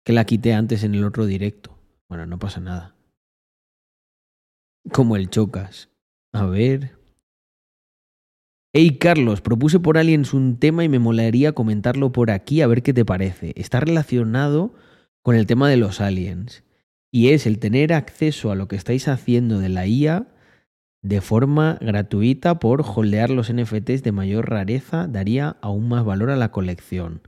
Que 0.04 0.12
la 0.12 0.24
quité 0.24 0.52
antes 0.52 0.84
en 0.84 0.94
el 0.94 1.04
otro 1.04 1.26
directo. 1.26 1.78
Bueno, 2.08 2.26
no 2.26 2.38
pasa 2.38 2.60
nada. 2.60 2.94
Como 4.92 5.16
el 5.16 5.28
chocas. 5.28 5.90
A 6.32 6.44
ver. 6.44 6.97
Hey 8.74 8.98
Carlos, 8.98 9.40
propuse 9.40 9.80
por 9.80 9.96
Aliens 9.96 10.34
un 10.34 10.58
tema 10.58 10.84
y 10.84 10.90
me 10.90 10.98
molaría 10.98 11.52
comentarlo 11.52 12.12
por 12.12 12.30
aquí 12.30 12.60
a 12.60 12.66
ver 12.66 12.82
qué 12.82 12.92
te 12.92 13.06
parece. 13.06 13.54
Está 13.56 13.80
relacionado 13.80 14.74
con 15.22 15.36
el 15.36 15.46
tema 15.46 15.70
de 15.70 15.78
los 15.78 16.02
aliens. 16.02 16.64
Y 17.10 17.30
es 17.30 17.46
el 17.46 17.60
tener 17.60 17.94
acceso 17.94 18.50
a 18.50 18.54
lo 18.54 18.68
que 18.68 18.76
estáis 18.76 19.08
haciendo 19.08 19.58
de 19.58 19.70
la 19.70 19.86
IA 19.86 20.26
de 21.00 21.22
forma 21.22 21.78
gratuita 21.80 22.58
por 22.58 22.82
holdear 22.82 23.30
los 23.30 23.50
NFTs 23.50 24.02
de 24.02 24.12
mayor 24.12 24.50
rareza 24.50 25.06
daría 25.08 25.56
aún 25.62 25.88
más 25.88 26.04
valor 26.04 26.28
a 26.28 26.36
la 26.36 26.50
colección. 26.52 27.22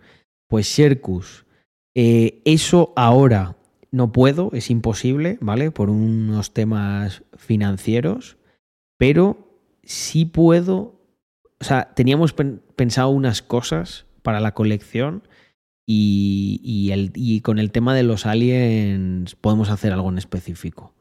Pues 0.47 0.67
Sherkus, 0.67 1.47
eh, 1.95 2.43
eso 2.45 2.93
ahora 2.97 3.57
no 3.91 4.13
puedo, 4.13 4.51
es 4.53 4.69
imposible, 4.69 5.39
¿vale? 5.41 5.71
Por 5.71 5.89
unos 5.89 6.53
temas 6.53 7.23
financieros, 7.39 8.37
pero 8.99 9.57
sí 9.83 10.27
puedo 10.27 11.00
o 11.61 11.65
sea, 11.65 11.93
teníamos 11.95 12.35
pensado 12.77 13.11
unas 13.11 13.43
cosas 13.43 14.07
para 14.23 14.41
la 14.41 14.55
colección 14.55 15.23
y, 15.87 17.41
con 17.43 17.59
el 17.59 17.71
tema 17.71 17.95
de 17.95 18.03
los 18.03 18.25
aliens 18.25 19.35
podemos 19.35 19.71
hacer 19.71 19.93
algo 19.93 20.09
en 20.09 20.19
específico. 20.19 20.95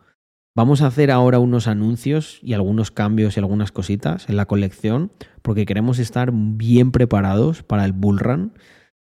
Vamos 0.56 0.82
a 0.82 0.88
hacer 0.88 1.12
ahora 1.12 1.40
unos 1.40 1.68
anuncios 1.68 2.40
y 2.42 2.54
algunos 2.54 2.92
cambios 2.92 3.38
y 3.38 3.40
algunas 3.40 3.72
cositas 3.72 4.28
en 4.28 4.36
la 4.36 4.48
colección 4.48 5.12
porque 5.42 5.66
queremos 5.66 6.00
estar 6.00 6.32
bien 6.34 6.92
preparados 6.92 7.64
para 7.64 7.86
el 7.86 7.94
bull 7.94 8.20
run, 8.20 8.54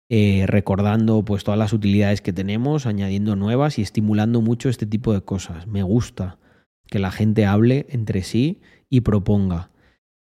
eh, 0.09 0.45
recordando 0.47 1.25
pues 1.25 1.45
todas 1.45 1.59
las 1.59 1.73
utilidades 1.73 2.23
que 2.23 2.33
tenemos, 2.33 2.87
añadiendo 2.87 3.37
nuevas 3.37 3.79
y 3.79 3.83
estimulando 3.83 4.41
mucho 4.41 4.71
este 4.71 4.87
tipo 4.87 5.13
de 5.13 5.23
cosas. 5.23 5.67
Me 5.67 5.83
gusta 5.83 6.39
que 6.87 7.01
la 7.01 7.11
gente 7.11 7.45
hable 7.45 7.87
entre 7.91 8.23
sí 8.23 8.63
y 8.89 9.03
proponga. 9.03 9.74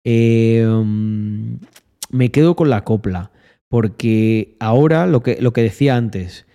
Em, 0.04 1.60
me 2.10 2.32
quedo 2.32 2.56
con 2.56 2.70
la 2.70 2.84
copla, 2.84 3.32
porque 3.70 4.56
ahora 4.60 5.08
lo 5.08 5.22
que, 5.22 5.42
lo 5.42 5.54
que 5.54 5.64
decía 5.64 5.96
antes, 5.96 6.46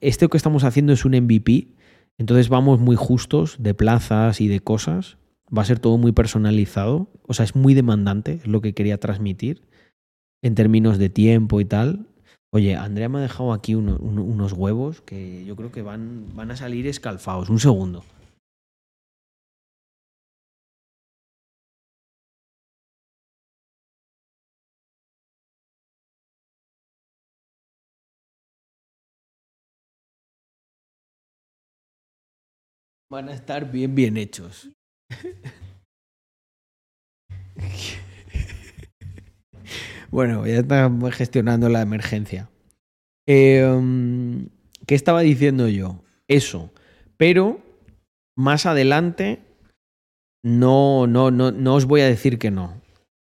esto 0.00 0.28
que 0.28 0.36
estamos 0.36 0.64
haciendo 0.64 0.92
es 0.92 1.04
un 1.04 1.12
MVP, 1.12 1.68
entonces 2.18 2.48
vamos 2.48 2.80
muy 2.80 2.96
justos 2.96 3.56
de 3.58 3.74
plazas 3.74 4.40
y 4.40 4.48
de 4.48 4.60
cosas, 4.60 5.18
va 5.56 5.62
a 5.62 5.66
ser 5.66 5.78
todo 5.78 5.98
muy 5.98 6.12
personalizado, 6.12 7.08
o 7.26 7.34
sea, 7.34 7.44
es 7.44 7.54
muy 7.54 7.74
demandante, 7.74 8.40
es 8.42 8.46
lo 8.46 8.60
que 8.60 8.72
quería 8.72 8.98
transmitir 8.98 9.62
en 10.42 10.54
términos 10.54 10.98
de 10.98 11.08
tiempo 11.08 11.60
y 11.60 11.64
tal. 11.64 12.06
Oye, 12.52 12.76
Andrea 12.76 13.08
me 13.08 13.18
ha 13.18 13.22
dejado 13.22 13.52
aquí 13.52 13.74
unos 13.74 14.52
huevos 14.52 15.02
que 15.02 15.44
yo 15.44 15.56
creo 15.56 15.72
que 15.72 15.82
van, 15.82 16.26
van 16.34 16.50
a 16.50 16.56
salir 16.56 16.86
escalfados. 16.86 17.50
Un 17.50 17.58
segundo. 17.58 18.04
Van 33.10 33.28
a 33.28 33.34
estar 33.34 33.70
bien, 33.70 33.94
bien 33.94 34.16
hechos. 34.16 34.68
bueno, 40.10 40.44
ya 40.46 40.58
estamos 40.58 41.14
gestionando 41.14 41.68
la 41.68 41.82
emergencia. 41.82 42.50
Em, 43.26 44.48
¿Qué 44.86 44.94
estaba 44.96 45.20
diciendo 45.20 45.68
yo? 45.68 46.02
Eso. 46.28 46.72
Pero 47.16 47.60
más 48.36 48.66
adelante 48.66 49.40
no, 50.44 51.06
no, 51.06 51.30
no, 51.30 51.52
no 51.52 51.74
os 51.74 51.86
voy 51.86 52.00
a 52.00 52.06
decir 52.06 52.38
que 52.38 52.50
no. 52.50 52.80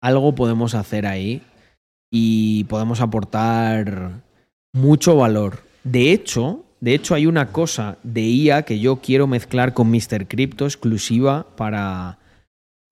Algo 0.03 0.35
podemos 0.35 0.75
hacer 0.75 1.07
ahí 1.07 1.43
y 2.11 2.65
podemos 2.65 3.01
aportar 3.01 4.23
mucho 4.75 5.17
valor. 5.17 5.61
De 5.85 6.13
hecho, 6.13 6.66
de 6.87 6.95
hecho, 6.95 7.17
hay 7.17 7.27
una 7.27 7.51
cosa 7.51 7.99
de 8.05 8.23
IA 8.23 8.63
que 8.63 8.79
yo 8.79 9.01
quiero 9.01 9.27
mezclar 9.27 9.75
con 9.75 9.91
Mr. 9.91 10.29
Crypto 10.29 10.67
exclusiva 10.67 11.57
para, 11.57 12.21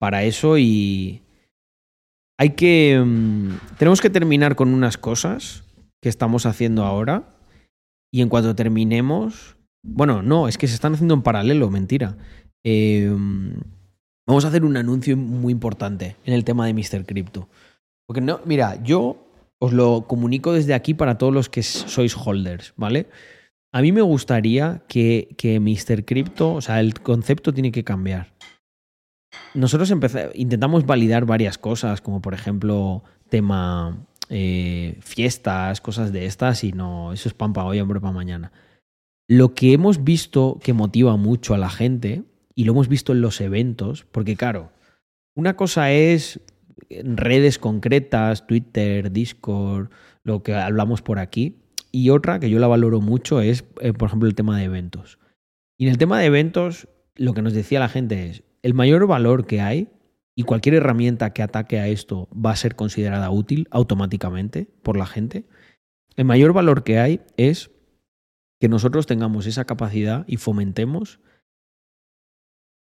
para 0.01 0.25
eso 0.25 0.57
y 0.57 1.21
hay 2.37 2.49
que... 2.49 3.01
Mm, 3.01 3.51
tenemos 3.77 4.01
que 4.01 4.09
terminar 4.09 4.57
con 4.57 4.73
unas 4.73 4.97
cosas 4.97 5.63
que 6.01 6.09
estamos 6.09 6.45
haciendo 6.45 6.83
ahora 6.83 7.37
y 8.11 8.21
en 8.21 8.27
cuanto 8.27 8.53
terminemos... 8.53 9.55
Bueno, 9.81 10.21
no, 10.21 10.49
es 10.49 10.57
que 10.57 10.67
se 10.67 10.73
están 10.73 10.95
haciendo 10.95 11.13
en 11.13 11.21
paralelo, 11.21 11.69
mentira. 11.69 12.17
Em, 12.65 13.53
vamos 14.27 14.43
a 14.43 14.49
hacer 14.49 14.65
un 14.65 14.75
anuncio 14.75 15.15
muy 15.15 15.53
importante 15.53 16.17
en 16.25 16.33
el 16.33 16.43
tema 16.43 16.67
de 16.67 16.73
Mr. 16.73 17.05
Crypto. 17.05 17.47
Porque 18.05 18.19
no, 18.19 18.41
mira, 18.43 18.83
yo 18.83 19.25
os 19.57 19.71
lo 19.71 20.05
comunico 20.05 20.51
desde 20.51 20.73
aquí 20.73 20.93
para 20.93 21.17
todos 21.17 21.33
los 21.33 21.47
que 21.47 21.63
sois 21.63 22.13
holders, 22.17 22.73
¿vale? 22.75 23.07
A 23.75 23.81
mí 23.81 23.91
me 23.91 24.01
gustaría 24.01 24.83
que, 24.87 25.35
que 25.37 25.59
Mr. 25.59 26.05
Crypto, 26.05 26.53
o 26.53 26.61
sea, 26.61 26.79
el 26.79 26.93
concepto 26.93 27.53
tiene 27.53 27.73
que 27.73 27.83
cambiar. 27.83 28.31
Nosotros 29.53 29.93
intentamos 30.33 30.85
validar 30.85 31.25
varias 31.25 31.57
cosas, 31.57 31.99
como 31.99 32.21
por 32.21 32.33
ejemplo 32.33 33.03
tema 33.27 33.97
eh, 34.29 34.97
fiestas, 35.01 35.81
cosas 35.81 36.13
de 36.13 36.25
estas, 36.25 36.63
y 36.63 36.71
no, 36.71 37.11
eso 37.11 37.27
es 37.27 37.33
pan 37.33 37.51
para 37.51 37.67
hoy, 37.67 37.81
hombre, 37.81 37.99
para 37.99 38.13
mañana. 38.13 38.53
Lo 39.27 39.53
que 39.53 39.73
hemos 39.73 40.05
visto 40.05 40.57
que 40.63 40.71
motiva 40.71 41.17
mucho 41.17 41.53
a 41.53 41.57
la 41.57 41.69
gente, 41.69 42.23
y 42.55 42.63
lo 42.63 42.71
hemos 42.71 42.87
visto 42.87 43.11
en 43.11 43.19
los 43.19 43.41
eventos, 43.41 44.05
porque 44.09 44.37
claro, 44.37 44.71
una 45.35 45.57
cosa 45.57 45.91
es 45.91 46.39
redes 46.89 47.59
concretas, 47.59 48.47
Twitter, 48.47 49.11
Discord, 49.11 49.89
lo 50.23 50.43
que 50.43 50.53
hablamos 50.53 51.01
por 51.01 51.19
aquí, 51.19 51.57
y 51.95 52.09
otra 52.09 52.41
que 52.41 52.49
yo 52.49 52.59
la 52.59 52.67
valoro 52.67 52.99
mucho 52.99 53.39
es, 53.39 53.63
eh, 53.79 53.93
por 53.93 54.09
ejemplo, 54.09 54.27
el 54.27 54.35
tema 54.35 54.57
de 54.57 54.65
eventos. 54.65 55.17
Y 55.77 55.85
en 55.85 55.91
el 55.91 55.97
tema 55.97 56.19
de 56.19 56.25
eventos, 56.25 56.89
lo 57.15 57.33
que 57.33 57.41
nos 57.41 57.53
decía 57.53 57.79
la 57.79 57.87
gente 57.87 58.27
es, 58.27 58.43
el 58.63 58.73
mayor 58.73 59.07
valor 59.07 59.47
que 59.47 59.61
hay, 59.61 59.87
y 60.35 60.43
cualquier 60.43 60.75
herramienta 60.75 61.31
que 61.31 61.41
ataque 61.41 61.79
a 61.79 61.87
esto 61.87 62.27
va 62.33 62.51
a 62.51 62.57
ser 62.57 62.75
considerada 62.75 63.29
útil 63.29 63.69
automáticamente 63.71 64.67
por 64.83 64.97
la 64.97 65.05
gente, 65.05 65.45
el 66.17 66.25
mayor 66.25 66.51
valor 66.51 66.83
que 66.83 66.99
hay 66.99 67.21
es 67.37 67.71
que 68.59 68.67
nosotros 68.67 69.05
tengamos 69.05 69.45
esa 69.45 69.63
capacidad 69.63 70.25
y 70.27 70.35
fomentemos 70.35 71.21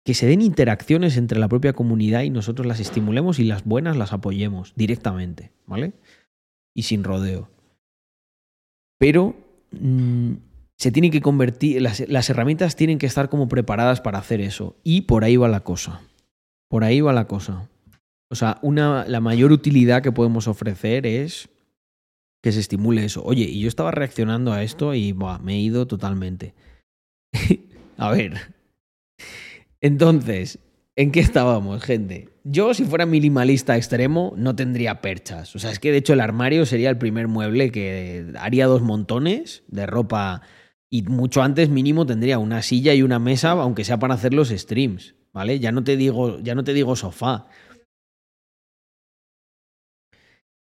que 0.05 0.15
se 0.15 0.27
den 0.27 0.43
interacciones 0.43 1.17
entre 1.17 1.39
la 1.39 1.49
propia 1.49 1.73
comunidad 1.73 2.23
y 2.23 2.31
nosotros 2.31 2.67
las 2.67 2.81
estimulemos 2.81 3.39
y 3.39 3.45
las 3.45 3.65
buenas 3.65 3.97
las 3.97 4.13
apoyemos 4.13 4.73
directamente, 4.75 5.53
¿vale? 5.67 5.93
Y 6.75 6.83
sin 6.83 7.05
rodeo 7.05 7.54
pero 9.05 9.37
mm, 9.71 10.33
se 10.79 10.91
tiene 10.91 11.11
que 11.11 11.21
convertir, 11.21 11.83
las, 11.83 12.31
herramientas 12.31 12.75
tienen 12.75 12.97
que 12.97 13.05
estar 13.05 13.29
como 13.29 13.49
preparadas 13.49 14.01
para 14.01 14.19
hacer 14.19 14.41
eso. 14.41 14.77
Y 14.83 15.03
por 15.03 15.25
ahí 15.25 15.37
va 15.37 15.47
la 15.47 15.61
cosa. 15.61 16.01
Por 16.71 16.85
ahí 16.85 17.03
va 17.03 17.13
la 17.13 17.27
cosa. 17.27 17.69
O 18.31 18.35
sea, 18.35 18.59
una, 18.63 19.05
la 19.07 19.21
mayor 19.21 19.53
utilidad 19.53 20.03
que 20.03 20.11
podemos 20.11 20.49
ofrecer 20.49 21.07
es 21.07 21.51
que 22.43 22.51
se 22.51 22.61
estimule 22.61 23.05
eso. 23.05 23.23
Oye, 23.23 23.45
y 23.45 23.61
yo 23.61 23.69
estaba 23.69 23.91
reaccionando 23.91 24.55
a 24.55 24.63
esto 24.63 24.95
y 24.95 25.15
me 25.43 25.53
he 25.53 25.59
ido 25.59 25.87
totalmente. 25.87 26.55
a 27.99 28.11
ver. 28.11 28.55
Entonces, 29.83 30.61
¿en 30.97 31.13
qué 31.13 31.21
estábamos, 31.21 31.83
gente? 31.83 32.29
Yo, 32.45 32.75
si 32.75 32.85
fuera 32.85 33.07
minimalista 33.07 33.77
extremo, 33.77 34.35
no 34.37 34.55
tendría 34.55 35.01
perchas. 35.01 35.57
O 35.57 35.59
sea, 35.59 35.71
es 35.71 35.79
que 35.79 35.93
de 35.93 35.99
hecho 35.99 36.13
el 36.13 36.21
armario 36.21 36.67
sería 36.67 36.91
el 36.91 36.99
primer 36.99 37.29
mueble 37.29 37.71
que 37.71 38.33
haría 38.39 38.67
dos 38.67 38.83
montones 38.83 39.65
de 39.69 39.87
ropa 39.87 40.43
y 40.91 41.03
mucho 41.03 41.43
antes 41.43 41.71
mínimo 41.71 42.07
tendría 42.07 42.39
una 42.39 42.63
silla 42.63 42.95
y 42.95 43.03
una 43.03 43.19
mesa, 43.19 43.51
aunque 43.51 43.85
sea 43.85 43.99
para 43.99 44.15
hacer 44.15 44.33
los 44.33 44.51
streams, 44.51 45.17
¿vale? 45.33 45.59
Ya 45.59 45.73
no 45.73 45.83
te 45.83 45.97
digo, 45.97 46.39
ya 46.41 46.55
no 46.55 46.63
te 46.63 46.73
digo 46.73 46.95
sofá. 46.95 47.49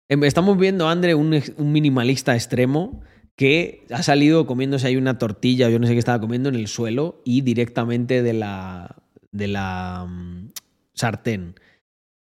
Em, 0.09 0.25
estamos 0.25 0.59
viendo, 0.59 0.89
André, 0.89 1.15
un, 1.15 1.41
minimalista 1.59 2.35
extremo 2.35 3.03
que 3.37 3.87
ha 3.91 4.03
salido 4.03 4.47
comiéndose 4.47 4.87
ahí 4.87 4.97
una 4.97 5.19
tortilla, 5.19 5.71
yo 5.71 5.79
no 5.79 5.87
sé 5.87 5.93
qué 5.93 5.99
estaba 5.99 6.21
comiendo 6.21 6.49
en 6.49 6.57
el 6.57 6.69
suelo 6.69 7.23
y 7.25 7.41
directamente 7.43 8.23
de 8.23 8.33
la, 8.33 9.04
de 9.35 9.49
la 9.49 10.07
mm, 10.09 10.53
sartén. 10.95 11.57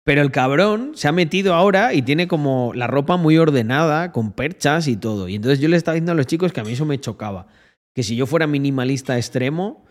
Pero 0.05 0.21
el 0.21 0.31
cabrón 0.31 0.93
se 0.95 1.07
ha 1.07 1.11
metido 1.11 1.53
ahora 1.53 1.93
y 1.93 2.01
tiene 2.01 2.27
como 2.27 2.71
la 2.73 2.87
ropa 2.87 3.17
muy 3.17 3.37
ordenada, 3.37 4.11
con 4.11 4.31
perchas 4.31 4.87
y 4.87 4.95
todo. 4.95 5.27
Y 5.27 5.35
entonces 5.35 5.59
yo 5.59 5.67
le 5.67 5.75
estaba 5.75 5.95
diciendo 5.95 6.13
a 6.13 6.15
los 6.15 6.27
chicos 6.27 6.53
que 6.53 6.61
a 6.61 6.63
mí 6.63 6.71
eso 6.71 6.85
me 6.85 6.99
chocaba. 6.99 7.47
Que 7.93 8.03
si 8.03 8.15
yo 8.15 8.25
fuera 8.25 8.47
minimalista 8.47 9.17
extremo, 9.17 9.85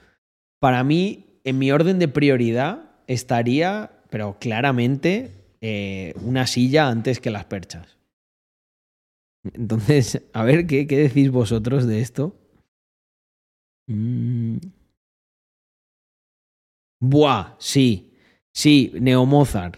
para 0.60 0.82
mí, 0.82 1.40
en 1.44 1.58
mi 1.58 1.70
orden 1.70 1.98
de 1.98 2.08
prioridad, 2.08 2.90
estaría, 3.06 3.92
pero 4.10 4.38
claramente, 4.40 5.30
eh, 5.60 6.14
una 6.22 6.46
silla 6.46 6.88
antes 6.88 7.20
que 7.20 7.30
las 7.30 7.44
perchas. 7.44 7.98
Entonces, 9.54 10.22
a 10.32 10.42
ver, 10.42 10.66
¿qué, 10.66 10.86
qué 10.86 10.98
decís 10.98 11.30
vosotros 11.30 11.86
de 11.86 12.00
esto? 12.00 12.34
Mm. 13.86 14.56
Buah, 17.01 17.55
sí. 17.59 18.12
Sí, 18.53 18.92
Neo 19.01 19.24
Mozart. 19.24 19.76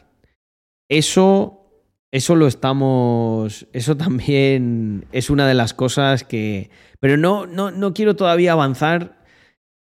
Eso, 0.89 1.85
eso 2.11 2.35
lo 2.35 2.47
estamos. 2.47 3.67
Eso 3.73 3.97
también 3.99 5.07
es 5.13 5.31
una 5.31 5.47
de 5.47 5.55
las 5.55 5.75
cosas 5.75 6.25
que. 6.25 6.71
Pero 6.99 7.17
no, 7.17 7.47
no, 7.47 7.71
no 7.71 7.95
quiero 7.95 8.17
todavía 8.17 8.53
avanzar 8.53 9.21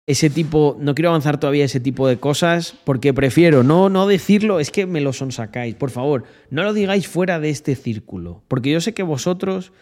ese 0.07 0.29
tipo, 0.29 0.77
no 0.81 0.95
quiero 0.95 1.09
avanzar 1.11 1.41
todavía 1.41 1.65
ese 1.65 1.81
tipo 1.81 2.07
de 2.07 2.19
cosas 2.19 2.75
porque 2.85 3.15
prefiero 3.15 3.63
no, 3.63 3.89
no 3.89 4.07
decirlo, 4.07 4.61
es 4.61 4.71
que 4.71 4.87
me 4.87 5.01
lo 5.01 5.13
sonsacáis, 5.13 5.75
por 5.75 5.91
favor, 5.91 6.25
no 6.51 6.63
lo 6.63 6.75
digáis 6.75 7.09
fuera 7.09 7.41
de 7.41 7.51
este 7.51 7.75
círculo, 7.75 8.43
porque 8.49 8.71
yo 8.71 8.81
sé 8.81 8.93
que 8.93 9.03
vosotros 9.03 9.73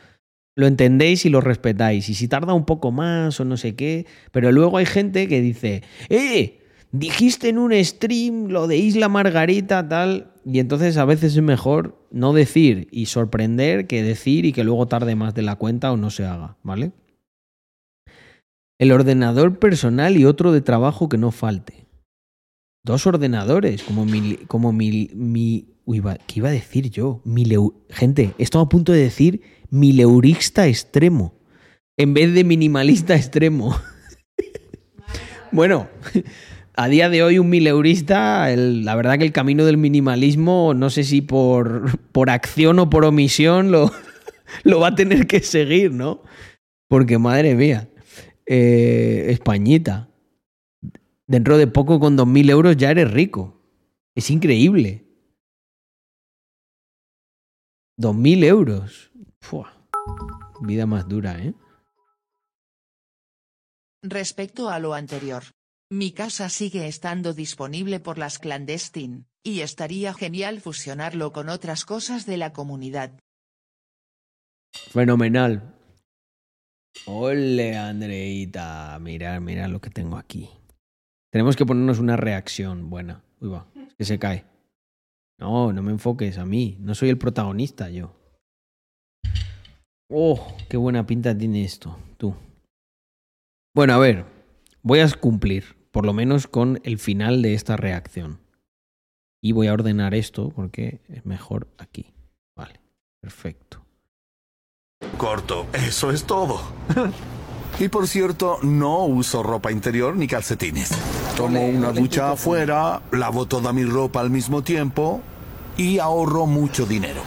lo 0.54 0.66
entendéis 0.66 1.26
y 1.26 1.30
lo 1.30 1.40
respetáis, 1.40 2.08
y 2.08 2.14
si 2.14 2.28
tarda 2.28 2.52
un 2.54 2.66
poco 2.66 2.92
más 2.92 3.40
o 3.40 3.44
no 3.44 3.56
sé 3.56 3.74
qué, 3.74 4.06
pero 4.30 4.52
luego 4.52 4.78
hay 4.78 4.86
gente 4.86 5.26
que 5.26 5.40
dice, 5.40 5.82
¡eh! 6.08 6.61
Dijiste 6.92 7.48
en 7.48 7.58
un 7.58 7.72
stream 7.84 8.48
lo 8.48 8.66
de 8.66 8.76
Isla 8.76 9.08
Margarita, 9.08 9.88
tal, 9.88 10.32
y 10.44 10.58
entonces 10.58 10.96
a 10.98 11.04
veces 11.04 11.34
es 11.36 11.42
mejor 11.42 12.06
no 12.10 12.32
decir 12.32 12.88
y 12.90 13.06
sorprender 13.06 13.86
que 13.86 14.02
decir 14.02 14.44
y 14.44 14.52
que 14.52 14.64
luego 14.64 14.86
tarde 14.86 15.14
más 15.16 15.34
de 15.34 15.42
la 15.42 15.56
cuenta 15.56 15.90
o 15.90 15.96
no 15.96 16.10
se 16.10 16.24
haga, 16.24 16.58
¿vale? 16.62 16.92
el 18.82 18.90
ordenador 18.90 19.60
personal 19.60 20.16
y 20.16 20.24
otro 20.24 20.50
de 20.50 20.60
trabajo 20.60 21.08
que 21.08 21.16
no 21.16 21.30
falte. 21.30 21.86
Dos 22.84 23.06
ordenadores, 23.06 23.84
como 23.84 24.04
mi. 24.04 24.38
Como 24.48 24.72
mi, 24.72 25.08
mi 25.14 25.76
uy, 25.84 26.02
¿Qué 26.26 26.40
iba 26.40 26.48
a 26.48 26.52
decir 26.52 26.90
yo? 26.90 27.20
Mi 27.24 27.44
gente, 27.90 28.34
estamos 28.38 28.66
a 28.66 28.68
punto 28.68 28.90
de 28.90 29.02
decir 29.02 29.40
mileurista 29.70 30.66
extremo. 30.66 31.32
En 31.96 32.12
vez 32.12 32.34
de 32.34 32.42
minimalista 32.42 33.14
extremo. 33.14 33.72
bueno, 35.52 35.86
a 36.74 36.88
día 36.88 37.08
de 37.08 37.22
hoy 37.22 37.38
un 37.38 37.50
mileurista, 37.50 38.48
la 38.56 38.94
verdad 38.94 39.18
que 39.18 39.24
el 39.24 39.32
camino 39.32 39.64
del 39.64 39.76
minimalismo, 39.76 40.74
no 40.74 40.90
sé 40.90 41.04
si 41.04 41.20
por, 41.20 41.98
por 42.12 42.30
acción 42.30 42.78
o 42.78 42.88
por 42.88 43.04
omisión, 43.04 43.70
lo, 43.70 43.90
lo 44.64 44.80
va 44.80 44.88
a 44.88 44.94
tener 44.94 45.26
que 45.26 45.40
seguir, 45.40 45.92
¿no? 45.92 46.22
Porque 46.88 47.18
madre 47.18 47.54
mía 47.54 47.88
eh, 48.46 49.26
Españita. 49.30 50.08
Dentro 51.26 51.56
de 51.56 51.66
poco, 51.66 52.00
con 52.00 52.16
2.000 52.16 52.50
euros 52.50 52.76
ya 52.76 52.90
eres 52.90 53.10
rico. 53.10 53.62
Es 54.14 54.30
increíble. 54.30 55.06
2.000 57.98 58.44
euros. 58.44 59.10
Vida 60.60 60.86
más 60.86 61.08
dura, 61.08 61.38
¿eh? 61.42 61.54
Respecto 64.02 64.68
a 64.68 64.78
lo 64.78 64.94
anterior. 64.94 65.44
Mi 65.92 66.10
casa 66.12 66.48
sigue 66.48 66.88
estando 66.88 67.34
disponible 67.34 68.00
por 68.00 68.16
las 68.16 68.38
clandestin, 68.38 69.26
y 69.44 69.60
estaría 69.60 70.14
genial 70.14 70.62
fusionarlo 70.62 71.34
con 71.34 71.50
otras 71.50 71.84
cosas 71.84 72.24
de 72.24 72.38
la 72.38 72.54
comunidad. 72.54 73.20
Fenomenal. 74.72 75.76
Ole, 77.04 77.76
Andreita. 77.76 78.98
Mira, 79.02 79.38
mira 79.40 79.68
lo 79.68 79.82
que 79.82 79.90
tengo 79.90 80.16
aquí. 80.16 80.48
Tenemos 81.30 81.56
que 81.56 81.66
ponernos 81.66 81.98
una 81.98 82.16
reacción 82.16 82.88
buena. 82.88 83.22
Uy, 83.40 83.50
va, 83.50 83.66
es 83.74 83.94
que 83.94 84.04
se 84.06 84.18
cae. 84.18 84.46
No, 85.38 85.74
no 85.74 85.82
me 85.82 85.92
enfoques 85.92 86.38
a 86.38 86.46
mí. 86.46 86.78
No 86.80 86.94
soy 86.94 87.10
el 87.10 87.18
protagonista 87.18 87.90
yo. 87.90 88.16
Oh, 90.08 90.56
qué 90.70 90.78
buena 90.78 91.04
pinta 91.04 91.36
tiene 91.36 91.64
esto, 91.64 91.98
tú. 92.16 92.34
Bueno, 93.74 93.92
a 93.92 93.98
ver, 93.98 94.24
voy 94.82 95.00
a 95.00 95.10
cumplir, 95.10 95.81
por 95.92 96.06
lo 96.06 96.12
menos 96.12 96.48
con 96.48 96.80
el 96.82 96.98
final 96.98 97.42
de 97.42 97.54
esta 97.54 97.76
reacción. 97.76 98.40
Y 99.40 99.52
voy 99.52 99.68
a 99.68 99.74
ordenar 99.74 100.14
esto 100.14 100.48
porque 100.48 101.00
es 101.08 101.24
mejor 101.26 101.68
aquí. 101.78 102.14
Vale, 102.56 102.80
perfecto. 103.20 103.84
Corto, 105.18 105.66
eso 105.72 106.10
es 106.10 106.24
todo. 106.24 106.60
y 107.78 107.88
por 107.88 108.08
cierto, 108.08 108.58
no 108.62 109.04
uso 109.04 109.42
ropa 109.42 109.70
interior 109.70 110.16
ni 110.16 110.26
calcetines. 110.26 110.90
Tomo 111.36 111.66
una 111.66 111.92
ducha 111.92 112.32
afuera, 112.32 113.02
lavo 113.12 113.46
toda 113.46 113.72
mi 113.72 113.84
ropa 113.84 114.20
al 114.20 114.30
mismo 114.30 114.62
tiempo 114.62 115.20
y 115.76 115.98
ahorro 115.98 116.46
mucho 116.46 116.86
dinero. 116.86 117.22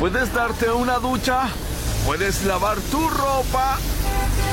Puedes 0.00 0.32
darte 0.32 0.70
una 0.70 0.98
ducha, 0.98 1.48
puedes 2.06 2.44
lavar 2.44 2.78
tu 2.90 3.08
ropa 3.08 3.78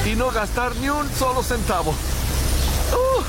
y 0.10 0.16
no 0.16 0.32
gastar 0.32 0.76
ni 0.78 0.89
un 0.89 1.07
solo 1.10 1.43
centavo. 1.43 1.91
Uh. 1.91 3.24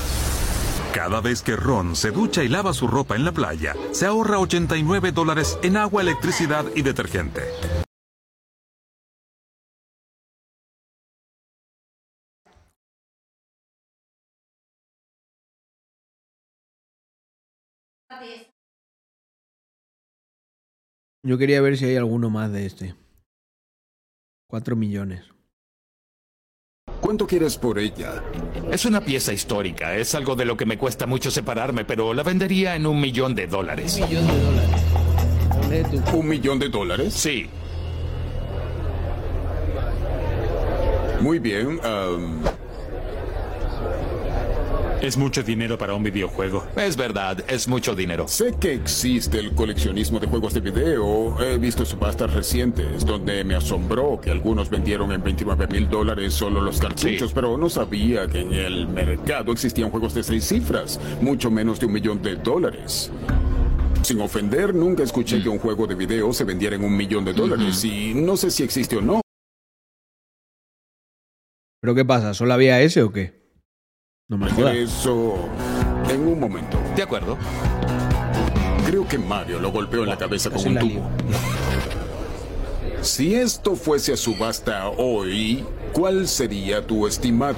Cada 0.93 1.21
vez 1.21 1.41
que 1.41 1.55
Ron 1.55 1.95
se 1.95 2.11
ducha 2.11 2.43
y 2.43 2.47
lava 2.47 2.73
su 2.73 2.87
ropa 2.87 3.15
en 3.15 3.23
la 3.23 3.31
playa, 3.31 3.75
se 3.91 4.05
ahorra 4.05 4.39
89 4.39 5.11
dólares 5.11 5.59
en 5.61 5.77
agua, 5.77 6.01
electricidad 6.01 6.65
y 6.75 6.81
detergente. 6.81 7.43
Yo 21.23 21.37
quería 21.37 21.61
ver 21.61 21.77
si 21.77 21.85
hay 21.85 21.95
alguno 21.97 22.31
más 22.31 22.51
de 22.51 22.65
este. 22.65 22.95
Cuatro 24.47 24.75
millones. 24.75 25.23
¿Cuánto 27.01 27.25
quieres 27.25 27.57
por 27.57 27.79
ella? 27.79 28.23
Es 28.71 28.85
una 28.85 29.01
pieza 29.01 29.33
histórica. 29.33 29.95
Es 29.95 30.13
algo 30.13 30.35
de 30.35 30.45
lo 30.45 30.55
que 30.55 30.65
me 30.65 30.77
cuesta 30.77 31.07
mucho 31.07 31.31
separarme, 31.31 31.83
pero 31.83 32.13
la 32.13 32.23
vendería 32.23 32.75
en 32.75 32.85
un 32.85 33.01
millón 33.01 33.33
de 33.33 33.47
dólares. 33.47 33.95
Un 33.95 34.07
millón 34.07 34.27
de 34.27 34.39
dólares. 34.39 36.13
¿Un 36.13 36.27
millón 36.27 36.59
de 36.59 36.69
dólares? 36.69 37.13
Sí. 37.13 37.49
Muy 41.21 41.39
bien. 41.39 41.79
Es 45.01 45.17
mucho 45.17 45.41
dinero 45.41 45.79
para 45.79 45.95
un 45.95 46.03
videojuego. 46.03 46.63
Es 46.75 46.95
verdad, 46.95 47.43
es 47.47 47.67
mucho 47.67 47.95
dinero. 47.95 48.27
Sé 48.27 48.53
que 48.59 48.75
existe 48.75 49.39
el 49.39 49.55
coleccionismo 49.55 50.19
de 50.19 50.27
juegos 50.27 50.53
de 50.53 50.59
video. 50.59 51.41
He 51.41 51.57
visto 51.57 51.83
subastas 51.85 52.31
recientes 52.31 53.03
donde 53.03 53.43
me 53.43 53.55
asombró 53.55 54.21
que 54.21 54.29
algunos 54.29 54.69
vendieron 54.69 55.11
en 55.11 55.23
29 55.23 55.65
mil 55.69 55.89
dólares 55.89 56.35
solo 56.35 56.61
los 56.61 56.79
cartuchos, 56.79 57.33
pero 57.33 57.57
no 57.57 57.67
sabía 57.67 58.27
que 58.27 58.41
en 58.41 58.53
el 58.53 58.87
mercado 58.87 59.51
existían 59.51 59.89
juegos 59.89 60.13
de 60.13 60.21
seis 60.21 60.45
cifras, 60.45 60.99
mucho 61.19 61.49
menos 61.49 61.79
de 61.79 61.87
un 61.87 61.93
millón 61.93 62.21
de 62.21 62.35
dólares. 62.35 63.11
Sin 64.03 64.21
ofender, 64.21 64.75
nunca 64.75 65.01
escuché 65.01 65.41
que 65.41 65.49
un 65.49 65.57
juego 65.57 65.87
de 65.87 65.95
video 65.95 66.31
se 66.31 66.43
vendiera 66.43 66.75
en 66.75 66.83
un 66.83 66.95
millón 66.95 67.25
de 67.25 67.33
dólares 67.33 67.83
y 67.83 68.13
no 68.13 68.37
sé 68.37 68.51
si 68.51 68.61
existe 68.61 68.97
o 68.97 69.01
no. 69.01 69.21
¿Pero 71.81 71.95
qué 71.95 72.05
pasa? 72.05 72.35
¿Solo 72.35 72.53
había 72.53 72.79
ese 72.81 73.01
o 73.01 73.11
qué? 73.11 73.40
No 74.31 74.37
me 74.37 74.47
Eso 74.81 75.35
en 76.09 76.25
un 76.25 76.39
momento. 76.39 76.79
De 76.95 77.03
acuerdo. 77.03 77.37
Creo 78.87 79.05
que 79.05 79.17
Mario 79.17 79.59
lo 79.59 79.73
golpeó 79.73 80.03
en 80.03 80.09
la 80.09 80.17
cabeza 80.17 80.49
con 80.49 80.65
un 80.65 80.79
tubo. 80.79 81.09
Si 83.01 83.35
esto 83.35 83.75
fuese 83.75 84.13
a 84.13 84.17
subasta 84.17 84.87
hoy, 84.87 85.65
¿cuál 85.91 86.29
sería 86.29 86.87
tu 86.87 87.07
estimado? 87.07 87.57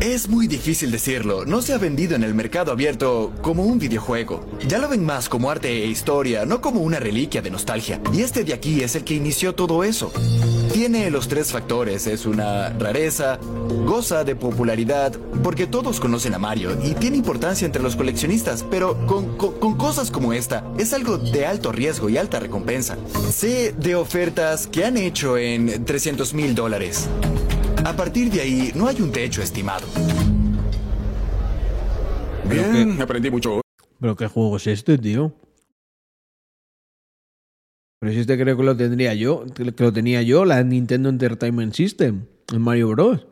Es 0.00 0.28
muy 0.28 0.46
difícil 0.46 0.90
decirlo. 0.90 1.46
No 1.46 1.62
se 1.62 1.72
ha 1.72 1.78
vendido 1.78 2.16
en 2.16 2.22
el 2.22 2.34
mercado 2.34 2.70
abierto 2.70 3.32
como 3.40 3.64
un 3.64 3.78
videojuego. 3.78 4.44
Ya 4.68 4.76
lo 4.76 4.90
ven 4.90 5.02
más 5.02 5.30
como 5.30 5.50
arte 5.50 5.70
e 5.70 5.86
historia, 5.86 6.44
no 6.44 6.60
como 6.60 6.80
una 6.82 7.00
reliquia 7.00 7.40
de 7.40 7.50
nostalgia. 7.50 7.98
Y 8.12 8.20
este 8.20 8.44
de 8.44 8.52
aquí 8.52 8.82
es 8.82 8.94
el 8.94 9.04
que 9.04 9.14
inició 9.14 9.54
todo 9.54 9.84
eso. 9.84 10.12
Tiene 10.74 11.10
los 11.10 11.28
tres 11.28 11.50
factores. 11.50 12.06
Es 12.06 12.26
una 12.26 12.68
rareza, 12.78 13.38
goza 13.86 14.22
de 14.22 14.36
popularidad, 14.36 15.14
porque 15.42 15.66
todos 15.66 15.98
conocen 15.98 16.34
a 16.34 16.38
Mario 16.38 16.76
y 16.84 16.92
tiene 16.92 17.16
importancia 17.16 17.64
entre 17.64 17.82
los 17.82 17.96
coleccionistas, 17.96 18.66
pero 18.70 18.98
con, 19.06 19.38
cosas 19.78 20.10
como 20.10 20.34
esta, 20.34 20.62
es 20.78 20.92
algo 20.92 21.16
de 21.16 21.46
alto 21.46 21.72
riesgo 21.72 22.10
y 22.10 22.18
alta 22.18 22.38
recompensa. 22.38 22.98
Sé 23.32 23.72
de 23.72 23.94
ofertas 23.94 24.66
que 24.66 24.84
han 24.84 24.98
hecho 24.98 25.38
en 25.38 25.86
300 25.86 26.34
mil 26.34 26.54
dólares. 26.54 27.08
A 27.84 27.94
partir 27.94 28.30
de 28.30 28.40
ahí, 28.40 28.72
no 28.74 28.88
hay 28.88 29.00
un 29.00 29.12
techo 29.12 29.42
estimado. 29.42 29.86
Bien, 32.48 33.00
aprendí 33.00 33.30
mucho. 33.30 33.60
¿Pero 34.00 34.16
qué 34.16 34.26
juego 34.26 34.56
es 34.56 34.66
este, 34.66 34.98
tío? 34.98 35.32
Pero 38.00 38.12
si 38.12 38.20
este 38.20 38.38
creo 38.38 38.56
que 38.56 38.62
lo 38.62 38.76
tendría 38.76 39.14
yo, 39.14 39.44
que 39.54 39.64
lo 39.64 39.92
tenía 39.92 40.22
yo, 40.22 40.44
la 40.44 40.62
Nintendo 40.62 41.08
Entertainment 41.08 41.74
System, 41.74 42.26
en 42.52 42.62
Mario 42.62 42.88
Bros. 42.88 43.26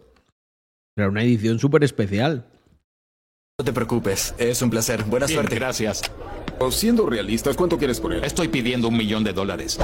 Era 0.97 1.09
una 1.09 1.23
edición 1.23 1.59
súper 1.59 1.85
especial. 1.85 2.47
No 3.59 3.65
te 3.65 3.73
preocupes, 3.73 4.35
es 4.39 4.63
un 4.63 4.71
placer. 4.71 5.05
Buena 5.05 5.29
suerte. 5.29 5.57
Gracias. 5.57 6.03
O 6.59 6.71
siendo 6.71 7.09
realistas, 7.09 7.57
¿cuánto 7.57 7.79
quieres 7.79 8.01
él? 8.01 8.25
Estoy 8.25 8.49
pidiendo 8.49 8.89
un 8.89 8.97
millón 8.97 9.23
de 9.23 9.33
dólares. 9.33 9.79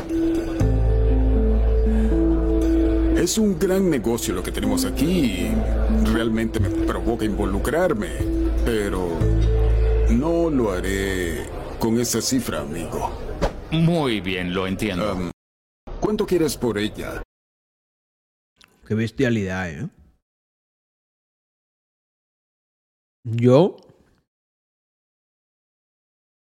Es 3.20 3.36
un 3.36 3.58
gran 3.58 3.90
negocio 3.90 4.32
lo 4.32 4.42
que 4.42 4.50
tenemos 4.50 4.86
aquí 4.86 5.04
y 5.04 5.54
realmente 6.10 6.58
me 6.58 6.70
provoca 6.70 7.26
involucrarme, 7.26 8.08
pero 8.64 9.10
no 10.08 10.48
lo 10.48 10.72
haré 10.72 11.46
con 11.78 12.00
esa 12.00 12.22
cifra, 12.22 12.62
amigo. 12.62 13.10
Muy 13.72 14.22
bien, 14.22 14.54
lo 14.54 14.66
entiendo. 14.66 15.32
¿Cuánto 16.00 16.24
quieres 16.24 16.56
por 16.56 16.78
ella? 16.78 17.22
Qué 18.88 18.94
bestialidad, 18.94 19.70
¿eh? 19.70 19.90
Yo 23.24 23.76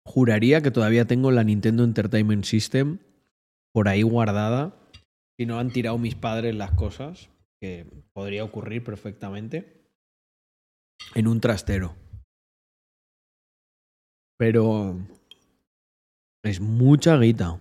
juraría 0.06 0.62
que 0.62 0.70
todavía 0.70 1.04
tengo 1.04 1.30
la 1.30 1.44
Nintendo 1.44 1.84
Entertainment 1.84 2.46
System 2.46 3.00
por 3.70 3.86
ahí 3.88 4.00
guardada 4.00 4.80
si 5.36 5.46
no 5.46 5.58
han 5.58 5.70
tirado 5.70 5.98
mis 5.98 6.14
padres 6.14 6.54
las 6.54 6.72
cosas, 6.72 7.28
que 7.60 7.86
podría 8.12 8.44
ocurrir 8.44 8.84
perfectamente, 8.84 9.90
en 11.14 11.26
un 11.26 11.40
trastero. 11.40 11.96
Pero 14.38 14.98
es 16.44 16.60
mucha 16.60 17.16
guita. 17.18 17.60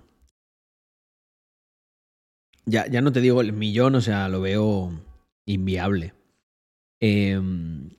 Ya, 2.66 2.88
ya 2.88 3.02
no 3.02 3.12
te 3.12 3.22
digo 3.22 3.42
el 3.42 3.54
millón, 3.54 3.96
o 3.96 4.02
sea, 4.02 4.30
lo 4.30 4.42
veo 4.42 4.92
inviable. 5.46 6.14
Em, 7.02 7.90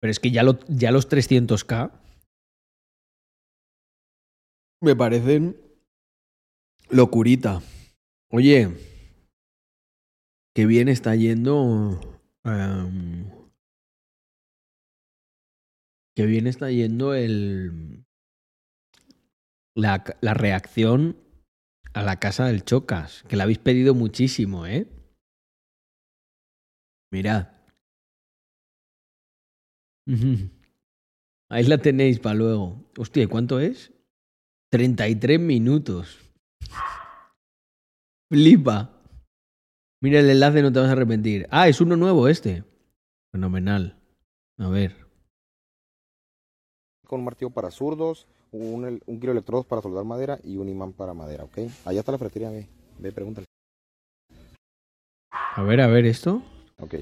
pero 0.00 0.10
es 0.10 0.18
que 0.18 0.30
ya, 0.30 0.42
lo, 0.42 0.58
ya 0.66 0.90
los 0.90 1.08
300k 1.08 1.92
me 4.82 4.96
parecen 4.96 5.56
locurita. 6.88 7.62
Oye, 8.30 8.89
Qué 10.60 10.66
bien 10.66 10.90
está 10.90 11.16
yendo. 11.16 11.98
qué 16.14 16.26
bien 16.26 16.46
está 16.46 16.70
yendo 16.70 17.14
el. 17.14 18.04
La, 19.74 20.04
la 20.20 20.34
reacción 20.34 21.16
a 21.94 22.02
la 22.02 22.20
casa 22.20 22.44
del 22.44 22.62
Chocas, 22.62 23.24
que 23.26 23.36
la 23.36 23.44
habéis 23.44 23.60
pedido 23.60 23.94
muchísimo, 23.94 24.66
¿eh? 24.66 24.86
Mirad. 27.10 27.48
Ahí 31.48 31.64
la 31.64 31.78
tenéis 31.78 32.18
para 32.20 32.34
luego. 32.34 32.84
Hostia, 32.98 33.26
¿cuánto 33.28 33.60
es? 33.60 33.94
33 34.70 35.40
minutos. 35.40 36.18
Flipa. 38.30 38.99
Mira 40.02 40.20
el 40.20 40.30
enlace, 40.30 40.62
no 40.62 40.72
te 40.72 40.80
vas 40.80 40.88
a 40.88 40.92
arrepentir. 40.92 41.46
Ah, 41.50 41.68
es 41.68 41.78
uno 41.82 41.94
nuevo 41.94 42.26
este. 42.26 42.64
Fenomenal. 43.32 43.98
A 44.56 44.68
ver. 44.70 44.96
Con 47.06 47.20
un 47.20 47.26
martillo 47.26 47.50
para 47.50 47.70
zurdos, 47.70 48.26
un, 48.50 48.84
un 48.84 49.20
kilo 49.20 49.32
de 49.32 49.38
electrodos 49.38 49.66
para 49.66 49.82
soldar 49.82 50.04
madera 50.04 50.38
y 50.42 50.56
un 50.56 50.70
imán 50.70 50.94
para 50.94 51.12
madera, 51.12 51.44
¿ok? 51.44 51.58
Allá 51.84 52.00
está 52.00 52.12
la 52.12 52.18
ferretería, 52.18 52.48
ve. 52.50 52.66
Ve, 52.98 53.12
pregúntale. 53.12 53.46
A 55.30 55.62
ver, 55.62 55.82
a 55.82 55.86
ver, 55.86 56.06
¿esto? 56.06 56.42
Ok. 56.78 56.94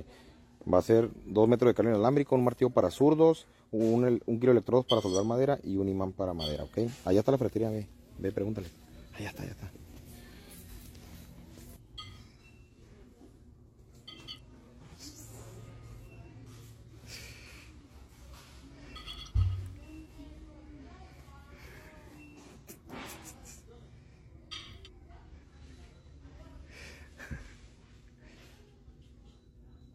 Va 0.73 0.79
a 0.79 0.83
ser 0.83 1.09
dos 1.25 1.49
metros 1.49 1.71
de 1.71 1.75
cable 1.75 1.93
inalámbrico, 1.93 2.35
un 2.35 2.43
martillo 2.43 2.71
para 2.71 2.91
zurdos, 2.91 3.47
un, 3.71 4.21
un 4.27 4.41
kilo 4.41 4.53
de 4.53 4.59
electrodos 4.59 4.87
para 4.87 5.03
soldar 5.03 5.25
madera 5.25 5.61
y 5.63 5.77
un 5.77 5.89
imán 5.89 6.11
para 6.11 6.35
madera, 6.35 6.65
¿ok? 6.65 6.79
Allá 7.05 7.21
está 7.21 7.31
la 7.31 7.39
ferretería, 7.39 7.71
ve. 7.71 7.87
Ve, 8.19 8.33
pregúntale. 8.33 8.67
Allá 9.15 9.29
está, 9.29 9.45
allá 9.45 9.53
está. 9.53 9.71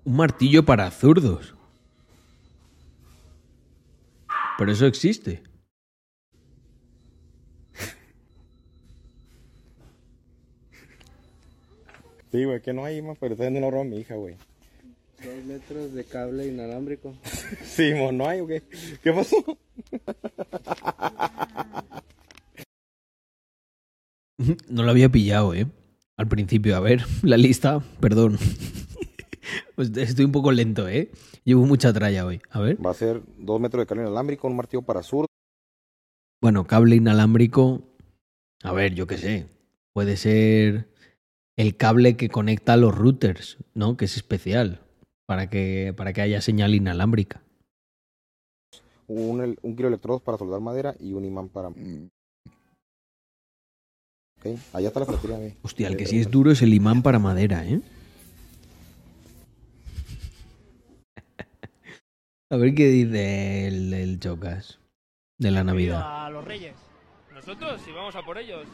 Un 0.05 0.15
martillo 0.15 0.63
para 0.63 0.89
zurdos. 0.91 1.55
Pero 4.57 4.71
eso 4.71 4.85
existe. 4.85 5.41
Sí, 12.31 12.43
güey, 12.45 12.61
que 12.61 12.73
no 12.73 12.83
hay 12.83 12.99
más, 13.01 13.17
pero 13.19 13.35
está 13.35 13.47
broma 13.49 13.81
a 13.81 13.83
mi 13.83 13.97
hija, 13.99 14.15
güey. 14.15 14.35
Dos 15.23 15.45
metros 15.45 15.93
de 15.93 16.03
cable 16.03 16.47
inalámbrico. 16.47 17.13
sí, 17.63 17.93
mo, 17.93 18.11
no 18.11 18.27
hay, 18.27 18.39
güey. 18.39 18.61
¿Qué 19.01 19.13
pasó? 19.13 19.37
No 24.67 24.83
lo 24.83 24.91
había 24.91 25.09
pillado, 25.09 25.53
¿eh? 25.53 25.67
Al 26.17 26.27
principio, 26.27 26.75
a 26.75 26.79
ver, 26.79 27.05
la 27.21 27.37
lista, 27.37 27.81
perdón. 28.01 28.37
Pues 29.75 29.95
estoy 29.97 30.25
un 30.25 30.31
poco 30.31 30.51
lento, 30.51 30.87
¿eh? 30.87 31.11
Llevo 31.43 31.65
mucha 31.65 31.91
tralla 31.93 32.25
hoy. 32.25 32.41
A 32.49 32.59
ver. 32.59 32.83
Va 32.83 32.91
a 32.91 32.95
ser 32.95 33.21
dos 33.37 33.59
metros 33.59 33.81
de 33.81 33.87
cable 33.87 34.03
inalámbrico, 34.03 34.47
un 34.47 34.55
martillo 34.55 34.81
para 34.81 35.03
sur. 35.03 35.25
Bueno, 36.41 36.65
cable 36.65 36.95
inalámbrico. 36.95 37.81
A 38.63 38.73
ver, 38.73 38.93
yo 38.95 39.07
qué 39.07 39.17
sé. 39.17 39.47
Puede 39.93 40.17
ser 40.17 40.89
el 41.55 41.77
cable 41.77 42.17
que 42.17 42.29
conecta 42.29 42.73
a 42.73 42.77
los 42.77 42.95
routers, 42.95 43.57
¿no? 43.73 43.97
Que 43.97 44.05
es 44.05 44.15
especial 44.15 44.81
para 45.25 45.49
que, 45.49 45.93
para 45.95 46.13
que 46.13 46.21
haya 46.21 46.41
señal 46.41 46.75
inalámbrica. 46.75 47.41
Un, 49.07 49.57
un 49.61 49.75
kilo 49.75 49.89
de 49.89 49.95
electrodos 49.95 50.21
para 50.21 50.37
soldar 50.37 50.61
madera 50.61 50.95
y 50.99 51.13
un 51.13 51.25
imán 51.25 51.49
para. 51.49 51.69
Ok, 51.69 51.77
allá 54.73 54.87
está 54.87 54.99
la. 55.01 55.07
Hostia, 55.61 55.87
el 55.87 55.97
que 55.97 56.05
sí 56.05 56.19
es 56.19 56.31
duro 56.31 56.51
es 56.51 56.61
el 56.61 56.73
imán 56.73 57.03
para 57.03 57.19
madera, 57.19 57.65
¿eh? 57.65 57.81
A 62.53 62.55
ver 62.55 62.75
qué 62.75 62.85
dice 62.85 63.67
el, 63.67 64.19
Chocas 64.19 64.77
de 65.39 65.49
la 65.49 65.63
Navidad. 65.63 66.25
A 66.25 66.29
los 66.29 66.45
Reyes. 66.45 66.75
Nosotros, 67.33 67.81
si 67.81 67.91
vamos 67.91 68.15
a 68.15 68.21
por 68.21 68.37
ellos. 68.37 68.67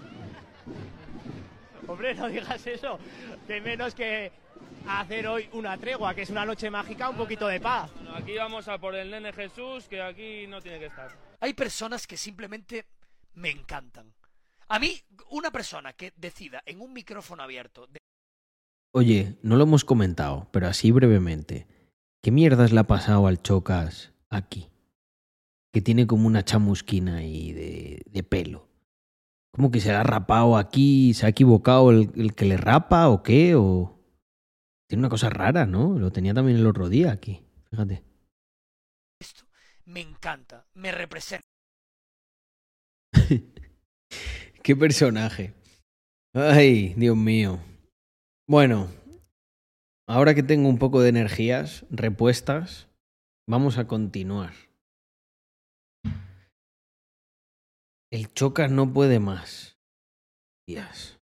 Hombre, 1.87 2.13
no 2.13 2.27
digas 2.27 2.67
eso. 2.67 2.99
Que 3.47 3.61
menos 3.61 3.95
que 3.95 4.33
hacer 4.85 5.25
hoy 5.27 5.47
una 5.53 5.77
tregua, 5.77 6.13
que 6.13 6.23
es 6.23 6.29
una 6.29 6.45
noche 6.45 6.69
mágica, 6.69 7.09
un 7.09 7.15
poquito 7.15 7.47
de 7.47 7.61
paz. 7.61 7.89
aquí 8.13 8.35
vamos 8.35 8.67
a 8.67 8.77
por 8.77 8.95
el 8.95 9.11
nene 9.11 9.31
Jesús, 9.31 9.87
que 9.87 10.01
aquí 10.01 10.45
no 10.45 10.59
tiene 10.59 10.79
que 10.79 10.87
estar. 10.87 11.15
Hay 11.39 11.53
personas 11.53 12.05
que 12.05 12.17
simplemente 12.17 12.85
me 13.35 13.49
encantan. 13.49 14.13
A 14.67 14.77
mí, 14.79 15.01
una 15.29 15.51
persona 15.51 15.93
que 15.93 16.11
decida 16.17 16.61
en 16.65 16.81
un 16.81 16.91
micrófono 16.91 17.43
abierto. 17.43 17.87
Oye, 18.91 19.37
no 19.41 19.55
lo 19.55 19.63
hemos 19.63 19.85
comentado, 19.85 20.49
pero 20.51 20.67
así 20.67 20.91
brevemente. 20.91 21.78
¿Qué 22.21 22.31
mierdas 22.31 22.71
le 22.73 22.79
ha 22.81 22.87
pasado 22.87 23.27
al 23.27 23.41
Chocas 23.41 24.13
aquí? 24.29 24.69
Que 25.71 25.81
tiene 25.81 26.07
como 26.07 26.27
una 26.27 26.43
chamusquina 26.43 27.17
ahí 27.17 27.53
de, 27.53 28.01
de 28.05 28.23
pelo. 28.23 28.67
Como 29.51 29.71
que 29.71 29.79
se 29.79 29.91
ha 29.91 30.03
rapado 30.03 30.57
aquí, 30.57 31.13
se 31.13 31.25
ha 31.25 31.29
equivocado 31.29 31.91
el, 31.91 32.11
el 32.15 32.35
que 32.35 32.45
le 32.45 32.57
rapa 32.57 33.09
o 33.09 33.23
qué, 33.23 33.55
o... 33.55 33.95
Tiene 34.87 35.01
una 35.01 35.09
cosa 35.09 35.29
rara, 35.29 35.65
¿no? 35.65 35.99
Lo 35.99 36.11
tenía 36.11 36.33
también 36.33 36.57
el 36.57 36.65
otro 36.67 36.89
día 36.89 37.11
aquí, 37.11 37.43
fíjate. 37.69 38.03
Esto 39.19 39.45
me 39.85 40.01
encanta, 40.01 40.65
me 40.73 40.91
representa. 40.91 41.43
Qué 44.63 44.75
personaje. 44.75 45.53
Ay, 46.33 46.93
Dios 46.95 47.17
mío. 47.17 47.59
Bueno, 48.47 48.87
ahora 50.09 50.33
que 50.33 50.43
tengo 50.43 50.67
un 50.67 50.79
poco 50.79 51.01
de 51.01 51.09
energías 51.09 51.85
repuestas, 51.91 52.89
vamos 53.47 53.77
a 53.77 53.85
continuar. 53.85 54.53
El 58.11 58.33
Chocas 58.33 58.71
no 58.71 58.91
puede 58.91 59.19
más. 59.19 59.77
Días. 60.67 61.19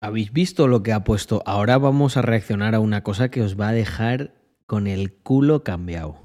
¿Habéis 0.00 0.32
visto 0.32 0.68
lo 0.68 0.82
que 0.82 0.94
ha 0.94 1.04
puesto? 1.04 1.42
Ahora 1.44 1.76
vamos 1.76 2.16
a 2.16 2.22
reaccionar 2.22 2.74
a 2.74 2.80
una 2.80 3.02
cosa 3.02 3.30
que 3.30 3.42
os 3.42 3.60
va 3.60 3.68
a 3.68 3.72
dejar 3.72 4.34
con 4.64 4.86
el 4.86 5.12
culo 5.12 5.64
cambiado. 5.64 6.22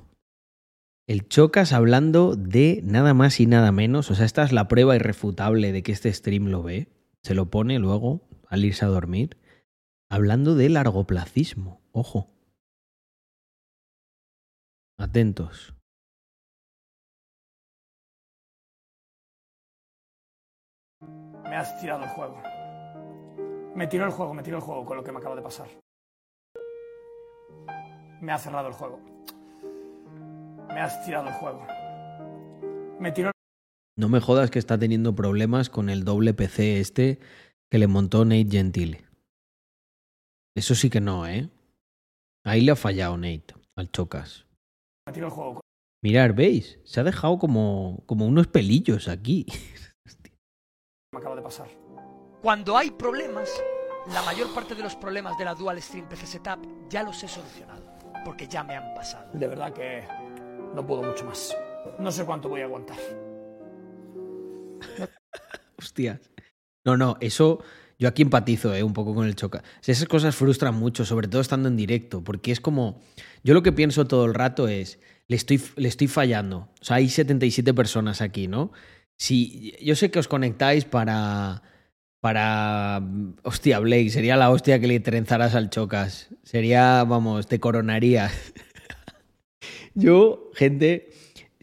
El 1.06 1.28
Chocas 1.28 1.74
hablando 1.74 2.38
de 2.38 2.80
nada 2.86 3.14
más 3.14 3.42
y 3.42 3.46
nada 3.46 3.74
menos. 3.74 4.10
O 4.10 4.16
sea, 4.16 4.26
esta 4.26 4.44
es 4.44 4.54
la 4.54 4.70
prueba 4.70 4.96
irrefutable 4.96 5.74
de 5.74 5.84
que 5.84 5.92
este 5.92 6.14
stream 6.14 6.46
lo 6.46 6.64
ve. 6.64 6.88
Se 7.24 7.36
lo 7.36 7.50
pone 7.50 7.78
luego 7.80 8.22
al 8.48 8.64
irse 8.64 8.86
a 8.86 8.90
dormir. 8.90 9.38
Hablando 10.14 10.53
de 10.53 10.69
largoplacismo. 10.69 11.81
Ojo. 11.91 12.30
Atentos. 14.99 15.73
Me 21.02 21.56
has 21.56 21.81
tirado 21.81 22.03
el 22.03 22.10
juego. 22.10 22.40
Me 23.76 23.88
tiró 23.88 24.06
el 24.06 24.11
juego, 24.11 24.35
me 24.35 24.44
tiró 24.44 24.57
el 24.57 24.61
juego 24.61 24.85
con 24.85 24.98
lo 24.98 25.03
que 25.03 25.11
me 25.11 25.18
acaba 25.18 25.35
de 25.35 25.41
pasar. 25.41 25.68
Me 28.22 28.31
ha 28.31 28.38
cerrado 28.38 28.68
el 28.68 28.76
juego. 28.76 28.99
Me 30.68 30.80
has 30.80 31.03
tirado 31.03 31.27
el 31.27 31.34
juego. 31.34 31.65
Me 32.99 33.11
tiró 33.11 33.31
No 33.98 34.10
me 34.10 34.19
jodas 34.19 34.52
que 34.52 34.60
está 34.60 34.77
teniendo 34.77 35.15
problemas 35.15 35.72
con 35.72 35.90
el 35.90 36.03
doble 36.03 36.35
PC 36.35 36.80
este 36.80 37.19
que 37.72 37.80
le 37.80 37.88
montó 37.88 38.26
Nate 38.26 38.45
Gentile. 38.52 39.12
Eso 40.56 40.76
sí 40.76 40.90
que 40.90 41.02
no, 41.02 41.28
¿eh? 41.28 41.50
Ahí 42.46 42.62
le 42.62 42.72
ha 42.72 42.76
fallado 42.76 43.18
Nate 43.18 43.56
al 43.76 43.92
Chocas. 43.92 44.46
Mirar, 46.04 46.34
¿veis? 46.34 46.80
Se 46.84 47.00
ha 47.00 47.04
dejado 47.04 47.40
como, 47.40 48.04
como 48.06 48.26
unos 48.26 48.48
pelillos 48.48 49.08
aquí. 49.08 49.46
Me 51.14 51.20
acaba 51.20 51.36
de 51.36 51.42
pasar. 51.42 51.70
Cuando 52.42 52.78
hay 52.78 52.92
problemas, 52.92 53.50
la 54.12 54.22
mayor 54.24 54.54
parte 54.54 54.76
de 54.76 54.84
los 54.84 54.96
problemas 54.96 55.38
de 55.38 55.46
la 55.46 55.56
Dual 55.56 55.82
Stream 55.82 56.08
PC 56.08 56.28
Setup 56.28 56.90
ya 56.90 57.04
los 57.04 57.24
he 57.24 57.28
solucionado. 57.28 57.82
Porque 58.26 58.48
ya 58.48 58.64
me 58.64 58.76
han 58.76 58.94
pasado. 58.94 59.32
De 59.34 59.48
verdad 59.48 59.74
que 59.74 60.06
no 60.76 60.86
puedo 60.86 61.04
mucho 61.04 61.26
más. 61.26 61.56
No 62.00 62.12
sé 62.12 62.26
cuánto 62.26 62.50
voy 62.50 62.62
a 62.62 62.66
aguantar. 62.66 62.98
Hostias. 65.78 66.32
No, 66.86 66.98
no, 66.98 67.18
eso 67.22 67.64
yo 68.04 68.10
aquí 68.10 68.22
empatizo 68.22 68.76
¿eh? 68.76 68.84
un 68.84 68.92
poco 68.92 69.16
con 69.16 69.26
el 69.26 69.34
choca. 69.34 69.64
Esas 69.82 70.10
cosas 70.10 70.36
frustran 70.36 70.76
mucho, 70.76 71.06
sobre 71.06 71.30
todo 71.30 71.40
estando 71.40 71.70
en 71.70 71.78
directo, 71.78 72.22
porque 72.22 72.52
es 72.52 72.60
como, 72.60 73.00
yo 73.46 73.54
lo 73.54 73.64
que 73.64 73.72
pienso 73.72 74.06
todo 74.08 74.26
el 74.26 74.34
rato 74.34 74.68
es, 74.68 75.00
le 75.30 75.38
estoy, 75.38 75.62
le 75.78 75.88
estoy 75.88 76.10
fallando. 76.10 76.68
O 76.82 76.84
sea, 76.84 76.98
hay 76.98 77.08
77 77.08 77.74
personas 77.74 78.20
aquí, 78.20 78.50
¿no? 78.50 78.74
Si, 79.16 79.74
yo 79.82 79.96
sé 79.96 80.12
que 80.12 80.20
os 80.20 80.28
conectáis 80.28 80.84
para, 80.84 81.64
para, 82.20 83.02
hostia, 83.44 83.80
Blake, 83.80 84.10
sería 84.10 84.36
la 84.36 84.50
hostia 84.50 84.82
que 84.82 84.88
le 84.88 85.00
trenzaras 85.00 85.56
al 85.56 85.70
chocas. 85.70 86.28
Sería, 86.44 87.06
vamos, 87.06 87.48
te 87.48 87.62
coronarías. 87.62 88.34
yo, 89.96 90.52
gente, 90.56 91.12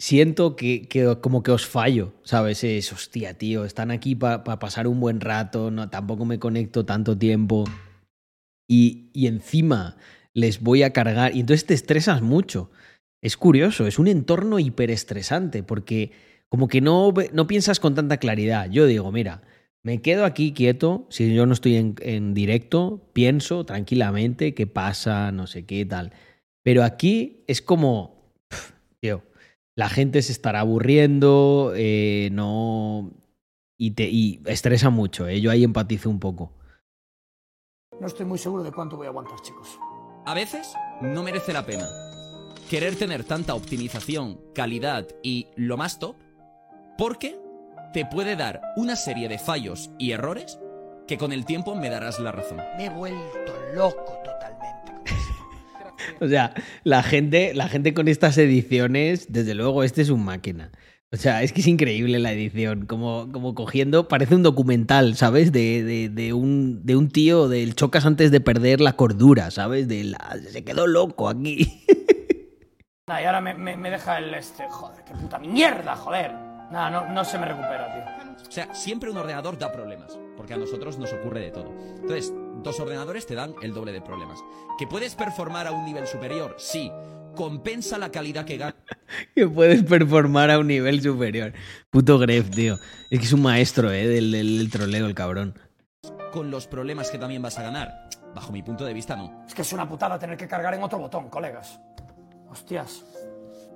siento 0.01 0.57
que, 0.57 0.89
que, 0.89 1.19
como 1.21 1.43
que 1.43 1.53
os 1.53 1.67
fallo, 1.67 2.15
¿sabes? 2.23 2.65
Es, 2.65 2.91
hostia, 2.93 3.35
tío, 3.35 3.67
están 3.67 3.91
aquí 3.91 4.15
para 4.17 4.43
pa 4.45 4.59
pasar 4.59 4.89
un 4.89 4.99
buen 4.99 5.21
rato, 5.21 5.71
no, 5.71 5.91
tampoco 5.91 6.25
me 6.25 6.39
conecto 6.39 6.87
tanto 6.87 7.17
tiempo. 7.19 7.65
Y, 8.67 9.11
y 9.13 9.27
encima 9.27 9.97
les 10.33 10.63
voy 10.63 10.85
a 10.85 10.93
cargar. 10.93 11.37
Y 11.37 11.41
entonces 11.41 11.67
te 11.67 11.75
estresas 11.75 12.23
mucho. 12.23 12.71
Es 13.23 13.37
curioso, 13.37 13.87
es 13.87 13.99
un 13.99 14.09
entorno 14.09 14.59
hiperestresante 14.59 15.63
porque 15.63 16.13
como 16.49 16.67
que 16.67 16.81
no, 16.81 17.13
no 17.35 17.47
piensas 17.47 17.79
con 17.79 17.95
tanta 17.95 18.17
claridad. 18.17 18.71
Yo 18.71 18.87
digo, 18.87 19.13
mira, 19.13 19.43
me 19.83 20.01
quedo 20.01 20.25
aquí 20.25 20.53
quieto, 20.53 21.07
si 21.11 21.35
yo 21.35 21.45
no 21.45 21.53
estoy 21.53 21.77
en, 21.77 21.97
en 22.01 22.33
directo, 22.33 23.11
pienso 23.13 23.67
tranquilamente 23.67 24.55
qué 24.55 24.67
pasa, 24.67 25.31
no 25.31 25.47
sé 25.47 25.67
qué 25.67 25.85
tal. 25.85 26.13
Pero 26.63 26.85
aquí 26.85 27.45
es 27.47 27.61
como, 27.61 28.33
tío, 29.01 29.23
la 29.81 29.89
gente 29.89 30.21
se 30.21 30.33
estará 30.33 30.61
aburriendo, 30.61 31.73
eh, 31.75 32.29
no. 32.33 33.13
Y, 33.79 33.93
te, 33.93 34.11
y 34.11 34.43
estresa 34.45 34.91
mucho, 34.91 35.27
¿eh? 35.27 35.41
yo 35.41 35.51
ahí 35.51 35.65
empatizo 35.65 36.11
un 36.11 36.21
poco. 36.21 36.53
No 37.99 38.07
estoy 38.07 38.27
muy 38.27 38.37
seguro 38.37 38.63
de 38.63 38.73
cuánto 38.73 38.99
voy 38.99 39.07
a 39.07 39.09
aguantar, 39.09 39.41
chicos. 39.41 39.79
A 40.27 40.35
veces 40.35 40.75
no 41.01 41.23
merece 41.23 41.55
la 41.55 41.65
pena. 41.65 41.89
Querer 42.69 42.95
tener 42.97 43.25
tanta 43.25 43.55
optimización, 43.55 44.39
calidad 44.55 45.09
y 45.23 45.47
lo 45.57 45.79
más 45.79 45.99
top, 45.99 46.17
porque 46.99 47.41
te 47.95 48.05
puede 48.05 48.37
dar 48.37 48.61
una 48.77 48.97
serie 48.97 49.31
de 49.31 49.39
fallos 49.39 49.89
y 49.99 50.11
errores 50.11 50.61
que 51.09 51.17
con 51.17 51.33
el 51.33 51.47
tiempo 51.47 51.75
me 51.75 51.89
darás 51.89 52.21
la 52.21 52.33
razón. 52.33 52.59
Me 52.77 52.85
he 52.85 52.91
vuelto 52.91 53.55
loco. 53.75 54.30
O 56.21 56.29
sea, 56.29 56.55
la 56.85 57.03
gente, 57.03 57.55
la 57.55 57.69
gente 57.69 57.95
con 57.95 58.09
estas 58.09 58.39
ediciones, 58.39 59.33
desde 59.33 59.55
luego, 59.55 59.83
este 59.83 60.03
es 60.03 60.11
un 60.11 60.25
máquina. 60.25 60.71
O 61.13 61.17
sea, 61.17 61.43
es 61.43 61.53
que 61.53 61.61
es 61.61 61.67
increíble 61.67 62.21
la 62.21 62.33
edición, 62.33 62.87
como, 62.87 63.33
como 63.33 63.55
cogiendo, 63.57 64.07
parece 64.07 64.37
un 64.37 64.45
documental, 64.45 65.17
¿sabes? 65.17 65.51
De, 65.51 65.83
de, 65.83 66.09
de, 66.09 66.33
un, 66.33 66.87
de 66.87 66.95
un 66.95 67.09
tío 67.09 67.49
del 67.49 67.75
chocas 67.75 68.07
antes 68.07 68.31
de 68.31 68.41
perder 68.41 68.81
la 68.81 68.93
cordura, 68.93 69.51
¿sabes? 69.51 69.89
De 69.89 70.05
la, 70.05 70.37
se 70.49 70.63
quedó 70.65 70.87
loco 70.87 71.29
aquí. 71.29 71.85
Nah, 73.09 73.21
y 73.21 73.25
ahora 73.25 73.41
me, 73.41 73.55
me, 73.55 73.77
me 73.77 73.91
deja 73.91 74.19
el 74.19 74.33
este. 74.35 74.69
Joder, 74.71 75.03
qué 75.03 75.13
puta 75.15 75.37
mierda, 75.41 75.97
joder. 75.97 76.31
Nada, 76.71 76.91
no, 76.91 77.13
no 77.13 77.25
se 77.25 77.39
me 77.39 77.47
recupera, 77.47 77.93
tío. 77.93 78.47
O 78.49 78.53
sea, 78.53 78.73
siempre 78.73 79.11
un 79.11 79.17
ordenador 79.17 79.59
da 79.59 79.73
problemas, 79.73 80.17
porque 80.37 80.55
a 80.55 80.57
nosotros 80.57 80.97
nos 80.97 81.13
ocurre 81.13 81.41
de 81.41 81.51
todo. 81.51 81.75
Entonces, 81.97 82.33
dos 82.63 82.81
ordenadores 82.81 83.27
te 83.27 83.35
dan 83.35 83.55
el 83.63 83.73
doble 83.75 83.93
de 83.93 84.01
problemas. 84.01 84.39
¿Que 84.79 84.87
puedes 84.87 85.15
performar 85.15 85.67
a 85.67 85.73
un 85.73 85.85
nivel 85.85 86.07
superior? 86.07 86.55
Sí. 86.59 86.91
¿Compensa 87.37 87.97
la 87.97 88.11
calidad 88.11 88.45
que 88.45 88.57
ganas? 88.59 88.75
que 89.35 89.47
puedes 89.49 89.83
performar 89.85 90.51
a 90.51 90.59
un 90.59 90.67
nivel 90.67 91.01
superior. 91.01 91.53
Puto 91.91 92.19
Gref, 92.19 92.51
tío. 92.51 92.79
Es 93.09 93.19
que 93.21 93.25
es 93.25 93.33
un 93.33 93.43
maestro, 93.43 93.91
¿eh? 93.93 94.07
Del, 94.07 94.31
del, 94.33 94.59
del 94.59 94.71
troleo, 94.71 95.07
el 95.07 95.15
cabrón. 95.15 95.59
con 96.33 96.51
los 96.51 96.67
problemas 96.67 97.11
que 97.11 97.19
también 97.19 97.41
vas 97.43 97.59
a 97.59 97.63
ganar? 97.63 98.09
Bajo 98.35 98.53
mi 98.53 98.63
punto 98.63 98.85
de 98.85 98.93
vista, 98.95 99.17
no. 99.17 99.45
Es 99.47 99.55
que 99.55 99.63
es 99.63 99.73
una 99.73 99.89
putada 99.89 100.19
tener 100.19 100.37
que 100.37 100.47
cargar 100.49 100.75
en 100.75 100.83
otro 100.83 100.99
botón, 100.99 101.29
colegas. 101.29 101.81
Hostias. 102.49 103.05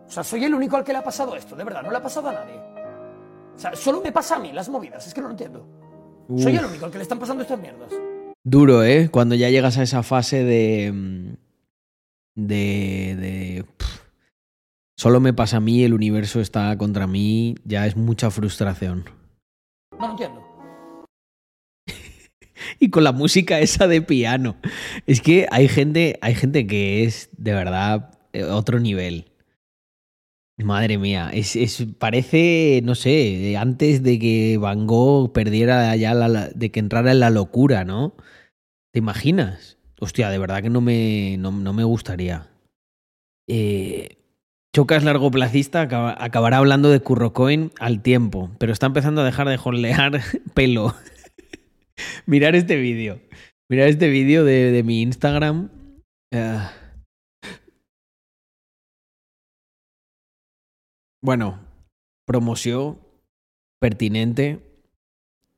O 0.06 0.11
sea, 0.11 0.23
soy 0.23 0.44
el 0.44 0.55
único 0.55 0.77
al 0.77 0.85
que 0.85 0.93
le 0.93 0.98
ha 0.98 1.05
pasado 1.05 1.35
esto, 1.35 1.56
de 1.56 1.65
verdad, 1.65 1.82
no 1.82 1.90
le 1.90 1.97
ha 1.97 2.02
pasado 2.02 2.28
a 2.28 2.32
nadie. 2.32 2.61
O 3.55 3.59
sea, 3.59 3.74
solo 3.74 4.01
me 4.01 4.12
pasa 4.12 4.36
a 4.36 4.39
mí 4.39 4.52
las 4.52 4.69
movidas, 4.69 5.06
es 5.06 5.15
que 5.15 5.20
no 5.20 5.28
lo 5.28 5.32
entiendo. 5.32 5.66
Uf. 6.28 6.43
Soy 6.43 6.56
el 6.56 6.65
único 6.65 6.85
al 6.86 6.90
que 6.93 6.98
le 6.98 7.02
están 7.02 7.19
pasando 7.19 7.43
estas 7.43 7.59
mierdas. 7.59 7.93
Duro, 8.47 8.85
¿eh? 8.85 9.09
Cuando 9.11 9.35
ya 9.35 9.49
llegas 9.49 9.79
a 9.79 9.83
esa 9.83 10.03
fase 10.03 10.45
de. 10.45 10.93
mm, 10.93 11.33
de. 12.35 13.16
de. 13.19 13.65
pff, 13.79 14.01
solo 14.99 15.19
me 15.19 15.33
pasa 15.33 15.57
a 15.57 15.61
mí, 15.61 15.83
el 15.83 15.95
universo 15.95 16.41
está 16.41 16.77
contra 16.77 17.07
mí, 17.07 17.55
ya 17.65 17.87
es 17.87 17.97
mucha 17.97 18.31
frustración. 18.31 19.05
No 19.99 20.11
entiendo. 20.11 20.43
Y 22.81 22.91
con 22.91 23.05
la 23.05 23.12
música 23.12 23.61
esa 23.61 23.89
de 23.89 24.03
piano. 24.03 24.57
Es 25.07 25.21
que 25.21 25.47
hay 25.51 25.69
gente, 25.69 26.19
hay 26.21 26.35
gente 26.35 26.66
que 26.66 27.05
es 27.05 27.31
de 27.37 27.55
verdad 27.55 28.19
eh, 28.33 28.45
otro 28.45 28.79
nivel. 28.79 29.33
Madre 30.62 30.98
mía, 30.98 31.31
es, 31.32 31.56
es, 31.56 31.85
parece, 31.98 32.81
no 32.85 32.94
sé, 32.94 33.56
antes 33.56 34.02
de 34.05 34.20
que 34.20 34.56
Van 34.56 34.86
Gogh 34.86 35.32
perdiera 35.32 35.94
ya 35.97 36.14
la, 36.14 36.48
de 36.48 36.70
que 36.70 36.78
entrara 36.78 37.10
en 37.10 37.18
la 37.20 37.31
locura, 37.31 37.85
¿no? 37.85 38.14
¿Te 38.93 39.01
imaginas? 39.01 39.78
Hostia, 39.98 40.31
de 40.31 40.39
verdad 40.39 40.62
que 40.62 40.70
no 40.70 40.81
me, 40.81 41.36
no, 41.39 41.51
no 41.51 41.72
me 41.72 41.82
gustaría. 41.82 42.51
Eh, 43.48 44.16
Chocas 44.74 45.02
largoplacista 45.05 45.81
acaba- 45.82 46.16
acabará 46.18 46.59
hablando 46.59 46.89
de 46.90 47.01
Currocoin 47.01 47.72
al 47.81 48.01
tiempo, 48.02 48.51
pero 48.59 48.72
está 48.72 48.86
empezando 48.86 49.20
a 49.22 49.24
dejar 49.24 49.48
de 49.48 49.56
jolear 49.56 50.20
pelo. 50.55 50.94
Mirar 52.26 52.55
este 52.55 52.76
vídeo. 52.76 53.20
Mirar 53.68 53.89
este 53.89 54.09
vídeo 54.09 54.44
de, 54.44 54.70
de 54.70 54.82
mi 54.85 55.02
Instagram. 55.02 55.70
Ah. 56.32 56.72
Bueno, 61.24 61.59
promoción 62.26 63.01
pertinente. 63.80 64.60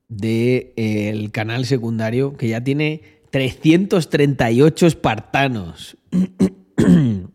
del 0.08 1.32
canal 1.32 1.66
secundario 1.66 2.36
que 2.36 2.46
ya 2.46 2.62
tiene 2.62 3.02
338 3.32 4.86
espartanos. 4.86 5.96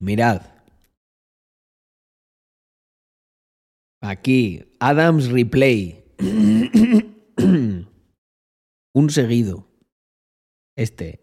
Mirad. 0.00 0.42
Aquí, 4.02 4.64
Adams 4.80 5.28
Replay. 5.28 6.02
un 8.92 9.10
seguido. 9.10 9.68
Este. 10.76 11.20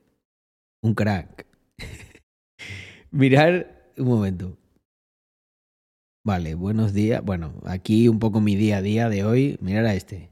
Un 0.82 0.94
crack. 0.96 1.46
Mirar 3.12 3.92
un 3.98 4.06
momento. 4.06 4.61
Vale, 6.24 6.54
buenos 6.54 6.94
días. 6.94 7.24
Bueno, 7.24 7.60
aquí 7.66 8.08
un 8.08 8.20
poco 8.20 8.42
mi 8.42 8.56
día 8.56 8.78
a 8.78 8.82
día 8.82 9.10
de 9.10 9.24
hoy. 9.24 9.58
Mirar 9.60 9.86
a 9.86 9.96
este. 9.96 10.30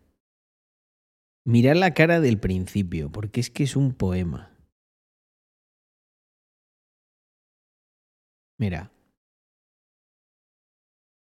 Mirar 1.46 1.78
la 1.78 1.96
cara 1.96 2.20
del 2.20 2.40
principio, 2.40 3.12
porque 3.12 3.40
es 3.40 3.50
que 3.50 3.64
es 3.64 3.76
un 3.76 3.94
poema. 3.94 4.52
Mira. 8.60 8.92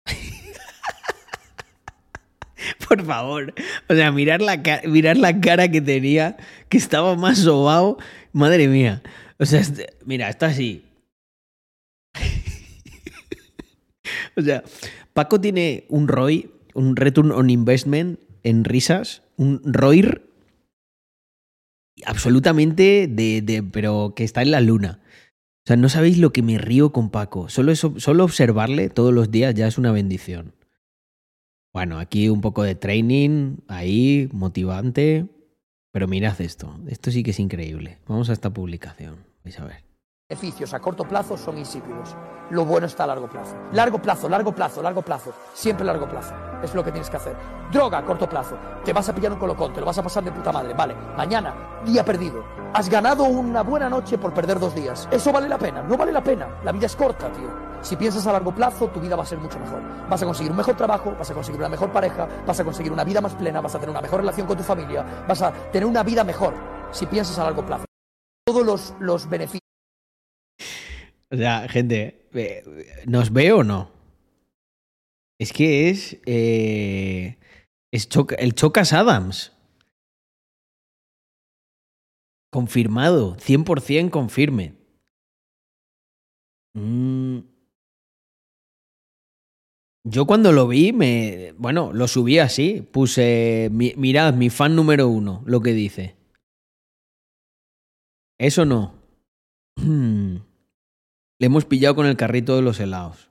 Por 2.89 3.05
favor. 3.05 3.53
O 3.89 3.95
sea, 3.95 4.13
mirar 4.13 4.41
la, 4.41 4.63
mirar 4.87 5.17
la 5.17 5.41
cara 5.41 5.69
que 5.69 5.81
tenía, 5.81 6.37
que 6.69 6.79
estaba 6.79 7.17
más 7.17 7.39
sobao. 7.39 7.99
Madre 8.33 8.69
mía. 8.69 9.03
O 9.39 9.47
sea, 9.47 9.63
mira, 10.07 10.29
está 10.29 10.47
así. 10.47 10.85
o 14.37 14.43
sea, 14.43 14.63
Paco 15.13 15.41
tiene 15.41 15.85
un 15.89 16.09
ROI, 16.09 16.51
un 16.75 16.97
Return 16.97 17.33
on 17.33 17.51
Investment 17.51 18.21
en 18.43 18.65
risas, 18.65 19.23
un 19.37 19.61
ROIR 19.65 20.23
absolutamente 22.05 23.09
de, 23.09 23.43
de, 23.43 23.63
pero 23.63 24.15
que 24.15 24.25
está 24.25 24.43
en 24.43 24.51
la 24.51 24.61
luna. 24.61 25.01
O 25.65 25.67
sea, 25.67 25.77
no 25.77 25.89
sabéis 25.89 26.19
lo 26.19 26.33
que 26.33 26.43
me 26.43 26.59
río 26.59 26.93
con 26.93 27.11
Paco. 27.11 27.49
Solo, 27.49 27.73
eso, 27.73 27.95
solo 27.99 28.25
observarle 28.25 28.91
todos 28.91 29.15
los 29.15 29.31
días 29.31 29.55
ya 29.55 29.67
es 29.67 29.79
una 29.79 29.93
bendición. 29.93 30.55
Bueno, 31.73 31.99
aquí 31.99 32.29
un 32.29 32.41
poco 32.41 32.63
de 32.63 32.75
training, 32.75 33.57
ahí, 33.67 34.29
motivante. 34.33 35.27
Pero 35.91 36.09
mirad 36.09 36.41
esto, 36.41 36.79
esto 36.89 37.11
sí 37.11 37.23
que 37.23 37.31
es 37.31 37.41
increíble. 37.41 37.99
Vamos 38.09 38.29
a 38.29 38.33
esta 38.33 38.53
publicación, 38.53 39.17
vais 39.45 39.59
a 39.59 39.65
ver 39.65 39.84
beneficios 40.35 40.73
a 40.73 40.81
corto 40.81 41.05
plazo 41.05 41.37
son 41.37 41.59
insípidos. 41.59 42.17
Lo 42.51 42.65
bueno 42.65 42.87
está 42.87 43.05
a 43.05 43.07
largo 43.07 43.29
plazo. 43.29 43.55
Largo 43.73 44.01
plazo, 44.01 44.29
largo 44.29 44.53
plazo, 44.53 44.83
largo 44.83 45.03
plazo. 45.03 45.33
Siempre 45.53 45.85
largo 45.85 46.09
plazo. 46.09 46.35
Es 46.63 46.75
lo 46.75 46.83
que 46.83 46.91
tienes 46.91 47.11
que 47.11 47.17
hacer. 47.19 47.37
Droga 47.71 47.99
a 47.99 48.05
corto 48.05 48.29
plazo. 48.29 48.57
Te 48.85 48.93
vas 48.93 49.09
a 49.09 49.15
pillar 49.15 49.33
un 49.33 49.39
colocón, 49.39 49.73
te 49.73 49.81
lo 49.81 49.87
vas 49.87 49.99
a 49.99 50.03
pasar 50.03 50.25
de 50.25 50.33
puta 50.33 50.51
madre. 50.51 50.73
Vale, 50.75 50.95
mañana, 51.17 51.55
día 51.85 52.05
perdido. 52.05 52.43
Has 52.73 52.89
ganado 52.89 53.25
una 53.25 53.63
buena 53.63 53.89
noche 53.91 54.17
por 54.17 54.33
perder 54.33 54.59
dos 54.59 54.75
días. 54.75 55.09
Eso 55.11 55.31
vale 55.31 55.49
la 55.49 55.59
pena, 55.59 55.83
no 55.83 55.97
vale 55.97 56.13
la 56.13 56.23
pena. 56.23 56.49
La 56.65 56.73
vida 56.73 56.87
es 56.87 56.97
corta, 56.97 57.31
tío. 57.31 57.51
Si 57.83 57.97
piensas 57.97 58.27
a 58.27 58.33
largo 58.33 58.55
plazo, 58.55 58.89
tu 58.89 59.01
vida 59.01 59.17
va 59.17 59.25
a 59.25 59.27
ser 59.27 59.39
mucho 59.39 59.59
mejor. 59.59 59.83
Vas 60.09 60.23
a 60.23 60.27
conseguir 60.27 60.51
un 60.51 60.57
mejor 60.57 60.75
trabajo, 60.75 61.15
vas 61.19 61.31
a 61.31 61.35
conseguir 61.35 61.61
una 61.61 61.69
mejor 61.69 61.93
pareja, 61.93 62.27
vas 62.47 62.59
a 62.59 62.65
conseguir 62.65 62.93
una 62.93 63.05
vida 63.05 63.21
más 63.21 63.35
plena, 63.35 63.61
vas 63.61 63.75
a 63.75 63.79
tener 63.79 63.91
una 63.91 64.01
mejor 64.01 64.21
relación 64.21 64.47
con 64.47 64.57
tu 64.57 64.63
familia, 64.63 65.05
vas 65.29 65.43
a 65.43 65.53
tener 65.71 65.87
una 65.87 66.03
vida 66.03 66.25
mejor 66.25 66.55
si 66.93 67.05
piensas 67.05 67.39
a 67.39 67.45
largo 67.45 67.65
plazo. 67.65 67.85
Todos 68.47 68.65
los, 68.65 68.95
los 69.01 69.29
beneficios 69.29 69.64
o 71.31 71.37
sea, 71.37 71.69
gente, 71.69 72.29
¿nos 73.07 73.33
ve 73.33 73.53
o 73.53 73.65
no? 73.65 73.95
Es 75.39 75.53
que 75.53 75.91
es. 75.91 76.19
Eh, 76.27 77.37
es 77.93 78.09
el 78.39 78.55
Chocas 78.55 78.93
Adams. 78.93 79.53
Confirmado. 82.51 83.37
100% 83.37 84.11
confirme. 84.11 84.75
Mm. 86.75 87.41
Yo 90.07 90.27
cuando 90.27 90.53
lo 90.53 90.69
vi, 90.69 90.93
me. 90.93 91.53
Bueno, 91.59 91.93
lo 91.93 92.07
subí 92.09 92.39
así. 92.39 92.81
Puse. 92.81 93.71
mirad, 93.73 94.35
mi 94.35 94.51
fan 94.51 94.77
número 94.77 95.09
uno, 95.09 95.43
lo 95.47 95.61
que 95.61 95.73
dice. 95.73 96.17
Eso 98.39 98.65
no. 98.65 99.04
Le 101.39 101.47
hemos 101.47 101.65
pillado 101.65 101.95
con 101.95 102.07
el 102.07 102.17
carrito 102.17 102.57
de 102.57 102.63
los 102.63 102.81
helados. 102.81 103.31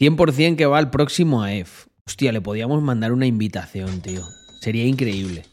100% 0.00 0.56
que 0.56 0.66
va 0.66 0.78
al 0.78 0.90
próximo 0.90 1.42
AF. 1.42 1.86
Hostia, 2.06 2.32
le 2.32 2.40
podíamos 2.40 2.82
mandar 2.82 3.12
una 3.12 3.26
invitación, 3.26 4.00
tío. 4.00 4.22
Sería 4.60 4.84
increíble. 4.84 5.44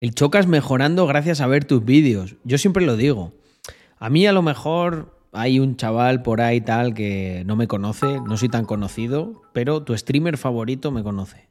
El 0.00 0.14
chocas 0.14 0.46
mejorando 0.46 1.06
gracias 1.06 1.40
a 1.40 1.46
ver 1.46 1.64
tus 1.64 1.84
vídeos. 1.84 2.36
Yo 2.44 2.58
siempre 2.58 2.84
lo 2.84 2.96
digo. 2.96 3.32
A 3.98 4.10
mí 4.10 4.26
a 4.26 4.32
lo 4.32 4.42
mejor 4.42 5.16
hay 5.32 5.60
un 5.60 5.76
chaval 5.76 6.22
por 6.22 6.40
ahí 6.40 6.60
tal 6.60 6.92
que 6.92 7.42
no 7.46 7.56
me 7.56 7.68
conoce, 7.68 8.20
no 8.20 8.36
soy 8.36 8.48
tan 8.48 8.64
conocido, 8.64 9.42
pero 9.52 9.84
tu 9.84 9.96
streamer 9.96 10.38
favorito 10.38 10.90
me 10.90 11.02
conoce. 11.02 11.48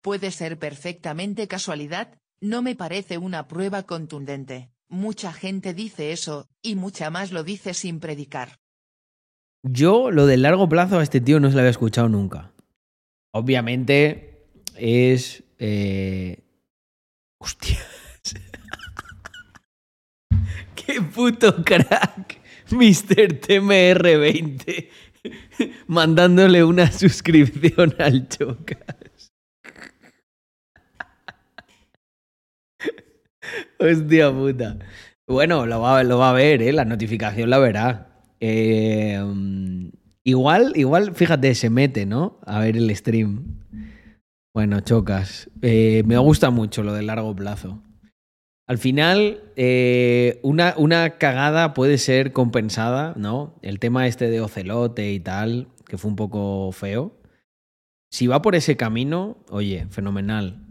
Puede 0.00 0.30
ser 0.30 0.58
perfectamente 0.58 1.48
casualidad, 1.48 2.18
no 2.40 2.62
me 2.62 2.76
parece 2.76 3.18
una 3.18 3.48
prueba 3.48 3.82
contundente. 3.82 4.70
Mucha 4.88 5.32
gente 5.32 5.74
dice 5.74 6.12
eso, 6.12 6.48
y 6.62 6.74
mucha 6.74 7.10
más 7.10 7.30
lo 7.30 7.44
dice 7.44 7.74
sin 7.74 8.00
predicar. 8.00 8.58
Yo 9.62 10.10
lo 10.10 10.26
del 10.26 10.42
largo 10.42 10.68
plazo 10.68 10.98
a 10.98 11.02
este 11.02 11.20
tío 11.20 11.40
no 11.40 11.48
se 11.48 11.54
lo 11.54 11.60
había 11.60 11.70
escuchado 11.70 12.08
nunca. 12.08 12.52
Obviamente 13.32 14.46
es... 14.76 15.42
Eh... 15.58 16.42
Hostias. 17.38 17.84
¡Qué 20.74 21.02
puto 21.02 21.62
crack! 21.62 22.40
Mr. 22.70 23.40
TMR20. 23.40 24.88
Mandándole 25.86 26.64
una 26.64 26.90
suscripción 26.92 27.94
al 27.98 28.28
Chocas. 28.28 28.96
Hostia 33.78 34.32
puta. 34.32 34.76
Bueno, 35.26 35.66
lo 35.66 35.80
va, 35.80 36.30
a 36.30 36.32
ver, 36.32 36.62
¿eh? 36.62 36.72
La 36.72 36.84
notificación 36.84 37.50
la 37.50 37.58
verá. 37.58 38.08
Eh, 38.40 39.20
igual, 40.24 40.72
igual, 40.74 41.14
fíjate, 41.14 41.54
se 41.54 41.70
mete, 41.70 42.06
¿no? 42.06 42.40
A 42.46 42.60
ver 42.60 42.76
el 42.76 42.94
stream. 42.96 43.58
Bueno, 44.54 44.80
chocas. 44.80 45.50
Eh, 45.62 46.02
me 46.06 46.16
gusta 46.18 46.50
mucho 46.50 46.82
lo 46.82 46.94
de 46.94 47.02
largo 47.02 47.36
plazo. 47.36 47.82
Al 48.66 48.78
final, 48.78 49.42
eh, 49.56 50.40
una, 50.42 50.74
una, 50.76 51.16
cagada 51.18 51.72
puede 51.72 51.98
ser 51.98 52.32
compensada, 52.32 53.14
¿no? 53.16 53.58
El 53.62 53.78
tema 53.78 54.06
este 54.06 54.28
de 54.28 54.40
Ocelote 54.40 55.12
y 55.12 55.20
tal, 55.20 55.68
que 55.86 55.96
fue 55.98 56.10
un 56.10 56.16
poco 56.16 56.72
feo. 56.72 57.18
Si 58.10 58.26
va 58.26 58.42
por 58.42 58.54
ese 58.54 58.76
camino, 58.76 59.38
oye, 59.50 59.86
fenomenal. 59.90 60.67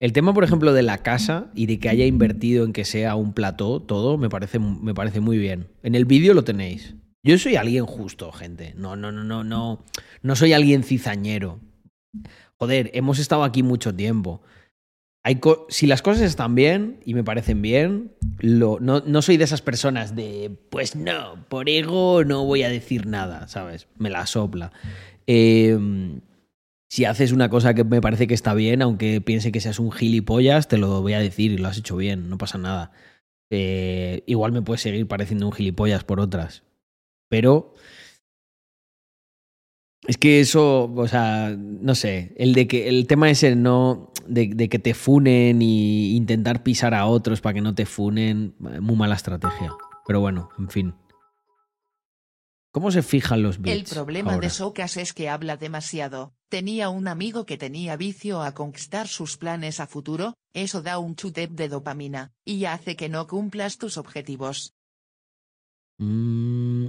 El 0.00 0.14
tema, 0.14 0.32
por 0.32 0.44
ejemplo, 0.44 0.72
de 0.72 0.82
la 0.82 0.98
casa 0.98 1.50
y 1.54 1.66
de 1.66 1.78
que 1.78 1.90
haya 1.90 2.06
invertido 2.06 2.64
en 2.64 2.72
que 2.72 2.86
sea 2.86 3.16
un 3.16 3.34
plató, 3.34 3.80
todo, 3.80 4.16
me 4.16 4.30
parece, 4.30 4.58
me 4.58 4.94
parece 4.94 5.20
muy 5.20 5.36
bien. 5.36 5.68
En 5.82 5.94
el 5.94 6.06
vídeo 6.06 6.32
lo 6.32 6.42
tenéis. 6.42 6.94
Yo 7.22 7.36
soy 7.36 7.56
alguien 7.56 7.84
justo, 7.84 8.32
gente. 8.32 8.72
No, 8.76 8.96
no, 8.96 9.12
no, 9.12 9.24
no, 9.24 9.44
no. 9.44 9.84
No 10.22 10.36
soy 10.36 10.54
alguien 10.54 10.84
cizañero. 10.84 11.60
Joder, 12.56 12.90
hemos 12.94 13.18
estado 13.18 13.44
aquí 13.44 13.62
mucho 13.62 13.94
tiempo. 13.94 14.40
Hay 15.22 15.38
si 15.68 15.86
las 15.86 16.00
cosas 16.00 16.22
están 16.22 16.54
bien 16.54 17.00
y 17.04 17.12
me 17.12 17.22
parecen 17.22 17.60
bien, 17.60 18.12
lo, 18.38 18.78
no, 18.80 19.00
no, 19.00 19.20
soy 19.20 19.36
de 19.36 19.44
esas 19.44 19.60
personas 19.60 20.16
de, 20.16 20.50
pues 20.70 20.96
no, 20.96 21.44
por 21.50 21.68
ego 21.68 22.24
no 22.24 22.46
voy 22.46 22.62
a 22.62 22.70
decir 22.70 23.04
nada, 23.04 23.48
¿sabes? 23.48 23.86
Me 23.98 24.08
la 24.08 24.26
sopla. 24.26 24.72
Eh, 25.26 25.78
si 26.90 27.04
haces 27.04 27.30
una 27.30 27.48
cosa 27.48 27.72
que 27.72 27.84
me 27.84 28.00
parece 28.00 28.26
que 28.26 28.34
está 28.34 28.52
bien, 28.52 28.82
aunque 28.82 29.20
piense 29.20 29.52
que 29.52 29.60
seas 29.60 29.78
un 29.78 29.92
gilipollas, 29.92 30.66
te 30.66 30.76
lo 30.76 31.00
voy 31.00 31.12
a 31.12 31.20
decir 31.20 31.52
y 31.52 31.58
lo 31.58 31.68
has 31.68 31.78
hecho 31.78 31.96
bien, 31.96 32.28
no 32.28 32.36
pasa 32.36 32.58
nada. 32.58 32.90
Eh, 33.50 34.24
igual 34.26 34.50
me 34.50 34.62
puedes 34.62 34.80
seguir 34.80 35.06
pareciendo 35.06 35.46
un 35.46 35.52
gilipollas 35.52 36.02
por 36.02 36.18
otras. 36.18 36.64
Pero 37.28 37.74
es 40.08 40.18
que 40.18 40.40
eso, 40.40 40.92
o 40.92 41.06
sea, 41.06 41.56
no 41.56 41.94
sé, 41.94 42.34
el 42.36 42.54
de 42.54 42.66
que 42.66 42.88
el 42.88 43.06
tema 43.06 43.30
ese 43.30 43.54
no 43.54 44.12
de, 44.26 44.48
de, 44.48 44.68
que 44.68 44.80
te 44.80 44.94
funen 44.94 45.62
y 45.62 46.16
intentar 46.16 46.64
pisar 46.64 46.94
a 46.94 47.06
otros 47.06 47.40
para 47.40 47.54
que 47.54 47.60
no 47.60 47.74
te 47.74 47.86
funen, 47.86 48.54
muy 48.58 48.96
mala 48.96 49.14
estrategia. 49.14 49.72
Pero 50.06 50.20
bueno, 50.20 50.48
en 50.58 50.68
fin. 50.68 50.94
¿Cómo 52.72 52.92
se 52.92 53.02
fijan 53.02 53.42
los 53.42 53.60
bits? 53.60 53.90
El 53.90 53.96
problema 53.96 54.38
de 54.38 54.48
Socas 54.48 54.96
es 54.96 55.12
que 55.12 55.28
habla 55.28 55.56
demasiado. 55.56 56.34
Tenía 56.48 56.88
un 56.88 57.08
amigo 57.08 57.44
que 57.44 57.58
tenía 57.58 57.96
vicio 57.96 58.42
a 58.42 58.54
conquistar 58.54 59.08
sus 59.08 59.36
planes 59.36 59.80
a 59.80 59.88
futuro, 59.88 60.34
eso 60.54 60.80
da 60.80 60.98
un 60.98 61.16
chutep 61.16 61.50
de 61.50 61.68
dopamina, 61.68 62.32
y 62.44 62.66
hace 62.66 62.94
que 62.94 63.08
no 63.08 63.26
cumplas 63.26 63.78
tus 63.78 63.96
objetivos. 63.96 64.74
Mm. 65.98 66.88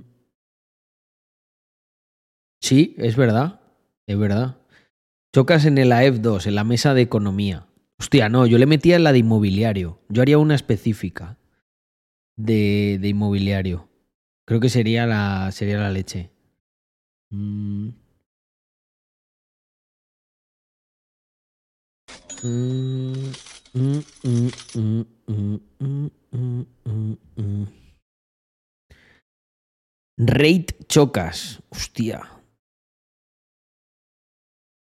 Sí, 2.61 2.95
es 2.97 3.15
verdad, 3.15 3.61
es 4.05 4.17
verdad. 4.17 4.57
Chocas 5.33 5.65
en 5.65 5.79
el 5.79 5.91
AEF2, 5.91 6.45
en 6.45 6.55
la 6.55 6.63
mesa 6.63 6.93
de 6.93 7.01
economía. 7.01 7.67
Hostia, 7.97 8.29
no, 8.29 8.45
yo 8.45 8.59
le 8.59 8.65
metía 8.67 8.97
en 8.97 9.03
la 9.03 9.13
de 9.13 9.19
inmobiliario. 9.19 9.99
Yo 10.09 10.21
haría 10.21 10.37
una 10.37 10.55
específica 10.55 11.39
de, 12.35 12.99
de 13.01 13.07
inmobiliario. 13.07 13.90
Creo 14.45 14.59
que 14.59 14.69
sería 14.69 15.05
la, 15.05 15.51
sería 15.51 15.77
la 15.79 15.89
leche. 15.89 16.31
Mm. 17.31 17.89
Mm, 22.43 23.31
mm, 23.73 24.51
Rate 30.17 30.75
chocas. 30.87 31.61
Hostia. 31.69 32.21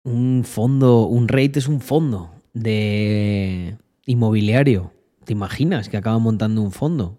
Un 0.06 0.44
fondo, 0.44 1.06
un 1.08 1.28
rate 1.28 1.60
es 1.60 1.68
un 1.68 1.80
fondo 1.80 2.32
de 2.54 3.78
inmobiliario. 4.06 4.92
¿Te 5.24 5.34
imaginas 5.34 5.88
que 5.88 5.98
acaba 5.98 6.20
montando 6.20 6.62
un 6.62 6.72
fondo? 6.72 7.18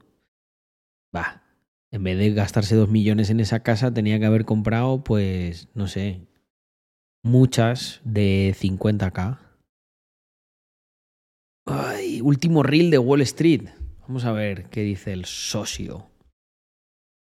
Va. 1.14 1.43
En 1.94 2.02
vez 2.02 2.18
de 2.18 2.32
gastarse 2.32 2.74
dos 2.74 2.88
millones 2.88 3.30
en 3.30 3.38
esa 3.38 3.60
casa, 3.60 3.94
tenía 3.94 4.18
que 4.18 4.26
haber 4.26 4.44
comprado, 4.44 5.04
pues, 5.04 5.68
no 5.74 5.86
sé, 5.86 6.26
muchas 7.22 8.00
de 8.02 8.52
50k. 8.58 9.38
Ay, 11.66 12.20
último 12.20 12.64
reel 12.64 12.90
de 12.90 12.98
Wall 12.98 13.20
Street. 13.20 13.68
Vamos 14.08 14.24
a 14.24 14.32
ver 14.32 14.68
qué 14.70 14.80
dice 14.80 15.12
el 15.12 15.24
socio. 15.24 16.10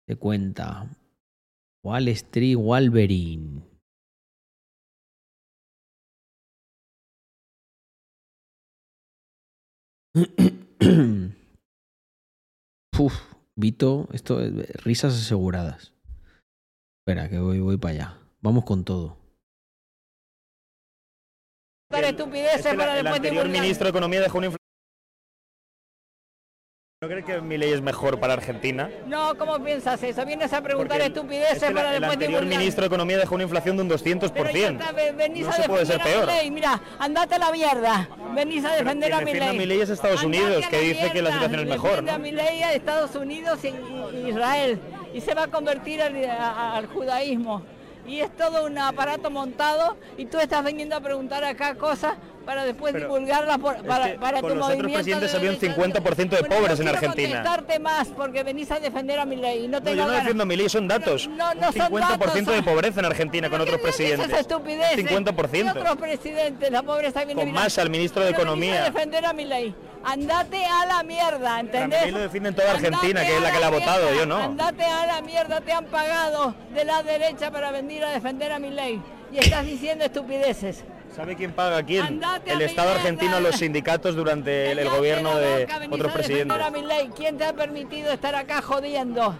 Se 0.09 0.17
cuenta. 0.17 0.89
Wall 1.85 2.09
Street 2.09 2.57
Wolverine. 2.57 3.65
Puf, 12.93 13.34
Vito, 13.57 14.09
esto 14.13 14.41
es 14.41 14.85
risas 14.85 15.15
aseguradas. 15.15 15.95
Espera, 17.01 17.29
que 17.29 17.39
voy, 17.39 17.61
voy 17.61 17.77
para 17.77 17.95
allá. 17.95 18.19
Vamos 18.41 18.65
con 18.65 18.85
todo. 18.85 19.17
Estupideces 21.91 22.75
para 22.75 22.99
el 22.99 23.07
anterior 23.07 23.49
ministro 23.49 23.85
de 23.85 23.91
Economía 23.91 24.21
dejó 24.21 24.39
una 24.39 24.49
¿No 27.05 27.11
cree 27.11 27.23
que 27.23 27.39
mi 27.43 27.59
ley 27.59 27.71
es 27.71 27.83
mejor 27.83 28.19
para 28.19 28.33
Argentina? 28.33 28.89
No, 29.07 29.37
¿cómo 29.37 29.63
piensas 29.63 30.03
eso? 30.03 30.25
Vienes 30.25 30.51
a 30.55 30.63
preguntar 30.63 30.97
Porque 30.97 31.13
estupideces 31.13 31.63
es 31.63 31.69
que 31.69 31.75
para 31.75 31.89
el 31.89 32.01
después 32.01 32.13
anterior 32.15 32.41
divulgar. 32.41 32.59
ministro 32.59 32.81
de 32.81 32.87
Economía 32.87 33.19
dejó 33.19 33.35
una 33.35 33.45
inflación 33.45 33.77
de 33.77 33.83
un 33.83 33.91
200%. 33.91 35.15
Venís 35.15 35.45
No 35.45 35.51
a 35.51 35.53
se 35.53 35.63
puede 35.69 35.85
ser 35.85 36.01
peor. 36.01 36.27
Milei, 36.27 36.51
Mira, 36.51 36.81
andate 36.99 37.35
a 37.35 37.39
la 37.41 37.53
mierda. 37.53 38.09
Venís 38.35 38.65
a 38.65 38.73
defender 38.75 39.13
a 39.13 39.19
mi 39.19 39.25
defiende 39.35 39.49
a 39.51 39.67
ley. 39.67 39.81
Es 39.83 39.91
Estados 39.91 40.25
Unidos, 40.25 40.67
que 40.71 40.81
dice 40.81 41.11
que 41.13 41.21
la 41.21 41.33
situación 41.33 41.61
es 41.61 41.67
mejor, 41.67 41.91
Defiende 42.03 42.11
¿no? 42.13 42.17
a 42.17 42.19
Milei 42.21 42.63
a 42.63 42.73
Estados 42.73 43.15
Unidos 43.17 43.59
y, 43.65 43.69
y 44.17 44.29
Israel. 44.31 44.81
Y 45.13 45.21
se 45.21 45.35
va 45.35 45.43
a 45.43 45.49
convertir 45.49 46.01
al, 46.01 46.25
a- 46.25 46.75
al 46.77 46.87
judaísmo. 46.87 47.63
Y 48.07 48.21
es 48.21 48.35
todo 48.35 48.65
un 48.65 48.79
aparato 48.79 49.31
montado 49.31 49.99
y 50.17 50.25
tú 50.25 50.39
estás 50.39 50.65
viniendo 50.65 50.97
a 50.97 51.01
preguntar 51.01 51.45
acá 51.45 51.75
cosas 51.75 52.15
para 52.45 52.65
después 52.65 52.93
Pero 52.93 53.07
divulgarlas 53.07 53.59
por- 53.59 53.77
Es 53.77 53.83
para, 53.83 54.13
que 54.13 54.19
para 54.19 54.41
con 54.41 54.51
tu 54.53 54.57
los 54.59 54.69
otros 54.69 54.93
presidentes 54.93 55.33
de 55.33 55.39
había 55.39 55.51
un 55.51 55.59
derecha. 55.59 55.75
50% 55.83 56.37
de 56.37 56.41
Bueno, 56.43 56.57
pobres 56.57 56.79
no 56.79 56.83
en 56.83 56.89
Argentina. 56.95 57.29
contestarte 57.43 57.79
más 57.81 58.09
porque 58.09 58.43
venís 58.43 58.71
a 58.71 58.79
defender 58.81 59.19
a 59.19 59.25
mi 59.25 59.37
ley. 59.37 59.67
No 59.69 59.79
No, 59.79 59.83
tengo 59.83 59.97
yo 59.97 60.03
no 60.03 60.07
ganas. 60.09 60.23
defiendo 60.25 60.43
a 60.43 60.47
mi 60.47 60.57
ley, 60.57 60.69
son 60.69 60.89
datos. 60.89 61.29
No, 61.29 61.55
no 61.55 61.69
un 61.69 61.73
son 61.75 61.87
50% 61.93 62.51
de 62.53 62.57
datos. 62.59 62.73
pobreza 62.73 63.01
en 63.01 63.07
Argentina 63.07 63.51
con 63.51 63.61
otros 63.61 63.81
presidentes. 63.81 64.29
Esas 64.29 64.41
estupideces. 64.41 64.97
50%. 64.97 65.65
Y 65.67 65.79
otros 65.81 65.97
presidentes, 65.97 66.71
la 66.71 66.83
pobreza 66.83 67.25
viene 67.25 67.43
Con 67.43 67.53
Massa, 67.53 67.83
el 67.83 67.91
ministro 67.91 68.23
de 68.23 68.31
Economía. 68.31 68.83
a 68.83 68.91
defender 68.91 69.25
a 69.27 69.33
mi 69.33 69.45
ley. 69.45 69.75
Andate 70.07 70.65
a 70.67 70.85
la 70.85 71.03
mierda, 71.03 71.57
A 71.57 71.61
¿entendés? 71.61 71.99
Milei 72.01 72.13
lo 72.13 72.19
defienden 72.19 72.55
toda 72.55 72.73
Argentina, 72.73 73.21
Andate 73.21 73.27
que 73.27 73.37
es 73.37 73.43
la 73.43 73.49
a 73.49 73.53
que 73.53 73.59
la 73.61 73.67
ha 73.67 73.71
votado, 73.71 74.15
yo 74.15 74.27
no. 74.27 74.37
Andate 74.37 74.85
a 74.85 75.07
la 75.07 75.23
mierda, 75.23 75.61
te 75.63 75.73
han 75.73 75.87
pagado 75.87 76.55
de 76.75 76.85
la 76.85 77.03
derecha 77.03 77.51
para 77.51 77.71
venir 77.71 78.05
a 78.05 78.11
defender 78.11 78.53
a 78.53 78.59
mi 78.59 78.69
ley. 78.71 79.01
Y 79.33 79.39
estás 79.39 79.65
diciendo 79.65 80.05
estupideces. 80.05 80.85
¿Sabe 81.15 81.37
quién 81.37 81.53
paga 81.53 81.79
a 81.79 81.83
quién? 81.85 82.05
Andate 82.05 82.51
a 82.51 82.53
El 82.55 82.59
mi 82.59 82.65
Estado 82.65 82.89
mierda. 82.89 83.01
argentino, 83.03 83.41
los 83.41 83.57
sindicatos 83.57 84.17
durante 84.17 84.73
el, 84.73 84.79
el 84.81 84.89
gobierno 84.91 85.37
de 85.37 85.69
otros 85.91 86.11
a 86.11 86.15
presidentes. 86.15 86.61
a 86.61 86.71
mi 86.71 86.83
ley. 86.83 87.11
¿Quién 87.17 87.37
te 87.39 87.45
ha 87.45 87.53
permitido 87.53 88.13
estar 88.13 88.35
acá 88.35 88.61
jodiendo? 88.63 89.39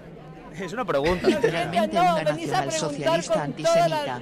Es 0.59 0.73
una 0.73 0.85
pregunta. 0.85 1.27
Literalmente 1.27 1.97
no, 1.97 2.03
una 2.15 2.23
venís 2.23 2.53
a 2.53 2.63
preguntar 2.63 3.25
con 3.25 3.53
toda 3.55 3.89
la, 3.89 4.03
antisemita. 4.05 4.21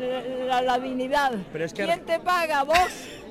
la- 0.48 0.62
la 0.62 0.78
dignidad. 0.78 1.32
Pero 1.52 1.64
es 1.66 1.74
que- 1.74 1.84
¿Quién 1.84 2.06
te 2.06 2.18
paga? 2.20 2.62
¿Vos? 2.62 2.78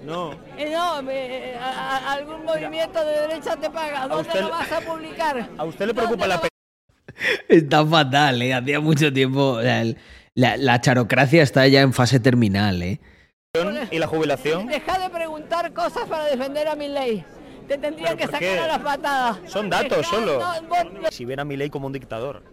No. 0.03 0.33
Eh, 0.55 0.69
no, 0.71 1.09
eh, 1.09 1.55
a- 1.59 1.97
a- 1.97 2.13
algún 2.13 2.45
movimiento 2.45 3.03
de 3.03 3.21
derecha 3.21 3.55
te 3.55 3.71
paga. 3.71 4.07
¿Dónde 4.07 4.27
usted 4.27 4.41
lo 4.41 4.49
vas 4.51 4.71
a 4.71 4.81
publicar? 4.81 5.49
¿A 5.57 5.63
usted 5.63 5.87
le 5.87 5.93
preocupa 5.95 6.27
la 6.27 6.41
Está 7.49 7.83
fatal, 7.85 8.39
¿eh? 8.43 8.53
Hacía 8.53 8.79
mucho 8.79 9.11
tiempo. 9.11 9.59
la, 10.35 10.57
la 10.57 10.79
charocracia 10.81 11.41
está 11.41 11.67
ya 11.67 11.81
en 11.81 11.93
fase 11.93 12.19
terminal, 12.19 12.81
¿eh? 12.83 12.99
Pensión 13.53 13.87
y 13.91 13.99
la 13.99 14.07
jubilación? 14.07 14.67
Deja 14.67 14.97
de 14.99 15.09
preguntar 15.09 15.73
cosas 15.73 16.07
para 16.07 16.23
defender 16.25 16.67
a 16.69 16.75
mi 16.75 16.87
ley. 16.87 17.25
Te 17.67 17.77
tendrían 17.77 18.15
que 18.17 18.23
¿por 18.23 18.31
sacar 18.31 18.39
qué? 18.39 18.59
a 18.59 18.67
las 18.67 18.79
patadas. 18.79 19.39
Son 19.47 19.69
datos 19.69 19.97
Dejá- 19.99 20.09
solo. 20.09 20.39
no, 20.39 20.67
vos- 20.69 21.13
Si 21.13 21.25
ven 21.25 21.39
a 21.39 21.43
mi 21.45 21.57
ley 21.57 21.69
como 21.69 21.87
un 21.87 21.93
dictador. 21.93 22.43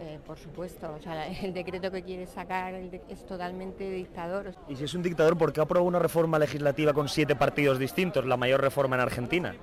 Eh, 0.00 0.18
por 0.26 0.38
supuesto, 0.38 0.92
o 0.92 1.00
sea, 1.00 1.28
el 1.42 1.54
decreto 1.54 1.90
que 1.92 2.02
quiere 2.02 2.26
sacar 2.26 2.74
es 2.74 3.26
totalmente 3.26 3.88
dictador. 3.90 4.52
Y 4.68 4.74
si 4.76 4.84
es 4.84 4.94
un 4.94 5.02
dictador, 5.02 5.38
¿por 5.38 5.52
qué 5.52 5.60
aprobó 5.60 5.86
una 5.86 5.98
reforma 6.00 6.38
legislativa 6.38 6.92
con 6.92 7.08
siete 7.08 7.36
partidos 7.36 7.78
distintos, 7.78 8.26
la 8.26 8.36
mayor 8.36 8.60
reforma 8.60 8.96
en 8.96 9.02
Argentina? 9.02 9.54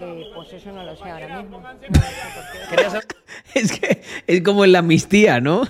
Eh, 0.00 0.30
pues 0.34 0.52
eso 0.52 0.70
no 0.72 0.82
lo 0.84 0.94
sé 0.96 1.10
ahora 1.10 1.42
mismo. 1.42 1.62
Es 3.54 3.78
que 3.78 4.02
es 4.26 4.42
como 4.42 4.64
en 4.64 4.72
la 4.72 4.78
amnistía, 4.80 5.40
¿no? 5.40 5.62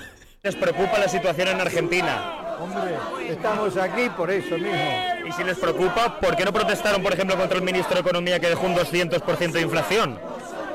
Les 0.42 0.56
preocupa 0.56 0.98
la 0.98 1.08
situación 1.08 1.48
en 1.48 1.60
Argentina. 1.60 2.56
Hombre, 2.58 2.96
estamos 3.28 3.76
aquí 3.76 4.08
por 4.16 4.30
eso 4.30 4.56
mismo. 4.56 5.28
Y 5.28 5.32
si 5.32 5.44
les 5.44 5.56
preocupa, 5.58 6.18
¿por 6.20 6.36
qué 6.36 6.44
no 6.44 6.52
protestaron, 6.52 7.02
por 7.02 7.12
ejemplo, 7.12 7.36
contra 7.36 7.58
el 7.58 7.64
ministro 7.64 7.94
de 7.94 8.00
Economía 8.00 8.40
que 8.40 8.48
dejó 8.48 8.66
un 8.66 8.74
200% 8.74 9.52
de 9.52 9.60
inflación? 9.60 10.18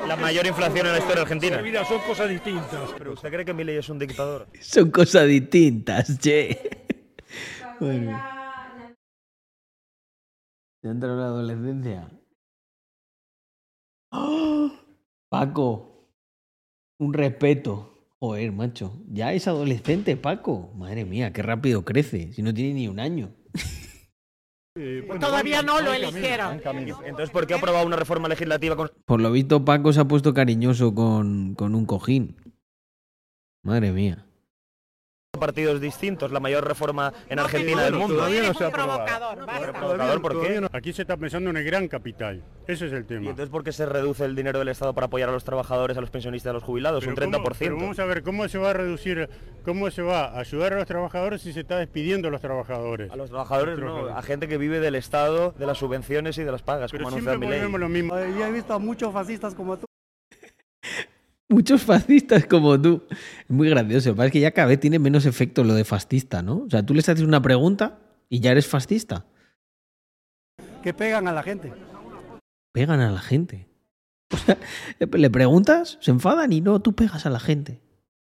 La 0.07 0.15
mayor 0.15 0.45
inflación 0.45 0.85
en 0.85 0.93
la 0.93 0.99
historia 0.99 1.23
argentina. 1.23 1.61
Mira, 1.61 1.83
son 1.83 1.99
cosas 1.99 2.29
distintas. 2.29 2.91
¿Pero 2.97 3.13
usted 3.13 3.29
cree 3.29 3.43
que 3.43 3.53
Milei 3.53 3.77
es 3.77 3.89
un 3.89 3.99
dictador? 3.99 4.47
Son 4.61 4.89
cosas 4.89 5.27
distintas, 5.27 6.17
che. 6.17 6.85
Bueno. 7.79 8.11
¿Ya 10.81 10.91
entró 10.91 11.15
la 11.15 11.25
adolescencia? 11.25 12.09
¡Oh! 14.11 14.71
Paco, 15.29 16.07
un 16.99 17.13
respeto. 17.13 17.96
Joder, 18.19 18.51
macho. 18.51 18.99
Ya 19.07 19.33
es 19.33 19.47
adolescente, 19.47 20.17
Paco. 20.17 20.71
Madre 20.75 21.05
mía, 21.05 21.31
qué 21.33 21.43
rápido 21.43 21.85
crece. 21.85 22.33
Si 22.33 22.41
no 22.41 22.53
tiene 22.53 22.73
ni 22.73 22.87
un 22.87 22.99
año. 22.99 23.33
Todavía 25.19 25.61
no 25.61 25.81
lo 25.81 25.93
eligieron. 25.93 26.61
Entonces, 27.05 27.29
¿por 27.29 27.47
qué 27.47 27.53
ha 27.53 27.57
aprobado 27.57 27.85
una 27.85 27.95
reforma 27.95 28.27
legislativa 28.27 28.75
con 28.75 28.91
Por 29.05 29.21
lo 29.21 29.31
visto, 29.31 29.65
Paco 29.65 29.93
se 29.93 29.99
ha 29.99 30.07
puesto 30.07 30.33
cariñoso 30.33 30.93
con, 30.93 31.55
con 31.55 31.75
un 31.75 31.85
cojín. 31.85 32.35
Madre 33.63 33.91
mía. 33.91 34.26
Partidos 35.39 35.79
distintos? 35.81 36.31
La 36.31 36.39
mayor 36.39 36.67
reforma 36.67 37.13
en 37.29 37.39
Argentina 37.39 37.83
del 37.83 37.93
mundo. 37.95 38.15
Todavía 38.15 38.43
no 38.43 38.53
se 38.53 38.65
ha 38.65 38.71
Provocador, 38.71 39.39
aprobado. 39.41 39.73
¿Provocador 39.73 40.21
por 40.21 40.31
Todavía 40.33 40.53
qué? 40.55 40.61
no. 40.61 40.69
Aquí 40.73 40.93
se 40.93 41.01
está 41.03 41.17
pensando 41.17 41.49
en 41.49 41.57
el 41.57 41.63
gran 41.63 41.87
capital. 41.87 42.43
Ese 42.67 42.87
es 42.87 42.93
el 42.93 43.01
¿Y 43.01 43.05
tema. 43.05 43.21
entonces 43.29 43.49
por 43.49 43.63
qué 43.63 43.71
se 43.71 43.85
reduce 43.85 44.25
el 44.25 44.35
dinero 44.35 44.59
del 44.59 44.67
Estado 44.67 44.93
para 44.93 45.07
apoyar 45.07 45.29
a 45.29 45.31
los 45.31 45.43
trabajadores, 45.43 45.97
a 45.97 46.01
los 46.01 46.09
pensionistas, 46.09 46.49
a 46.51 46.53
los 46.53 46.63
jubilados? 46.63 46.99
Pero 47.05 47.11
un 47.11 47.15
¿cómo- 47.31 47.43
30%. 47.45 47.57
pero 47.59 47.75
vamos 47.77 47.99
a 47.99 48.05
ver 48.05 48.23
cómo 48.23 48.47
se 48.47 48.57
va 48.57 48.71
a 48.71 48.73
reducir, 48.73 49.29
cómo 49.63 49.89
se 49.91 50.01
va 50.01 50.25
a 50.25 50.39
ayudar 50.39 50.73
a 50.73 50.75
los 50.77 50.85
trabajadores 50.85 51.41
si 51.41 51.53
se 51.53 51.61
está 51.61 51.77
despidiendo 51.77 52.27
a 52.27 52.31
los 52.31 52.41
trabajadores. 52.41 53.11
A 53.11 53.15
los 53.15 53.29
trabajadores 53.29 53.79
no, 53.79 54.07
a 54.07 54.21
gente 54.21 54.47
que 54.47 54.57
vive 54.57 54.79
del 54.79 54.95
Estado, 54.95 55.53
de 55.57 55.65
las 55.65 55.77
subvenciones 55.77 56.37
y 56.37 56.43
de 56.43 56.51
las 56.51 56.61
pagas, 56.63 56.91
Pero 56.91 57.05
como 57.05 57.15
siempre 57.19 57.67
lo 57.77 57.89
mismo. 57.89 58.15
Yo 58.17 58.45
he 58.45 58.51
visto 58.51 58.73
a 58.73 58.79
muchos 58.79 59.13
fascistas 59.13 59.53
como 59.55 59.77
tú. 59.77 59.85
Muchos 61.49 61.83
fascistas 61.83 62.45
como 62.45 62.79
tú. 62.81 63.03
Es 63.09 63.49
muy 63.49 63.69
gracioso. 63.69 64.21
Es 64.21 64.31
que 64.31 64.39
ya 64.39 64.51
cada 64.51 64.67
vez 64.67 64.79
tiene 64.79 64.99
menos 64.99 65.25
efecto 65.25 65.63
lo 65.63 65.73
de 65.75 65.85
fascista, 65.85 66.41
¿no? 66.41 66.63
O 66.65 66.69
sea, 66.69 66.85
tú 66.85 66.93
les 66.93 67.07
haces 67.07 67.23
una 67.23 67.41
pregunta 67.41 67.99
y 68.29 68.41
ya 68.41 68.51
eres 68.51 68.67
fascista. 68.67 69.25
que 70.83 70.93
pegan 70.93 71.27
a 71.27 71.33
la 71.33 71.43
gente. 71.43 71.71
Pegan 72.73 72.99
a 72.99 73.11
la 73.11 73.19
gente. 73.21 73.67
O 74.29 74.37
sea, 74.37 74.57
le 74.99 75.29
preguntas, 75.29 75.97
se 76.01 76.11
enfadan 76.11 76.51
y 76.51 76.59
no, 76.59 76.81
tú 76.81 76.93
pegas 76.93 77.25
a 77.25 77.29
la 77.29 77.39
gente. 77.39 77.79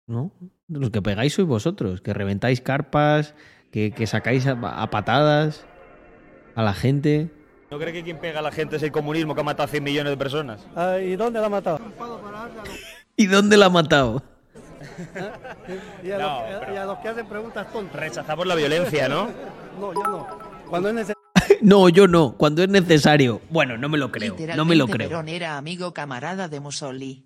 ¿No? 0.07 0.33
Los 0.69 0.91
que 0.91 1.01
pegáis 1.01 1.33
sois 1.33 1.49
vosotros, 1.49 2.03
que 2.03 2.13
reventáis 2.13 2.61
carpas, 2.61 3.35
que, 3.73 3.91
que 3.91 4.07
sacáis 4.07 4.47
a, 4.47 4.53
a 4.53 4.91
patadas 4.91 5.65
a 6.55 6.63
la 6.63 6.75
gente. 6.75 7.31
¿No 7.71 7.79
cree 7.79 7.93
que 7.95 8.03
quien 8.03 8.19
pega 8.19 8.41
a 8.41 8.43
la 8.43 8.53
gente 8.53 8.77
es 8.77 8.83
el 8.83 8.93
comunismo 8.93 9.35
que 9.35 9.41
ha 9.41 9.45
matado 9.45 9.65
a 9.65 9.69
100 9.69 9.83
millones 9.83 10.11
de 10.13 10.17
personas? 10.19 10.67
Ah, 10.77 10.99
¿Y 10.99 11.17
dónde 11.17 11.41
la 11.41 11.47
ha 11.47 11.51
matado? 11.51 11.81
¿Y 13.17 13.27
dónde 13.27 13.57
la 13.57 13.67
ha 13.67 13.71
matado? 13.71 14.23
Y 16.03 16.11
a, 16.11 16.19
No, 16.19 16.49
los, 16.51 16.61
que- 16.67 16.73
y 16.73 16.77
a 16.77 16.85
los 16.85 16.99
que 16.99 17.09
hacen 17.09 17.27
preguntas 17.27 17.73
tontas. 17.73 18.01
Rechazamos 18.01 18.47
la 18.47 18.55
violencia, 18.55 19.09
¿no? 19.09 19.29
No, 19.81 19.93
yo 19.95 20.03
no. 20.03 20.27
Cuando 20.69 20.89
es 20.89 20.95
necesario. 20.95 21.15
No, 21.63 21.89
yo 21.89 22.07
no. 22.07 22.37
Cuando 22.37 22.63
es 22.63 22.69
necesario. 22.69 23.41
Bueno, 23.51 23.77
no 23.79 23.89
me 23.89 23.97
lo 23.99 24.11
creo. 24.11 24.37
No 24.57 24.65
me 24.65 24.77
lo 24.77 24.87
creo. 24.87 25.09
Perón 25.09 25.29
era 25.29 25.57
amigo 25.57 25.93
camarada 25.95 26.49
de 26.49 26.61
Mussolini. 26.61 27.25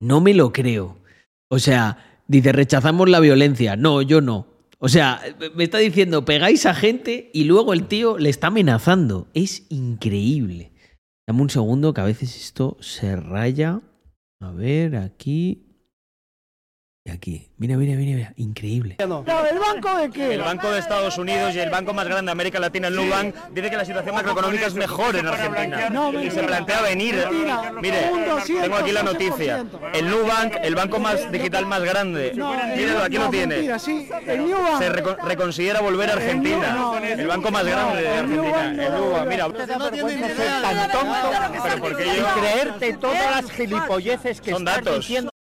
No 0.00 0.20
me 0.20 0.34
lo 0.34 0.52
creo. 0.52 0.98
O 1.48 1.58
sea, 1.58 1.98
dice, 2.28 2.52
rechazamos 2.52 3.08
la 3.08 3.20
violencia. 3.20 3.76
No, 3.76 4.02
yo 4.02 4.20
no. 4.20 4.46
O 4.78 4.88
sea, 4.88 5.20
me 5.54 5.64
está 5.64 5.78
diciendo, 5.78 6.24
pegáis 6.24 6.66
a 6.66 6.74
gente 6.74 7.30
y 7.32 7.44
luego 7.44 7.72
el 7.72 7.86
tío 7.86 8.18
le 8.18 8.30
está 8.30 8.48
amenazando. 8.48 9.28
Es 9.34 9.66
increíble. 9.70 10.72
Dame 11.26 11.42
un 11.42 11.50
segundo 11.50 11.94
que 11.94 12.00
a 12.00 12.04
veces 12.04 12.36
esto 12.36 12.76
se 12.80 13.14
raya. 13.16 13.80
A 14.42 14.50
ver, 14.50 14.96
aquí. 14.96 15.71
Y 17.04 17.10
aquí. 17.10 17.48
Mira, 17.58 17.76
mira, 17.76 17.96
mira, 17.96 18.14
mira. 18.16 18.32
Increíble. 18.36 18.96
No, 19.08 19.24
¿el 19.50 19.58
banco 19.58 19.96
de 19.96 20.08
qué? 20.10 20.34
El 20.34 20.40
Banco 20.42 20.70
de 20.70 20.78
Estados 20.78 21.18
Unidos 21.18 21.52
y 21.52 21.58
el 21.58 21.68
banco 21.68 21.92
más 21.92 22.04
grande 22.06 22.26
de 22.26 22.30
América 22.30 22.60
Latina, 22.60 22.86
el 22.86 22.94
Nubank, 22.94 23.34
dice 23.50 23.70
que 23.70 23.76
la 23.76 23.84
situación 23.84 24.14
macroeconómica 24.14 24.66
es 24.66 24.74
mejor 24.74 25.16
en 25.16 25.26
Argentina. 25.26 25.90
No, 25.90 26.12
y 26.22 26.30
se 26.30 26.44
plantea 26.44 26.80
venir. 26.82 27.16
Mentira. 27.16 27.72
Mire, 27.82 28.08
Un 28.12 28.24
200, 28.24 28.62
tengo 28.62 28.76
aquí 28.76 28.92
la 28.92 29.02
noticia. 29.02 29.64
El 29.94 30.10
Nubank, 30.10 30.54
el 30.62 30.74
banco 30.76 31.00
más 31.00 31.30
digital 31.32 31.66
más 31.66 31.82
grande. 31.82 32.34
No, 32.36 32.52
Míralo, 32.76 33.02
aquí 33.02 33.16
no, 33.18 33.24
lo 33.24 33.30
tiene. 33.30 33.54
mentira, 33.56 33.78
sí, 33.80 34.08
el 34.24 34.48
Nubank. 34.48 34.78
Se 34.78 34.92
reco- 34.92 35.16
reconsidera 35.26 35.80
volver 35.80 36.08
a 36.08 36.12
Argentina. 36.12 36.72
no, 36.72 36.98
El 36.98 37.26
banco 37.26 37.50
más 37.50 37.64
grande 37.66 38.00
de 38.02 38.08
Argentina. 38.10 38.70
El 38.86 38.92
Nubank, 38.94 39.26
mira. 39.26 39.48
tan 39.48 40.90
tonto 40.92 41.30
Pero 41.64 41.80
porque 41.80 42.04
yo 42.16 42.26
creerte 42.40 42.92
todas 42.94 43.42
las 43.42 43.50
gilipolleces 43.50 44.40
que 44.40 44.52
Son 44.52 44.64
datos. 44.64 44.98
diciendo. 44.98 45.31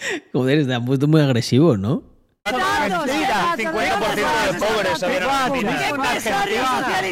Joder, 0.32 0.84
puesto 0.84 1.08
muy 1.08 1.20
agresivo, 1.20 1.76
¿no? 1.76 2.02
Mentira. 2.44 3.54
50% 3.56 4.52
de 4.52 4.58
pobres. 4.58 4.98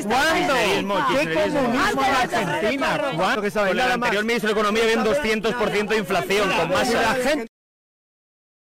¿Cuándo? 0.07 0.55
¿Qué 1.11 1.19
kirchnerismo. 1.19 1.61
comunismo 1.61 2.03
en 2.05 2.15
Argentina? 2.15 3.01
¿Cuándo? 3.15 3.51
Con 3.53 3.69
el 3.69 3.81
anterior 3.81 4.25
ministro 4.25 4.49
de 4.49 4.53
Economía 4.53 4.83
había 4.85 4.99
un 4.99 5.05
200% 5.05 5.89
de 5.89 5.99
inflación, 5.99 6.51
con 6.51 6.71
más 6.71 6.93
La 6.93 7.15
gente 7.15 7.47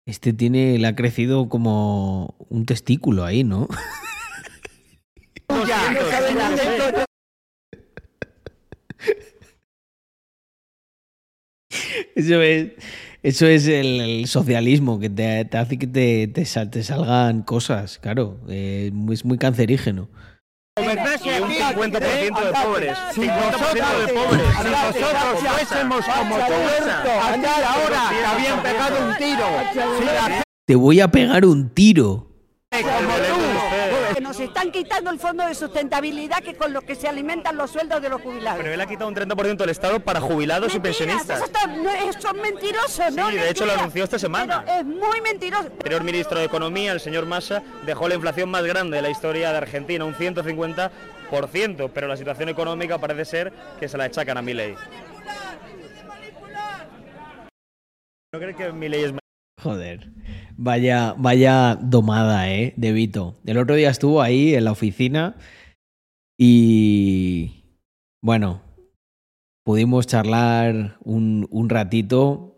Este 0.05 0.33
tiene, 0.33 0.77
le 0.77 0.87
ha 0.87 0.95
crecido 0.95 1.47
como 1.49 2.35
un 2.49 2.65
testículo 2.65 3.23
ahí, 3.23 3.43
¿no? 3.43 3.67
Eso 12.15 12.41
es, 12.41 12.71
eso 13.27 13.45
es 13.47 13.67
el, 13.67 13.99
el 14.01 14.27
socialismo, 14.27 14.99
que 14.99 15.09
te, 15.09 15.45
te 15.45 15.57
hace 15.57 15.77
que 15.77 15.87
te, 15.87 16.27
te 16.27 16.45
sal- 16.45 16.69
te 16.69 16.83
salgan 16.83 17.41
cosas, 17.41 17.97
claro. 17.99 18.37
eh, 18.49 18.91
es 19.11 19.25
muy 19.25 19.37
cancerígeno. 19.37 20.09
y 20.77 20.81
un 20.81 21.49
50% 21.49 21.91
de 21.91 22.53
pobres. 22.63 22.97
Si 23.13 23.21
50% 23.21 24.05
de 24.05 24.13
pobres. 24.13 24.41
Si 24.61 24.69
nosotros 24.69 25.51
fuésemos 25.51 26.05
como 26.05 26.35
Roberto, 26.37 27.11
aquí 27.23 27.45
ahora 27.65 28.09
te 28.09 28.25
habían 28.25 28.61
pegado 28.63 29.07
un 29.09 29.17
tiro. 29.17 29.47
Te 30.65 30.75
voy 30.75 30.99
a 30.99 31.07
pegar 31.09 31.45
un 31.45 31.69
tiro. 31.69 32.27
como 32.71 33.13
tú, 33.15 33.36
Que 34.15 34.21
nos 34.21 34.39
están 34.39 34.71
quitando 34.71 35.09
el 35.11 35.19
fondo 35.19 35.45
de 35.45 35.53
sustentabilidad 35.55 36.41
que 36.43 36.55
con 36.55 36.73
lo 36.73 36.81
que 36.81 36.95
se 36.95 37.07
alimentan 37.07 37.57
los 37.57 37.71
sueldos 37.71 38.01
de 38.01 38.09
los 38.09 38.21
jubilados. 38.21 38.59
Pero 38.61 38.73
él 38.73 38.81
ha 38.81 38.85
quitado 38.87 39.07
un 39.09 39.15
30% 39.15 39.57
del 39.57 39.69
Estado 39.69 39.99
para 39.99 40.19
jubilados 40.21 40.73
y 40.75 40.79
pensionistas. 40.79 41.37
Eso 41.37 41.45
está- 41.45 41.67
no, 41.67 41.89
es- 41.89 42.15
son 42.21 42.39
mentirosos, 42.41 43.13
¿no? 43.13 43.29
Sí, 43.29 43.35
de 43.35 43.49
hecho 43.49 43.65
lo 43.65 43.73
anunció 43.73 44.03
esta 44.03 44.17
semana. 44.19 44.63
Pero 44.65 44.79
es 44.79 44.85
muy 44.85 45.21
mentiroso. 45.21 45.65
El 45.67 45.71
anterior 45.73 46.03
ministro 46.03 46.39
de 46.39 46.45
Economía, 46.45 46.91
el 46.93 46.99
señor 46.99 47.25
Massa, 47.25 47.61
dejó 47.85 48.07
la 48.07 48.15
inflación 48.15 48.49
más 48.49 48.63
grande 48.63 48.97
de 48.97 49.01
la 49.01 49.09
historia 49.09 49.51
de 49.51 49.57
Argentina, 49.57 50.05
un 50.05 50.15
150%, 50.15 51.89
pero 51.93 52.07
la 52.07 52.17
situación 52.17 52.49
económica 52.49 52.97
parece 52.97 53.25
ser 53.25 53.53
que 53.79 53.87
se 53.87 53.97
la 53.97 54.05
achacan 54.05 54.37
a 54.37 54.41
Milei. 54.41 54.75
¿No 58.33 58.39
crees 58.39 58.55
que 58.55 58.71
Milei 58.71 59.03
es 59.05 59.13
Joder. 59.61 60.11
Vaya, 60.55 61.13
vaya 61.17 61.75
domada, 61.75 62.51
¿eh? 62.51 62.73
De 62.77 62.91
Vito. 62.91 63.35
El 63.45 63.57
otro 63.57 63.75
día 63.75 63.89
estuvo 63.89 64.21
ahí 64.21 64.55
en 64.55 64.65
la 64.65 64.71
oficina 64.71 65.35
y. 66.39 67.63
Bueno, 68.21 68.61
pudimos 69.63 70.07
charlar 70.07 70.97
un, 71.03 71.47
un 71.51 71.69
ratito 71.69 72.57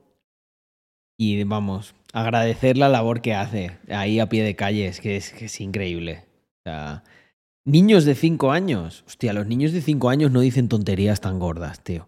y 1.17 1.43
vamos, 1.43 1.95
agradecer 2.13 2.77
la 2.77 2.87
labor 2.87 3.21
que 3.21 3.33
hace 3.33 3.77
ahí 3.89 4.19
a 4.19 4.29
pie 4.29 4.43
de 4.43 4.55
calle, 4.55 4.87
es 4.87 5.01
que 5.01 5.17
es, 5.17 5.33
que 5.33 5.45
es 5.45 5.59
increíble. 5.59 6.23
O 6.65 6.69
sea, 6.69 7.03
niños 7.65 8.05
de 8.05 8.15
5 8.15 8.51
años. 8.51 9.03
Hostia, 9.05 9.33
los 9.33 9.45
niños 9.45 9.73
de 9.73 9.81
5 9.81 10.09
años 10.09 10.31
no 10.31 10.39
dicen 10.39 10.69
tonterías 10.69 11.19
tan 11.19 11.37
gordas, 11.39 11.83
tío. 11.83 12.07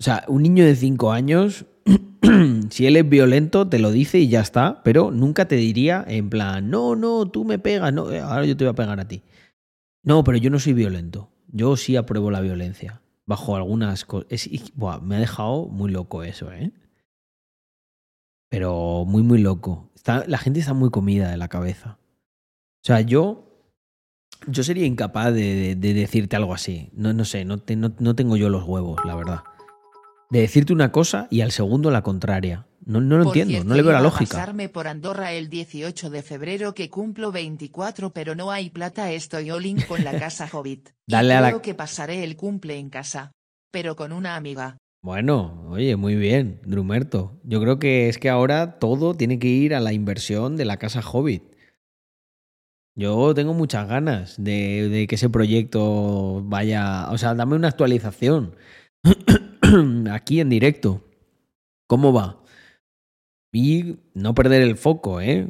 O 0.00 0.04
sea, 0.04 0.24
un 0.26 0.42
niño 0.42 0.64
de 0.64 0.74
5 0.74 1.12
años, 1.12 1.66
si 2.70 2.86
él 2.86 2.96
es 2.96 3.08
violento, 3.08 3.68
te 3.68 3.78
lo 3.78 3.90
dice 3.90 4.18
y 4.18 4.28
ya 4.28 4.40
está, 4.40 4.82
pero 4.82 5.10
nunca 5.10 5.46
te 5.48 5.56
diría 5.56 6.04
en 6.06 6.30
plan, 6.30 6.70
no, 6.70 6.96
no, 6.96 7.26
tú 7.30 7.44
me 7.44 7.58
pegas, 7.58 7.92
no, 7.92 8.10
eh, 8.12 8.20
ahora 8.20 8.44
yo 8.46 8.56
te 8.56 8.64
voy 8.64 8.70
a 8.72 8.74
pegar 8.74 9.00
a 9.00 9.08
ti. 9.08 9.22
No, 10.02 10.22
pero 10.24 10.36
yo 10.38 10.50
no 10.50 10.58
soy 10.58 10.72
violento. 10.74 11.30
Yo 11.48 11.76
sí 11.76 11.96
apruebo 11.96 12.30
la 12.30 12.40
violencia. 12.40 13.00
Bajo 13.26 13.56
algunas 13.56 14.04
cosas. 14.04 14.48
Me 15.02 15.16
ha 15.16 15.18
dejado 15.20 15.66
muy 15.66 15.90
loco 15.90 16.22
eso, 16.22 16.52
¿eh? 16.52 16.72
Pero 18.50 19.04
muy, 19.06 19.22
muy 19.22 19.38
loco. 19.38 19.90
Está, 19.94 20.24
la 20.26 20.38
gente 20.38 20.60
está 20.60 20.74
muy 20.74 20.90
comida 20.90 21.30
de 21.30 21.36
la 21.36 21.48
cabeza. 21.48 21.98
O 22.82 22.86
sea, 22.86 23.00
yo. 23.00 23.40
Yo 24.46 24.62
sería 24.62 24.84
incapaz 24.84 25.32
de, 25.32 25.54
de- 25.54 25.74
de 25.76 25.94
decirte 25.94 26.36
algo 26.36 26.52
así. 26.52 26.90
No, 26.92 27.14
no 27.14 27.24
sé, 27.24 27.44
no, 27.46 27.56
no- 27.76 27.94
no 27.98 28.14
tengo 28.14 28.36
yo 28.36 28.50
los 28.50 28.64
huevos, 28.64 29.00
la 29.06 29.14
verdad. 29.14 29.38
De 30.34 30.40
decirte 30.40 30.72
una 30.72 30.90
cosa 30.90 31.28
y 31.30 31.42
al 31.42 31.52
segundo 31.52 31.92
la 31.92 32.02
contraria. 32.02 32.66
No, 32.84 33.00
no 33.00 33.18
lo 33.18 33.22
Por 33.22 33.30
entiendo, 33.36 33.50
cierto, 33.52 33.68
no 33.68 33.76
le 33.76 33.82
veo 33.82 33.92
la 33.92 33.98
a 34.00 34.02
lógica. 34.02 34.36
pasarme 34.36 34.68
por 34.68 34.88
Andorra 34.88 35.30
el 35.32 35.48
18 35.48 36.10
de 36.10 36.22
febrero 36.22 36.74
que 36.74 36.90
cumplo 36.90 37.30
24 37.30 38.10
pero 38.12 38.34
no 38.34 38.50
hay 38.50 38.68
plata 38.70 39.12
estoy 39.12 39.52
all 39.52 39.64
con 39.86 40.02
la 40.02 40.18
casa 40.18 40.48
Hobbit. 40.52 40.88
Y 40.88 40.92
Dale 41.12 41.34
a 41.34 41.40
la- 41.40 41.48
Creo 41.50 41.62
que 41.62 41.74
pasaré 41.74 42.24
el 42.24 42.34
cumple 42.34 42.76
en 42.80 42.90
casa. 42.90 43.30
Pero 43.70 43.94
con 43.94 44.10
una 44.12 44.34
amiga. 44.34 44.76
Bueno, 45.04 45.66
oye, 45.68 45.94
muy 45.94 46.16
bien, 46.16 46.60
Drumerto. 46.64 47.40
Yo 47.44 47.60
creo 47.60 47.78
que 47.78 48.08
es 48.08 48.18
que 48.18 48.28
ahora 48.28 48.80
todo 48.80 49.14
tiene 49.14 49.38
que 49.38 49.46
ir 49.46 49.72
a 49.72 49.78
la 49.78 49.92
inversión 49.92 50.56
de 50.56 50.64
la 50.64 50.78
casa 50.78 51.00
Hobbit. 51.00 51.44
Yo 52.96 53.34
tengo 53.34 53.54
muchas 53.54 53.86
ganas 53.86 54.34
de, 54.42 54.88
de 54.88 55.06
que 55.06 55.14
ese 55.14 55.30
proyecto 55.30 56.42
vaya. 56.44 57.08
O 57.12 57.18
sea, 57.18 57.34
dame 57.36 57.54
una 57.54 57.68
actualización. 57.68 58.56
Aquí 60.10 60.40
en 60.40 60.48
directo. 60.48 61.02
¿Cómo 61.88 62.12
va? 62.12 62.42
Y 63.52 63.96
no 64.14 64.34
perder 64.34 64.62
el 64.62 64.76
foco, 64.76 65.20
¿eh? 65.20 65.46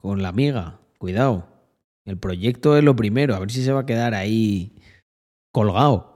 Con 0.00 0.22
la 0.22 0.28
amiga. 0.28 0.80
Cuidado. 0.98 1.48
El 2.04 2.18
proyecto 2.18 2.76
es 2.76 2.84
lo 2.84 2.96
primero. 2.96 3.34
A 3.34 3.40
ver 3.40 3.50
si 3.50 3.62
se 3.62 3.72
va 3.72 3.80
a 3.80 3.86
quedar 3.86 4.14
ahí 4.14 4.72
colgado. 5.52 6.14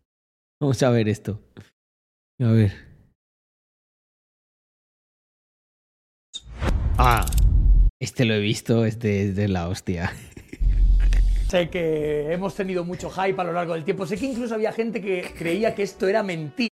Vamos 0.60 0.82
a 0.82 0.90
ver 0.90 1.08
esto. 1.08 1.40
A 2.40 2.48
ver. 2.48 2.72
Ah, 6.98 7.26
este 8.00 8.24
lo 8.24 8.34
he 8.34 8.40
visto, 8.40 8.86
este 8.86 9.28
es 9.28 9.36
de 9.36 9.48
la 9.48 9.68
hostia. 9.68 10.12
Sé 11.48 11.68
que 11.68 12.32
hemos 12.32 12.54
tenido 12.54 12.84
mucho 12.84 13.10
hype 13.10 13.40
a 13.40 13.44
lo 13.44 13.52
largo 13.52 13.74
del 13.74 13.84
tiempo. 13.84 14.06
Sé 14.06 14.16
que 14.16 14.26
incluso 14.26 14.54
había 14.54 14.72
gente 14.72 15.00
que 15.00 15.30
creía 15.36 15.74
que 15.74 15.82
esto 15.82 16.08
era 16.08 16.22
mentira. 16.22 16.75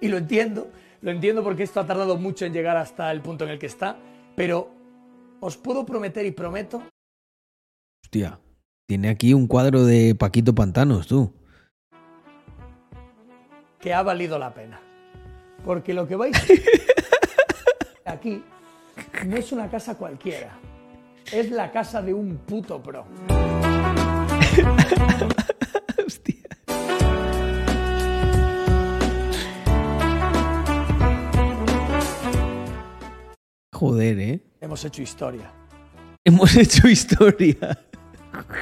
Y 0.00 0.08
lo 0.08 0.16
entiendo. 0.16 0.68
Lo 1.02 1.10
entiendo 1.10 1.42
porque 1.42 1.62
esto 1.62 1.80
ha 1.80 1.86
tardado 1.86 2.16
mucho 2.16 2.44
en 2.44 2.52
llegar 2.52 2.76
hasta 2.76 3.10
el 3.10 3.20
punto 3.20 3.44
en 3.44 3.50
el 3.50 3.58
que 3.58 3.66
está. 3.66 3.96
Pero 4.36 4.70
os 5.40 5.56
puedo 5.56 5.86
prometer 5.86 6.26
y 6.26 6.32
prometo 6.32 6.82
Hostia, 8.04 8.38
tiene 8.86 9.08
aquí 9.08 9.34
un 9.34 9.46
cuadro 9.46 9.84
de 9.84 10.14
Paquito 10.14 10.54
Pantanos, 10.54 11.06
tú. 11.06 11.32
que 13.78 13.94
ha 13.94 14.02
valido 14.02 14.38
la 14.38 14.52
pena. 14.52 14.80
Porque 15.64 15.94
lo 15.94 16.06
que 16.08 16.16
vais 16.16 16.36
aquí 18.04 18.42
no 19.26 19.36
es 19.36 19.52
una 19.52 19.70
casa 19.70 19.96
cualquiera. 19.96 20.58
Es 21.32 21.50
la 21.50 21.70
casa 21.70 22.02
de 22.02 22.12
un 22.12 22.38
puto 22.38 22.82
pro. 22.82 23.06
Joder, 33.80 34.18
¿eh? 34.18 34.40
Hemos 34.60 34.84
hecho 34.84 35.00
historia. 35.00 35.50
Hemos 36.22 36.54
hecho 36.54 36.86
historia. 36.86 37.56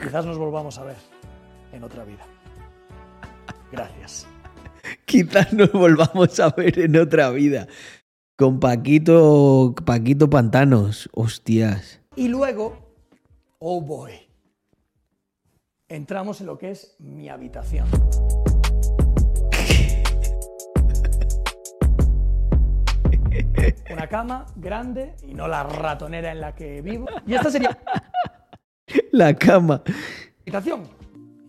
Quizás 0.00 0.24
nos 0.24 0.38
volvamos 0.38 0.78
a 0.78 0.84
ver 0.84 0.94
en 1.72 1.82
otra 1.82 2.04
vida. 2.04 2.24
Gracias. 3.72 4.28
Quizás 5.06 5.52
nos 5.52 5.72
volvamos 5.72 6.38
a 6.38 6.50
ver 6.50 6.78
en 6.78 6.94
otra 6.94 7.30
vida. 7.30 7.66
Con 8.36 8.60
Paquito, 8.60 9.74
Paquito 9.84 10.30
Pantanos, 10.30 11.10
hostias. 11.12 12.00
Y 12.14 12.28
luego, 12.28 12.94
oh 13.58 13.80
boy, 13.80 14.12
entramos 15.88 16.40
en 16.40 16.46
lo 16.46 16.58
que 16.58 16.70
es 16.70 16.94
mi 17.00 17.28
habitación. 17.28 17.88
Una 23.92 24.06
cama 24.06 24.46
grande 24.56 25.14
y 25.22 25.34
no 25.34 25.48
la 25.48 25.64
ratonera 25.64 26.32
en 26.32 26.40
la 26.40 26.54
que 26.54 26.82
vivo. 26.82 27.06
Y 27.26 27.34
esta 27.34 27.50
sería 27.50 27.78
La 29.12 29.34
cama. 29.34 29.82
habitación. 30.42 30.82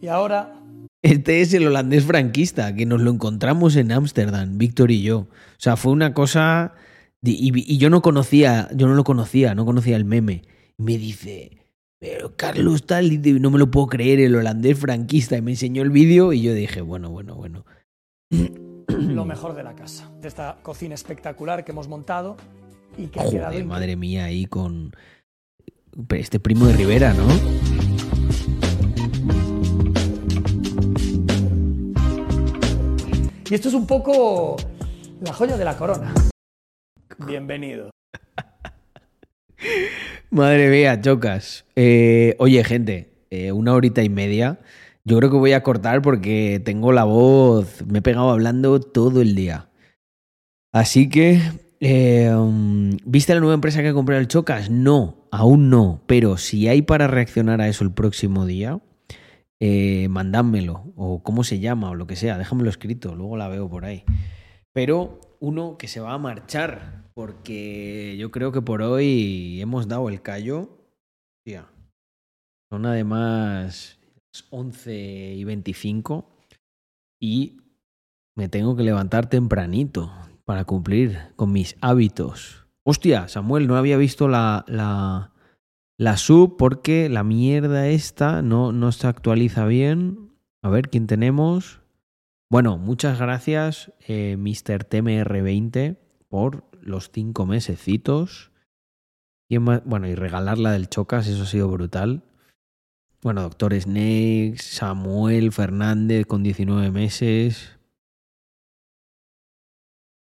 Y 0.02 0.07
ahora 0.07 0.53
Este 1.02 1.41
es 1.41 1.53
el 1.53 1.68
holandés 1.68 2.06
franquista, 2.06 2.74
que 2.76 2.86
nos 2.86 3.02
lo 3.02 3.11
encontramos 3.11 3.76
en 3.76 3.91
Ámsterdam, 3.91 4.57
Víctor 4.57 4.91
y 4.91 5.02
yo. 5.02 5.20
O 5.20 5.28
sea, 5.57 5.76
fue 5.76 5.91
una 5.91 6.14
cosa... 6.14 6.74
Y, 7.22 7.78
yo 7.78 7.90
no 7.90 8.02
conocía, 8.02 8.70
yo 8.74 8.88
no 8.88 8.95
lo 8.95 9.03
conocía, 9.03 9.53
no 9.53 9.66
conocía 9.66 9.98
el 9.98 10.06
meme. 10.06 10.44
Y 10.78 10.84
me 10.84 10.98
dice, 10.98 11.57
pero 11.99 12.36
Carlos 12.38 12.86
tal, 12.86 13.11
y 13.11 13.18
no 13.40 13.52
me 13.52 13.60
lo 13.60 13.70
puedo 13.72 13.88
creer, 13.88 14.22
el 14.22 14.36
holandés 14.36 14.80
franquista. 14.80 15.36
Y 15.36 15.41
me 15.41 15.52
enseñó 15.52 15.82
el 15.82 15.90
vídeo 15.90 16.32
y 16.32 16.41
yo 16.41 16.53
dije, 16.53 16.80
bueno, 16.80 17.10
bueno, 17.10 17.36
bueno. 17.36 17.66
lo 18.98 19.26
mejor 19.26 19.53
de 19.53 19.64
la 19.64 19.76
casa. 19.76 20.10
De 20.20 20.28
esta 20.28 20.57
cocina 20.61 20.95
espectacular 20.95 21.64
que 21.64 21.72
hemos 21.72 21.88
montado 21.88 22.38
y 22.98 23.07
que 23.07 23.20
ha 23.20 23.30
quedado 23.30 23.66
madre 23.66 23.95
mía, 23.95 24.26
ahí 24.26 24.45
con 24.45 24.91
este 26.10 26.40
primo 26.40 26.66
de 26.66 26.74
Rivera, 26.74 27.14
¿no? 27.14 27.28
Y 33.49 33.56
esto 33.56 33.68
es 33.70 33.74
un 33.74 33.88
poco 33.88 34.57
la 35.22 35.34
joya 35.34 35.57
de 35.57 35.66
la 35.66 35.76
corona. 35.76 36.14
Bienvenido. 37.26 37.90
Madre 40.30 40.70
mía, 40.70 41.02
chocas. 41.02 41.66
Eh, 41.76 42.36
oye, 42.38 42.64
gente, 42.64 43.10
eh, 43.32 43.52
una 43.52 43.74
horita 43.74 44.03
y 44.03 44.10
media. 44.10 44.60
Yo 45.10 45.18
creo 45.18 45.31
que 45.31 45.38
voy 45.38 45.53
a 45.53 45.64
cortar 45.64 46.03
porque 46.03 46.61
tengo 46.64 46.91
la 46.91 47.03
voz, 47.03 47.84
me 47.88 47.98
he 47.98 48.02
pegado 48.03 48.30
hablando 48.30 48.80
todo 48.80 49.23
el 49.23 49.34
día. 49.34 49.72
Así 50.72 51.10
que, 51.10 51.41
um, 52.31 52.95
¿viste 53.06 53.34
la 53.34 53.40
nueva 53.40 53.56
empresa 53.56 53.81
que 53.81 53.91
compré 53.91 54.19
el 54.19 54.27
Chocas? 54.27 54.69
No, 54.69 55.27
aún 55.31 55.72
no. 55.72 56.03
Pero 56.06 56.38
si 56.38 56.68
hay 56.68 56.84
para 56.84 57.07
reaccionar 57.07 57.60
a 57.60 57.68
eso 57.68 57.84
el 57.84 57.91
próximo 57.91 58.45
día, 58.45 58.81
eh. 59.60 60.07
O 60.95 61.23
cómo 61.23 61.44
se 61.44 61.60
llama, 61.60 61.90
o 61.90 61.95
lo 61.95 62.06
que 62.06 62.15
sea. 62.15 62.38
Déjamelo 62.38 62.69
escrito, 62.69 63.15
luego 63.15 63.36
la 63.36 63.48
veo 63.48 63.68
por 63.68 63.86
ahí. 63.86 64.03
Pero 64.73 65.19
uno 65.40 65.80
que 65.80 65.88
se 65.88 66.02
va 66.02 66.14
a 66.14 66.19
marchar, 66.19 67.10
porque 67.15 68.15
yo 68.19 68.30
creo 68.30 68.52
que 68.52 68.61
por 68.61 68.84
hoy 68.84 69.60
hemos 69.60 69.88
dado 69.88 70.07
el 70.07 70.22
callo. 70.22 70.69
Tía. 71.44 71.65
Son 72.69 72.86
además 72.86 73.98
11 74.49 75.34
y 75.35 75.43
25 75.43 76.30
y 77.19 77.57
me 78.35 78.49
tengo 78.49 78.76
que 78.76 78.84
levantar 78.84 79.30
tempranito 79.30 80.11
para 80.45 80.65
cumplir 80.65 81.19
con 81.35 81.51
mis 81.51 81.76
hábitos. 81.81 82.65
Hostia, 82.84 83.27
Samuel, 83.27 83.68
no 83.68 83.76
había 83.76 83.97
visto 83.97 84.27
la, 84.27 84.65
la, 84.68 85.34
la 85.97 86.18
sub 86.18 86.57
porque 86.57 87.10
la 87.10 87.23
mierda 87.23 87.88
esta 87.88 88.41
no, 88.41 88.72
no 88.72 88.91
se 88.91 89.07
actualiza 89.07 89.65
bien. 89.65 90.31
A 90.61 90.69
ver, 90.69 90.89
¿quién 90.89 91.06
tenemos? 91.06 91.81
Bueno, 92.49 92.77
muchas 92.77 93.19
gracias, 93.19 93.93
eh, 94.07 94.35
Mr. 94.38 94.88
TMR20, 94.89 95.97
por 96.30 96.64
los 96.81 97.11
cinco 97.11 97.45
mesecitos. 97.45 98.51
¿Quién 99.47 99.64
más? 99.64 99.84
Bueno, 99.85 100.07
y 100.07 100.15
regalar 100.15 100.57
la 100.57 100.72
del 100.72 100.89
Chocas, 100.89 101.27
eso 101.27 101.43
ha 101.43 101.45
sido 101.45 101.69
brutal. 101.69 102.23
Bueno, 103.22 103.41
Doctor 103.41 103.74
Snakes, 103.80 104.64
Samuel 104.64 105.52
Fernández 105.52 106.26
con 106.26 106.41
19 106.41 106.90
meses. 106.91 107.78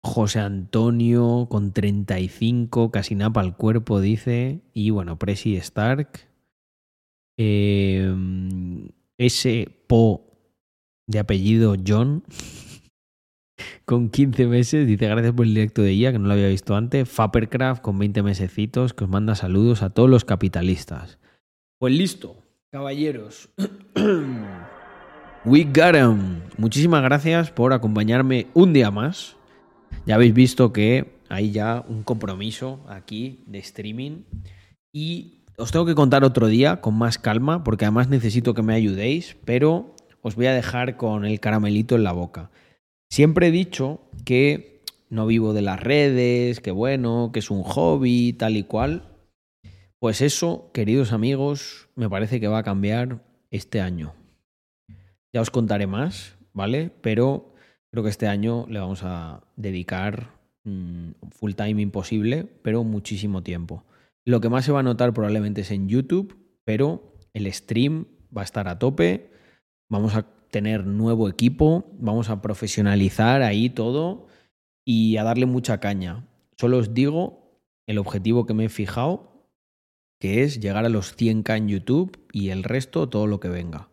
José 0.02 0.40
Antonio 0.40 1.46
con 1.48 1.72
35, 1.72 2.90
casi 2.90 3.14
napa 3.14 3.42
al 3.42 3.56
cuerpo, 3.56 4.00
dice. 4.00 4.62
Y 4.72 4.90
bueno, 4.90 5.18
Presi 5.18 5.54
Stark. 5.56 6.28
Eh, 7.38 8.12
ese 9.18 9.84
Po 9.86 10.26
de 11.06 11.18
apellido 11.20 11.76
John, 11.86 12.24
con 13.84 14.10
15 14.10 14.46
meses, 14.46 14.86
dice 14.86 15.06
gracias 15.06 15.32
por 15.32 15.46
el 15.46 15.54
directo 15.54 15.82
de 15.82 15.92
ella, 15.92 16.10
que 16.10 16.18
no 16.18 16.26
lo 16.26 16.32
había 16.32 16.48
visto 16.48 16.74
antes. 16.74 17.08
Fapercraft 17.08 17.82
con 17.82 17.98
20 17.98 18.22
mesecitos, 18.24 18.94
que 18.94 19.04
os 19.04 19.10
manda 19.10 19.36
saludos 19.36 19.82
a 19.82 19.90
todos 19.90 20.10
los 20.10 20.24
capitalistas. 20.24 21.18
Pues 21.78 21.94
listo, 21.94 22.39
caballeros. 22.70 23.48
We 25.44 25.64
got 25.64 25.94
'em. 25.94 26.42
Muchísimas 26.56 27.02
gracias 27.02 27.50
por 27.50 27.72
acompañarme 27.72 28.46
un 28.54 28.72
día 28.72 28.90
más. 28.90 29.36
Ya 30.06 30.14
habéis 30.14 30.34
visto 30.34 30.72
que 30.72 31.18
hay 31.28 31.50
ya 31.50 31.84
un 31.88 32.02
compromiso 32.02 32.80
aquí 32.88 33.40
de 33.46 33.58
streaming. 33.58 34.22
Y 34.92 35.44
os 35.56 35.72
tengo 35.72 35.86
que 35.86 35.94
contar 35.94 36.24
otro 36.24 36.46
día 36.46 36.80
con 36.80 36.94
más 36.94 37.18
calma, 37.18 37.64
porque 37.64 37.84
además 37.84 38.08
necesito 38.08 38.54
que 38.54 38.62
me 38.62 38.74
ayudéis, 38.74 39.36
pero 39.44 39.94
os 40.22 40.36
voy 40.36 40.46
a 40.46 40.54
dejar 40.54 40.96
con 40.96 41.24
el 41.24 41.40
caramelito 41.40 41.96
en 41.96 42.04
la 42.04 42.12
boca. 42.12 42.50
Siempre 43.10 43.48
he 43.48 43.50
dicho 43.50 44.00
que 44.24 44.82
no 45.08 45.26
vivo 45.26 45.52
de 45.52 45.62
las 45.62 45.80
redes, 45.80 46.60
que 46.60 46.70
bueno, 46.70 47.30
que 47.32 47.40
es 47.40 47.50
un 47.50 47.62
hobby, 47.62 48.32
tal 48.32 48.56
y 48.56 48.62
cual. 48.62 49.09
Pues 50.00 50.22
eso, 50.22 50.70
queridos 50.72 51.12
amigos, 51.12 51.90
me 51.94 52.08
parece 52.08 52.40
que 52.40 52.48
va 52.48 52.60
a 52.60 52.62
cambiar 52.62 53.22
este 53.50 53.82
año. 53.82 54.14
Ya 55.30 55.42
os 55.42 55.50
contaré 55.50 55.86
más, 55.86 56.38
¿vale? 56.54 56.90
Pero 57.02 57.52
creo 57.90 58.02
que 58.02 58.08
este 58.08 58.26
año 58.26 58.64
le 58.70 58.80
vamos 58.80 59.02
a 59.04 59.42
dedicar 59.56 60.30
mm, 60.64 61.10
full 61.32 61.52
time 61.52 61.82
imposible, 61.82 62.48
pero 62.62 62.82
muchísimo 62.82 63.42
tiempo. 63.42 63.84
Lo 64.24 64.40
que 64.40 64.48
más 64.48 64.64
se 64.64 64.72
va 64.72 64.80
a 64.80 64.82
notar 64.82 65.12
probablemente 65.12 65.60
es 65.60 65.70
en 65.70 65.90
YouTube, 65.90 66.34
pero 66.64 67.14
el 67.34 67.52
stream 67.52 68.06
va 68.34 68.40
a 68.40 68.44
estar 68.44 68.68
a 68.68 68.78
tope. 68.78 69.30
Vamos 69.90 70.14
a 70.14 70.22
tener 70.50 70.86
nuevo 70.86 71.28
equipo, 71.28 71.84
vamos 71.98 72.30
a 72.30 72.40
profesionalizar 72.40 73.42
ahí 73.42 73.68
todo 73.68 74.28
y 74.82 75.18
a 75.18 75.24
darle 75.24 75.44
mucha 75.44 75.78
caña. 75.78 76.26
Solo 76.56 76.78
os 76.78 76.94
digo 76.94 77.60
el 77.86 77.98
objetivo 77.98 78.46
que 78.46 78.54
me 78.54 78.64
he 78.64 78.68
fijado, 78.70 79.29
que 80.20 80.42
es 80.42 80.60
llegar 80.60 80.84
a 80.84 80.90
los 80.90 81.16
100k 81.16 81.56
en 81.56 81.68
YouTube 81.68 82.18
y 82.32 82.50
el 82.50 82.62
resto 82.62 83.08
todo 83.08 83.26
lo 83.26 83.40
que 83.40 83.48
venga. 83.48 83.88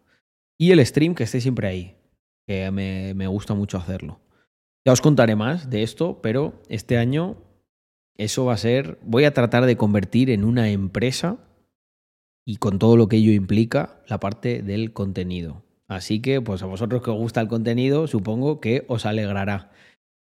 Y 0.60 0.72
el 0.72 0.86
stream 0.86 1.16
que 1.16 1.24
esté 1.24 1.42
siempre 1.42 1.68
ahí, 1.68 1.96
que 2.46 2.70
me, 2.72 3.14
me 3.14 3.28
gusta 3.28 3.54
mucho 3.54 3.78
hacerlo. 3.78 4.20
Ya 4.86 4.94
os 4.94 5.02
contaré 5.02 5.36
más 5.36 5.70
de 5.70 5.84
esto, 5.84 6.20
pero 6.22 6.62
este 6.70 6.98
año 6.98 7.38
eso 8.18 8.46
va 8.46 8.54
a 8.54 8.58
ser, 8.58 9.00
voy 9.04 9.26
a 9.26 9.34
tratar 9.34 9.66
de 9.66 9.78
convertir 9.78 10.30
en 10.30 10.44
una 10.44 10.70
empresa 10.70 11.38
y 12.46 12.58
con 12.58 12.80
todo 12.80 12.98
lo 12.98 13.08
que 13.08 13.18
ello 13.18 13.32
implica 13.32 14.02
la 14.08 14.20
parte 14.20 14.62
del 14.62 14.94
contenido. 14.94 15.64
Así 15.88 16.22
que, 16.22 16.42
pues 16.42 16.64
a 16.64 16.66
vosotros 16.66 17.02
que 17.02 17.12
os 17.12 17.18
gusta 17.18 17.42
el 17.42 17.48
contenido, 17.48 18.08
supongo 18.08 18.60
que 18.60 18.86
os 18.88 19.06
alegrará. 19.06 19.72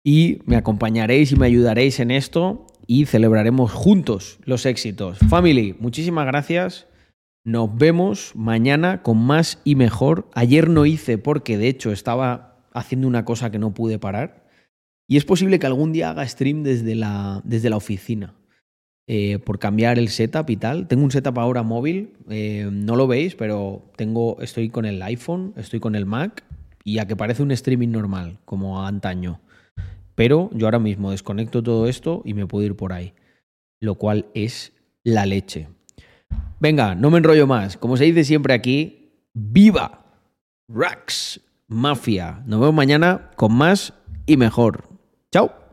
Y 0.04 0.40
me 0.46 0.56
acompañaréis 0.56 1.32
y 1.32 1.36
me 1.36 1.46
ayudaréis 1.46 2.00
en 2.00 2.10
esto 2.10 2.66
y 2.88 3.04
celebraremos 3.04 3.70
juntos 3.70 4.38
los 4.44 4.64
éxitos. 4.64 5.18
Family, 5.28 5.76
muchísimas 5.78 6.26
gracias. 6.26 6.86
Nos 7.44 7.76
vemos 7.76 8.32
mañana 8.34 9.02
con 9.02 9.18
más 9.18 9.60
y 9.62 9.74
mejor. 9.74 10.28
Ayer 10.32 10.70
no 10.70 10.86
hice 10.86 11.18
porque 11.18 11.58
de 11.58 11.68
hecho 11.68 11.92
estaba 11.92 12.64
haciendo 12.72 13.06
una 13.06 13.26
cosa 13.26 13.50
que 13.50 13.58
no 13.58 13.74
pude 13.74 13.98
parar. 13.98 14.48
Y 15.06 15.18
es 15.18 15.26
posible 15.26 15.58
que 15.58 15.66
algún 15.66 15.92
día 15.92 16.10
haga 16.10 16.26
stream 16.26 16.62
desde 16.62 16.94
la, 16.94 17.42
desde 17.44 17.68
la 17.68 17.76
oficina. 17.76 18.34
Eh, 19.06 19.38
por 19.38 19.58
cambiar 19.58 19.98
el 19.98 20.08
setup 20.08 20.48
y 20.48 20.56
tal. 20.56 20.88
Tengo 20.88 21.04
un 21.04 21.10
setup 21.10 21.38
ahora 21.38 21.62
móvil, 21.62 22.14
eh, 22.30 22.68
no 22.70 22.96
lo 22.96 23.06
veis, 23.06 23.34
pero 23.34 23.90
tengo, 23.96 24.38
estoy 24.40 24.70
con 24.70 24.86
el 24.86 25.00
iPhone, 25.02 25.52
estoy 25.56 25.80
con 25.80 25.94
el 25.94 26.06
Mac 26.06 26.44
y 26.84 26.98
a 26.98 27.06
que 27.06 27.16
parece 27.16 27.42
un 27.42 27.50
streaming 27.50 27.88
normal, 27.88 28.38
como 28.46 28.84
antaño. 28.84 29.40
Pero 30.18 30.50
yo 30.52 30.66
ahora 30.66 30.80
mismo 30.80 31.12
desconecto 31.12 31.62
todo 31.62 31.86
esto 31.86 32.22
y 32.24 32.34
me 32.34 32.44
puedo 32.44 32.66
ir 32.66 32.74
por 32.74 32.92
ahí, 32.92 33.14
lo 33.78 33.94
cual 33.94 34.26
es 34.34 34.72
la 35.04 35.26
leche. 35.26 35.68
Venga, 36.58 36.96
no 36.96 37.08
me 37.12 37.18
enrollo 37.18 37.46
más. 37.46 37.76
Como 37.76 37.96
se 37.96 38.02
dice 38.02 38.24
siempre 38.24 38.52
aquí, 38.52 39.12
¡viva! 39.32 40.04
Rax 40.68 41.40
Mafia. 41.68 42.42
Nos 42.46 42.58
vemos 42.58 42.74
mañana 42.74 43.30
con 43.36 43.54
más 43.54 43.94
y 44.26 44.36
mejor. 44.36 44.88
Chao. 45.30 45.67